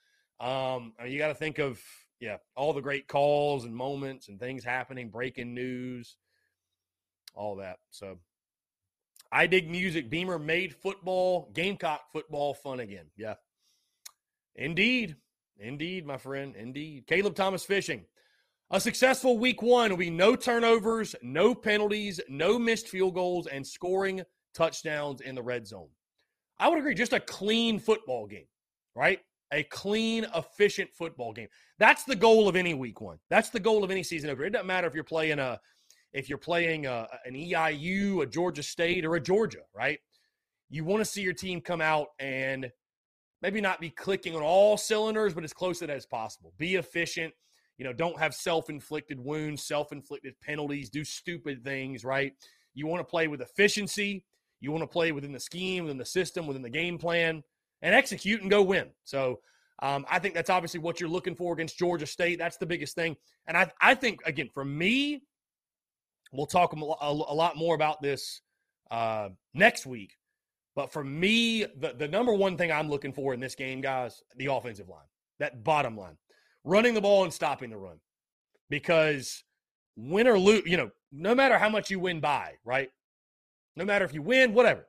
[0.40, 1.80] Um, you got to think of
[2.20, 6.16] yeah, all the great calls and moments and things happening, breaking news,
[7.34, 7.78] all that.
[7.90, 8.18] So
[9.30, 10.10] I dig music.
[10.10, 13.06] Beamer made football, Gamecock football fun again.
[13.16, 13.34] Yeah.
[14.54, 15.16] Indeed.
[15.58, 16.56] Indeed, my friend.
[16.56, 17.06] Indeed.
[17.06, 18.04] Caleb Thomas fishing.
[18.70, 23.66] A successful week one will be no turnovers, no penalties, no missed field goals, and
[23.66, 24.22] scoring
[24.54, 25.88] touchdowns in the red zone.
[26.58, 26.94] I would agree.
[26.94, 28.48] Just a clean football game,
[28.94, 29.20] right?
[29.52, 31.48] A clean, efficient football game.
[31.78, 33.18] That's the goal of any week one.
[33.30, 34.46] That's the goal of any season opener.
[34.46, 35.60] It doesn't matter if you're playing a
[36.12, 39.98] if you're playing a, an EIU, a Georgia State, or a Georgia, right?
[40.70, 42.70] You want to see your team come out and
[43.42, 46.54] maybe not be clicking on all cylinders, but as close to that as possible.
[46.56, 47.34] Be efficient.
[47.76, 52.32] You know, don't have self-inflicted wounds, self-inflicted penalties, do stupid things, right?
[52.74, 54.24] You want to play with efficiency.
[54.60, 57.44] You want to play within the scheme, within the system, within the game plan
[57.82, 58.88] and execute and go win.
[59.04, 59.40] So
[59.80, 62.38] um, I think that's obviously what you're looking for against Georgia State.
[62.38, 63.16] That's the biggest thing.
[63.46, 65.22] And I, I think, again, for me,
[66.32, 68.40] we'll talk a, a lot more about this
[68.90, 70.16] uh, next week.
[70.74, 74.22] But for me, the, the number one thing I'm looking for in this game, guys,
[74.36, 75.06] the offensive line,
[75.38, 76.16] that bottom line,
[76.64, 77.98] running the ball and stopping the run.
[78.70, 79.42] Because
[79.96, 82.90] win or lose, you know, no matter how much you win by, right?
[83.76, 84.87] No matter if you win, whatever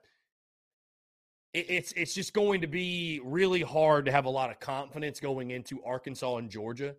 [1.53, 5.51] it's it's just going to be really hard to have a lot of confidence going
[5.51, 6.95] into Arkansas and Georgia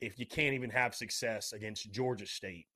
[0.00, 2.66] if you can't even have success against Georgia State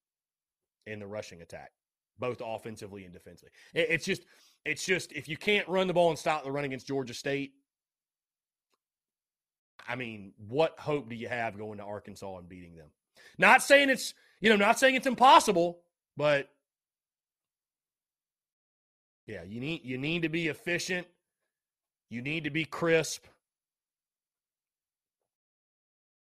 [0.86, 1.72] in the rushing attack,
[2.18, 3.50] both offensively and defensively.
[3.74, 4.24] It's just
[4.64, 7.52] it's just if you can't run the ball and stop the run against Georgia State,
[9.86, 12.88] I mean, what hope do you have going to Arkansas and beating them?
[13.38, 15.80] Not saying it's you know, not saying it's impossible,
[16.16, 16.48] but
[19.26, 21.06] yeah, you need you need to be efficient.
[22.10, 23.24] You need to be crisp.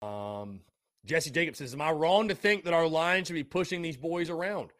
[0.01, 0.61] Um,
[1.05, 3.97] Jesse Jacobs says, "Am I wrong to think that our line should be pushing these
[3.97, 4.71] boys around?"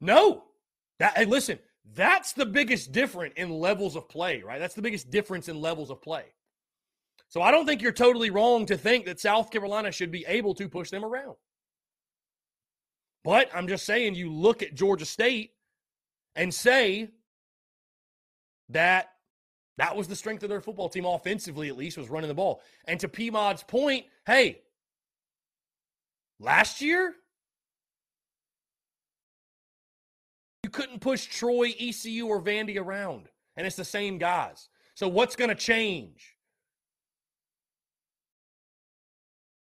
[0.00, 0.44] No.
[0.98, 1.58] That hey, listen,
[1.94, 4.58] that's the biggest difference in levels of play, right?
[4.58, 6.24] That's the biggest difference in levels of play.
[7.28, 10.54] So I don't think you're totally wrong to think that South Carolina should be able
[10.54, 11.36] to push them around.
[13.22, 15.52] But I'm just saying, you look at Georgia State
[16.34, 17.10] and say
[18.70, 19.10] that
[19.78, 22.60] that was the strength of their football team offensively, at least, was running the ball.
[22.86, 24.60] And to PMod's point, hey,
[26.40, 27.14] last year,
[30.64, 33.28] you couldn't push Troy, ECU, or Vandy around.
[33.56, 34.68] And it's the same guys.
[34.94, 36.36] So what's going to change?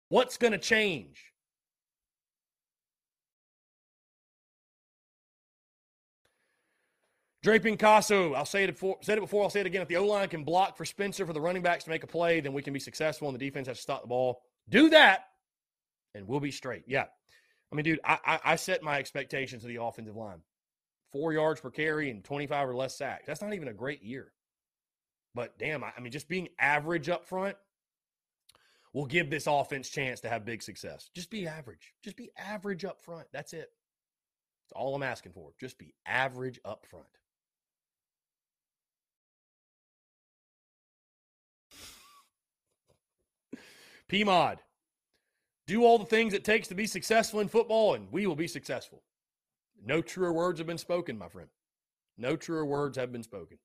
[0.08, 1.29] What's going to change?
[7.42, 9.80] Draping Casso, I'll say it before, said it before, I'll say it again.
[9.80, 12.06] If the O line can block for Spencer for the running backs to make a
[12.06, 14.42] play, then we can be successful, and the defense has to stop the ball.
[14.68, 15.24] Do that,
[16.14, 16.84] and we'll be straight.
[16.86, 17.06] Yeah,
[17.72, 20.42] I mean, dude, I, I, I set my expectations of the offensive line:
[21.12, 23.24] four yards per carry and twenty-five or less sacks.
[23.26, 24.32] That's not even a great year,
[25.34, 27.56] but damn, I, I mean, just being average up front
[28.92, 31.08] will give this offense chance to have big success.
[31.14, 31.94] Just be average.
[32.04, 33.28] Just be average up front.
[33.32, 33.70] That's it.
[34.64, 35.52] That's all I'm asking for.
[35.58, 37.06] Just be average up front.
[44.10, 44.56] PMod,
[45.66, 48.48] do all the things it takes to be successful in football, and we will be
[48.48, 49.02] successful.
[49.84, 51.48] No truer words have been spoken, my friend.
[52.18, 53.58] No truer words have been spoken.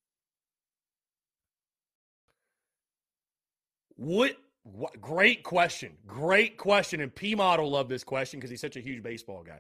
[3.96, 5.94] What, what great question.
[6.06, 7.02] Great question.
[7.02, 9.60] And PMod'll love this question because he's such a huge baseball guy.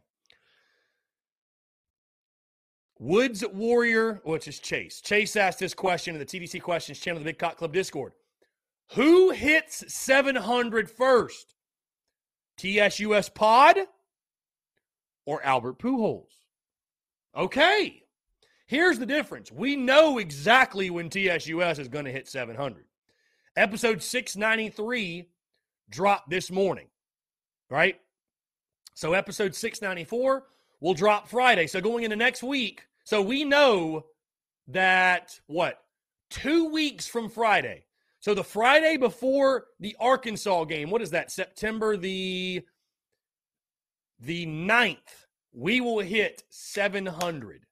[2.99, 5.01] Woods Warrior, which is Chase.
[5.01, 8.13] Chase asked this question in the TDC Questions channel, the Big Cock Club Discord.
[8.93, 11.55] Who hits 700 first?
[12.57, 13.77] TSUS Pod
[15.25, 16.31] or Albert Pujols?
[17.35, 18.03] Okay.
[18.67, 19.51] Here's the difference.
[19.51, 22.85] We know exactly when TSUS is going to hit 700.
[23.55, 25.29] Episode 693
[25.89, 26.87] dropped this morning,
[27.69, 27.97] right?
[28.93, 30.45] So episode 694
[30.79, 31.67] will drop Friday.
[31.67, 34.05] So going into next week, so we know
[34.69, 35.79] that what?
[36.31, 37.85] 2 weeks from Friday.
[38.25, 41.29] So the Friday before the Arkansas game, what is that?
[41.29, 42.65] September the
[44.19, 47.67] the 9th, we will hit 700.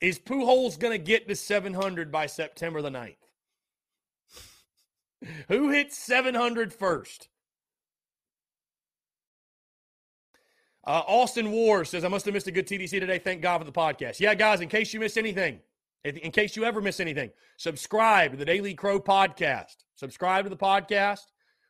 [0.00, 3.16] Is Pujols going to get to 700 by September the 9th?
[5.48, 7.28] Who hits 700 first?
[10.86, 13.18] Uh, Austin War says, I must have missed a good TDC today.
[13.18, 14.20] Thank God for the podcast.
[14.20, 15.60] Yeah, guys, in case you missed anything,
[16.04, 19.76] in case you ever miss anything, subscribe to the Daily Crow podcast.
[19.96, 21.20] Subscribe to the podcast.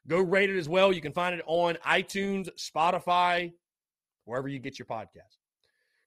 [0.06, 0.92] Go rate it as well.
[0.92, 3.52] You can find it on iTunes, Spotify,
[4.24, 5.38] wherever you get your podcast.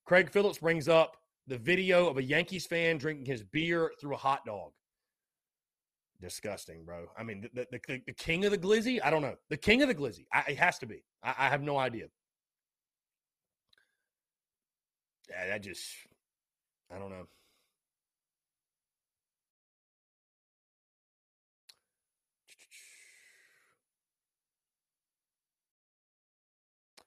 [0.05, 1.17] Craig Phillips brings up
[1.47, 4.71] the video of a Yankees fan drinking his beer through a hot dog.
[6.21, 7.07] Disgusting, bro.
[7.17, 8.99] I mean, the, the, the, the king of the glizzy?
[9.03, 9.35] I don't know.
[9.49, 10.25] The king of the glizzy.
[10.31, 11.03] I, it has to be.
[11.21, 12.05] I, I have no idea.
[15.37, 15.83] I, I just,
[16.93, 17.27] I don't know.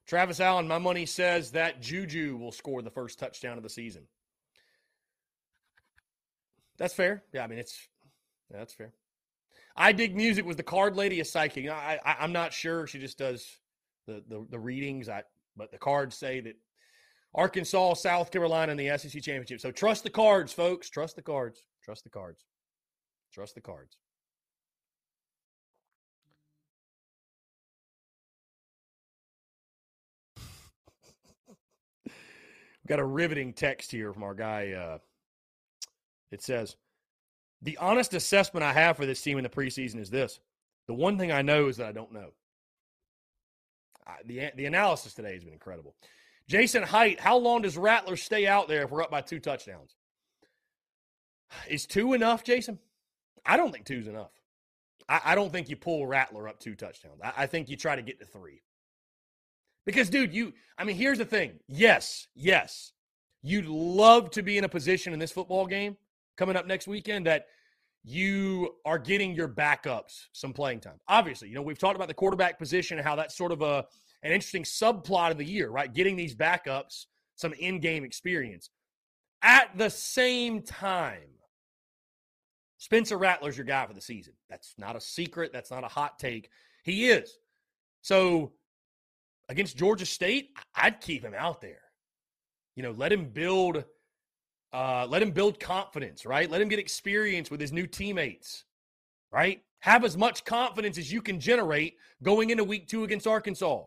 [0.07, 4.03] Travis Allen, my money says that Juju will score the first touchdown of the season.
[6.77, 7.23] That's fair.
[7.33, 7.87] Yeah, I mean it's
[8.51, 8.93] yeah, that's fair.
[9.75, 10.45] I dig music.
[10.45, 11.69] Was the card lady a psychic?
[11.69, 12.87] I, I am not sure.
[12.87, 13.45] She just does
[14.05, 15.09] the, the the readings.
[15.09, 15.23] I
[15.55, 16.55] but the cards say that
[17.33, 19.59] Arkansas, South Carolina, in the SEC championship.
[19.59, 20.89] So trust the cards, folks.
[20.89, 21.63] Trust the cards.
[21.83, 22.45] Trust the cards.
[23.33, 23.97] Trust the cards.
[32.87, 34.71] Got a riveting text here from our guy.
[34.71, 34.97] Uh,
[36.31, 36.75] it says,
[37.61, 40.39] The honest assessment I have for this team in the preseason is this.
[40.87, 42.29] The one thing I know is that I don't know.
[44.05, 45.95] I, the, the analysis today has been incredible.
[46.47, 49.95] Jason Height, how long does Rattler stay out there if we're up by two touchdowns?
[51.69, 52.79] Is two enough, Jason?
[53.45, 54.31] I don't think two's enough.
[55.09, 57.19] I, I don't think you pull Rattler up two touchdowns.
[57.21, 58.61] I, I think you try to get to three.
[59.87, 61.53] Because, dude, you, I mean, here's the thing.
[61.69, 62.91] Yes, yes,
[63.41, 65.95] you'd love to be in a position in this football game
[66.35, 67.45] coming up next weekend that
[68.03, 70.99] you are getting your backups some playing time.
[71.07, 73.85] Obviously, you know, we've talked about the quarterback position and how that's sort of a
[74.23, 75.93] an interesting subplot of the year, right?
[75.93, 77.05] Getting these backups
[77.35, 78.69] some in-game experience.
[79.41, 81.29] At the same time,
[82.77, 84.33] Spencer Rattler's your guy for the season.
[84.49, 86.49] That's not a secret, that's not a hot take.
[86.83, 87.37] He is.
[88.01, 88.51] So,
[89.49, 91.81] against Georgia State, I'd keep him out there.
[92.75, 93.83] You know, let him build
[94.73, 96.49] uh, let him build confidence, right?
[96.49, 98.65] Let him get experience with his new teammates,
[99.31, 99.61] right?
[99.79, 103.83] Have as much confidence as you can generate going into week two against Arkansas.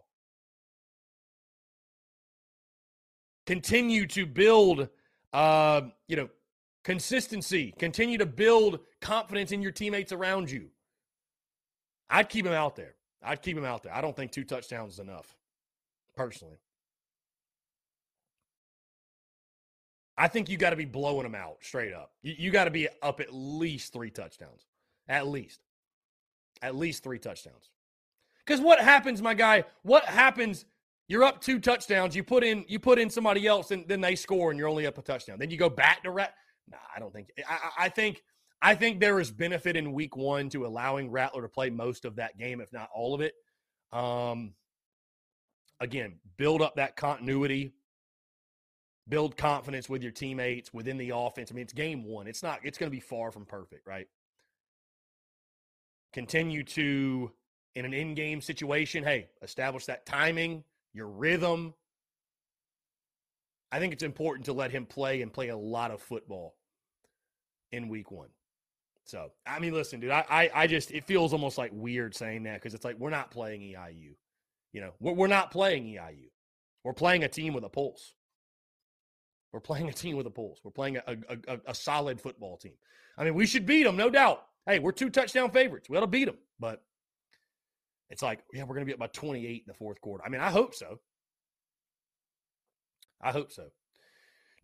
[3.47, 4.89] Continue to build,
[5.33, 6.29] uh, you know,
[6.85, 7.75] consistency.
[7.79, 10.71] Continue to build confidence in your teammates around you.
[12.09, 12.95] I'd keep him out there.
[13.23, 13.95] I'd keep him out there.
[13.95, 15.37] I don't think two touchdowns is enough,
[16.21, 16.59] personally.
[20.19, 22.13] I think you got to be blowing them out straight up.
[22.23, 24.67] You, you got to be up at least three touchdowns.
[25.09, 25.61] At least.
[26.61, 27.71] At least three touchdowns.
[28.45, 29.65] Because what happens, my guy?
[29.83, 30.67] What happens?
[31.09, 32.15] You're up two touchdowns.
[32.15, 34.87] You put in you put in somebody else, and then they score, and you're only
[34.87, 35.39] up a touchdown.
[35.39, 36.35] Then you go back to rat.
[36.71, 37.31] Nah, I don't think.
[37.49, 38.23] I, I think
[38.61, 42.17] I think there is benefit in week one to allowing Rattler to play most of
[42.17, 43.33] that game, if not all of it.
[43.91, 44.53] Um,
[45.81, 47.73] again, build up that continuity
[49.11, 51.51] build confidence with your teammates within the offense.
[51.51, 52.27] I mean, it's game one.
[52.27, 54.07] It's not, it's going to be far from perfect, right?
[56.13, 57.31] Continue to,
[57.75, 61.75] in an in game situation, hey, establish that timing, your rhythm.
[63.73, 66.55] I think it's important to let him play and play a lot of football
[67.73, 68.29] in week one.
[69.05, 72.45] So, I mean, listen, dude, I, I, I just, it feels almost like weird saying
[72.45, 74.15] that because it's like we're not playing EIU.
[74.73, 76.29] You know, we're, not playing EIU.
[76.85, 78.15] We're playing a team with a pulse.
[79.53, 80.61] We're playing a team with a pulse.
[80.63, 82.75] We're playing a, a, a, a, solid football team.
[83.19, 84.43] I mean, we should beat them, no doubt.
[84.67, 85.91] Hey, we're two touchdown favorites.
[85.91, 86.39] We ought to beat them.
[86.61, 86.83] But
[88.11, 90.25] it's like, yeah, we're going to be up by 28 in the fourth quarter.
[90.25, 91.01] I mean, I hope so.
[93.21, 93.67] I hope so.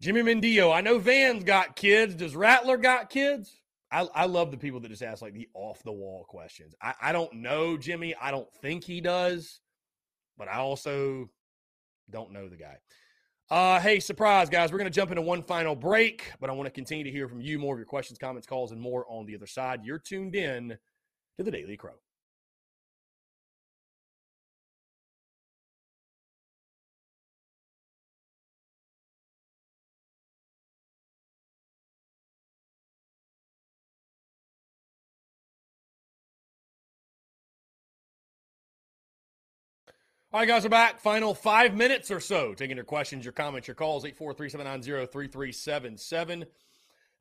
[0.01, 2.15] Jimmy Mendio, I know Vann's got kids.
[2.15, 3.61] Does Rattler got kids?
[3.91, 6.74] I, I love the people that just ask like the off the wall questions.
[6.83, 8.15] I, I don't know Jimmy.
[8.20, 9.61] I don't think he does,
[10.39, 11.31] but I also
[12.11, 12.77] don't know the guy.
[13.49, 14.73] Uh, hey, surprise, guys.
[14.73, 17.29] We're going to jump into one final break, but I want to continue to hear
[17.29, 19.85] from you more of your questions, comments, calls, and more on the other side.
[19.85, 20.77] You're tuned in
[21.37, 21.95] to the Daily Crow.
[40.32, 40.98] All right, guys, we're back.
[40.98, 42.53] Final five minutes or so.
[42.53, 44.05] Taking your questions, your comments, your calls.
[44.05, 46.44] 843 790 3377.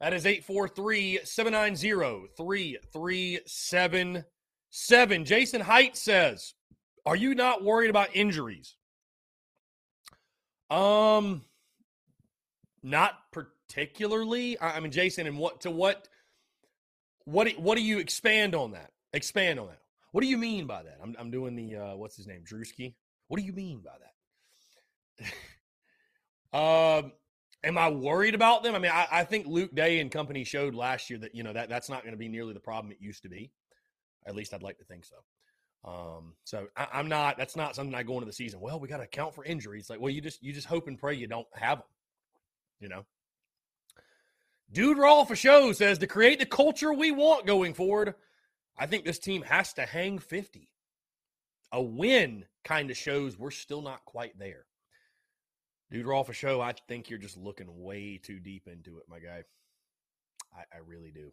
[0.01, 5.23] That is 843 790 3377.
[5.23, 6.55] Jason Height says,
[7.05, 8.75] Are you not worried about injuries?
[10.71, 11.43] Um,
[12.81, 14.59] not particularly.
[14.59, 16.09] I mean, Jason, and what to what
[17.25, 18.93] what what do you expand on that?
[19.13, 19.84] Expand on that.
[20.15, 20.97] What do you mean by that?
[21.03, 22.93] I'm, I'm doing the uh, what's his name, Drewski.
[23.27, 23.91] What do you mean by
[26.53, 26.57] that?
[26.57, 27.11] um,
[27.65, 28.75] am I worried about them?
[28.75, 31.51] I mean, I, I, think Luke Day and company showed last year that you know
[31.51, 33.51] that that's not going to be nearly the problem it used to be.
[34.25, 35.15] At least I'd like to think so.
[35.83, 37.37] Um, so I, am not.
[37.37, 38.61] That's not something I go into the season.
[38.61, 39.89] Well, we got to account for injuries.
[39.89, 41.87] Like, well, you just you just hope and pray you don't have them.
[42.79, 43.05] You know.
[44.71, 48.15] Dude Raw for show says to create the culture we want going forward.
[48.77, 50.69] I think this team has to hang 50
[51.75, 54.65] a win kind of shows we're still not quite there.
[55.91, 56.61] Dude, Raw a show.
[56.61, 59.43] I think you're just looking way too deep into it, my guy.
[60.55, 61.31] I, I really do.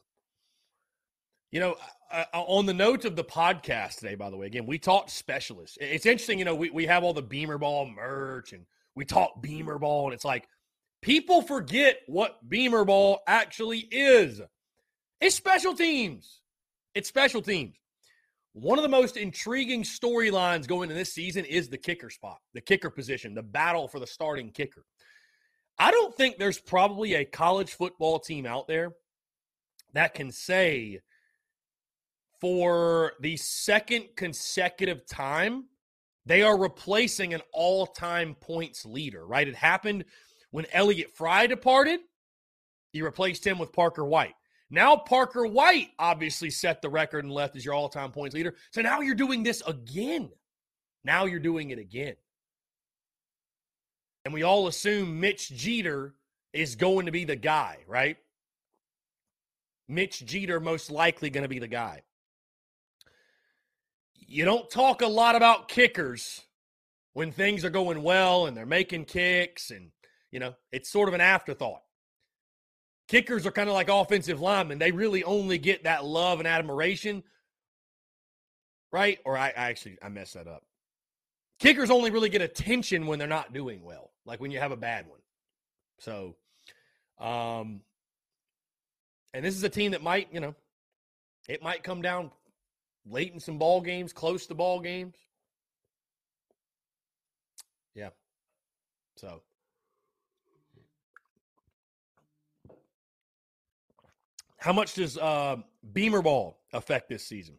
[1.53, 1.77] You know,
[2.11, 5.79] uh, on the note of the podcast today, by the way, again, we talked specialists.
[5.81, 8.65] It's interesting, you know, we, we have all the Beamer Ball merch and
[8.95, 10.49] we talk Beamer Ball, and it's like
[11.03, 14.41] people forget what Beamer Ball actually is.
[15.21, 16.42] It's special teams.
[16.95, 17.77] It's special teams.
[18.55, 22.61] One of the most intriguing storylines going into this season is the kicker spot, the
[22.61, 24.85] kicker position, the battle for the starting kicker.
[25.79, 28.93] I don't think there's probably a college football team out there
[29.95, 31.01] that can say
[32.41, 35.65] for the second consecutive time
[36.27, 39.49] they are replacing an all time points leader, right?
[39.49, 40.05] It happened
[40.51, 42.01] when Elliott Fry departed.
[42.93, 44.35] He replaced him with Parker White.
[44.73, 48.55] Now Parker White obviously set the record and left as your all-time points leader.
[48.71, 50.31] So now you're doing this again.
[51.05, 52.15] Now you're doing it again.
[54.25, 56.15] And we all assume Mitch Jeter
[56.55, 58.17] is going to be the guy, right?
[59.89, 62.01] Mitch Jeter most likely going to be the guy.
[64.15, 66.41] You don't talk a lot about kickers
[67.13, 69.91] when things are going well and they're making kicks and
[70.31, 71.83] you know, it's sort of an afterthought
[73.13, 74.79] kickers are kind of like offensive linemen.
[74.79, 77.23] They really only get that love and admiration,
[78.91, 79.19] right?
[79.27, 80.63] Or I, I actually I messed that up.
[81.61, 84.79] Kickers only really get attention when they're not doing well, like when you have a
[84.79, 85.19] bad one.
[85.99, 86.37] So,
[87.21, 87.83] um,
[89.35, 90.55] and this is a team that might, you know,
[91.51, 92.31] it might come down
[93.07, 95.17] late in some ball games, close to ball games.
[97.95, 98.09] Yeah.
[99.17, 99.43] So
[104.63, 105.57] How much does uh,
[105.93, 107.57] Beamer Ball affect this season?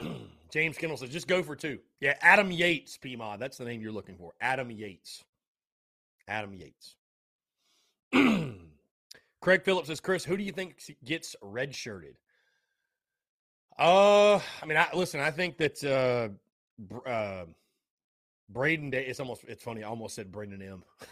[0.52, 1.80] James Kendall says, just go for two.
[2.00, 3.40] Yeah, Adam Yates, PMod.
[3.40, 4.30] That's the name you're looking for.
[4.40, 5.24] Adam Yates.
[6.28, 6.94] Adam Yates.
[9.40, 12.14] Craig Phillips says, Chris, who do you think gets redshirted?
[13.76, 17.46] Uh, I mean, I listen, I think that uh, uh
[18.48, 19.06] Braden Day.
[19.06, 19.82] It's almost it's funny.
[19.82, 20.82] I almost said Brendan M.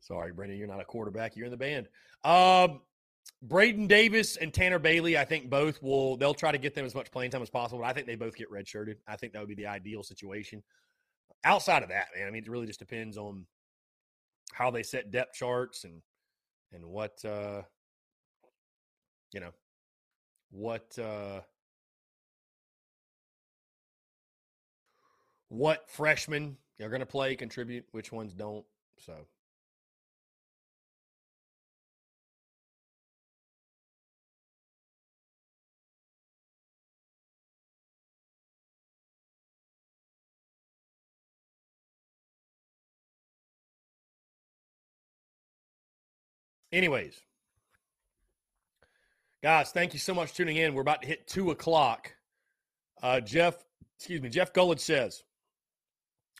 [0.00, 1.36] Sorry, Brendan, you're not a quarterback.
[1.36, 1.88] You're in the band.
[2.24, 2.80] Um,
[3.42, 6.94] Braden Davis and Tanner Bailey, I think both will they'll try to get them as
[6.94, 7.80] much playing time as possible.
[7.80, 8.96] But I think they both get redshirted.
[9.08, 10.62] I think that would be the ideal situation.
[11.44, 13.46] Outside of that, man, I mean, it really just depends on
[14.52, 16.00] how they set depth charts and
[16.72, 17.62] and what uh
[19.32, 19.50] you know
[20.50, 21.40] what uh
[25.48, 28.64] what freshmen are going to play, contribute, which ones don't.
[28.98, 29.14] So
[46.76, 47.18] Anyways,
[49.42, 50.74] guys, thank you so much for tuning in.
[50.74, 52.14] We're about to hit two o'clock.
[53.02, 53.64] Uh, Jeff,
[53.96, 55.22] excuse me, Jeff Gullidge says,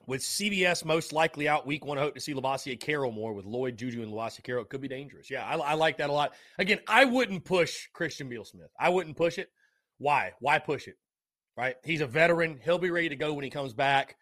[0.07, 3.45] with CBS most likely out week one, I hope to see Lovasea Carroll more with
[3.45, 4.63] Lloyd, Juju, and Lovasea Carroll.
[4.63, 5.31] It could be dangerous.
[5.31, 6.35] Yeah, I, I like that a lot.
[6.59, 8.71] Again, I wouldn't push Christian Beal Smith.
[8.79, 9.51] I wouldn't push it.
[9.99, 10.33] Why?
[10.41, 10.97] Why push it?
[11.57, 11.77] Right?
[11.85, 12.61] He's a veteran.
[12.63, 14.17] He'll be ready to go when he comes back.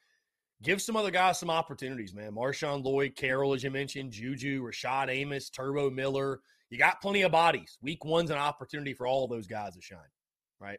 [0.62, 2.32] Give some other guys some opportunities, man.
[2.32, 6.40] Marshawn Lloyd, Carroll, as you mentioned, Juju, Rashad Amos, Turbo Miller.
[6.70, 7.77] You got plenty of bodies.
[7.82, 9.98] Week one's an opportunity for all those guys to shine,
[10.61, 10.78] right?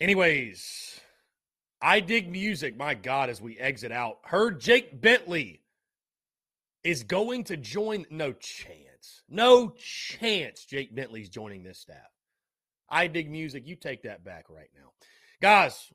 [0.00, 1.00] Anyways,
[1.82, 2.76] I dig music.
[2.76, 5.62] My God, as we exit out, heard Jake Bentley
[6.84, 8.06] is going to join.
[8.08, 9.22] No chance.
[9.28, 11.96] No chance Jake Bentley's joining this staff.
[12.88, 13.66] I dig music.
[13.66, 14.92] You take that back right now.
[15.40, 15.92] Guys,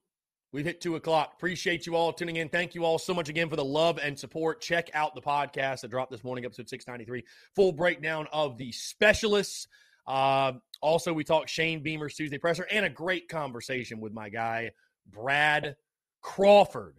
[0.51, 1.33] we've hit two o'clock.
[1.35, 2.49] Appreciate you all tuning in.
[2.49, 4.59] Thank you all so much again for the love and support.
[4.59, 7.23] Check out the podcast that dropped this morning, episode 693.
[7.55, 9.67] Full breakdown of the specialists.
[10.05, 14.71] Uh, also, we talked Shane Beamer's Tuesday presser and a great conversation with my guy,
[15.11, 15.75] Brad
[16.21, 16.95] Crawford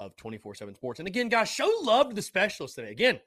[0.00, 0.98] of 24 7 Sports.
[1.00, 2.90] And again, guys, show love to the specialist today.
[2.90, 3.20] Again,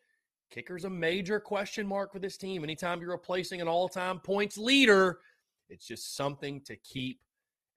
[0.51, 2.63] kicker's a major question mark for this team.
[2.63, 5.19] Anytime you're replacing an all time points leader,
[5.69, 7.19] it's just something to keep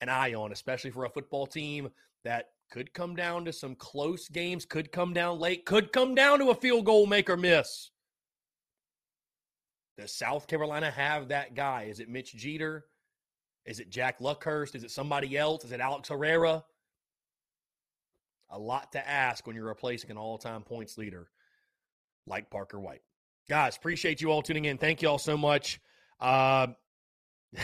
[0.00, 1.90] an eye on, especially for a football team
[2.24, 6.38] that could come down to some close games, could come down late, could come down
[6.38, 7.90] to a field goal make or miss.
[9.98, 11.84] Does South Carolina have that guy?
[11.90, 12.86] Is it Mitch Jeter?
[13.64, 14.74] Is it Jack Luckhurst?
[14.74, 15.64] Is it somebody else?
[15.64, 16.64] Is it Alex Herrera?
[18.50, 21.28] A lot to ask when you're replacing an all time points leader
[22.26, 23.02] like Parker White.
[23.48, 24.78] Guys, appreciate you all tuning in.
[24.78, 25.80] Thank you all so much.
[26.18, 26.68] Uh,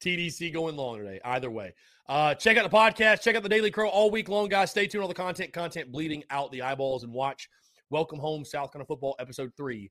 [0.00, 1.20] TDC going long today.
[1.24, 1.74] Either way.
[2.08, 3.22] Uh, check out the podcast.
[3.22, 4.70] Check out the Daily Crow all week long, guys.
[4.70, 5.52] Stay tuned on the content.
[5.52, 7.48] Content bleeding out the eyeballs and watch
[7.90, 9.90] Welcome Home South Carolina Football episode three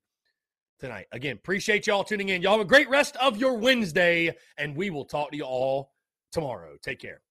[0.82, 1.06] tonight.
[1.12, 2.42] Again, appreciate y'all tuning in.
[2.42, 5.92] Y'all have a great rest of your Wednesday, and we will talk to you all
[6.32, 6.76] tomorrow.
[6.82, 7.22] Take care.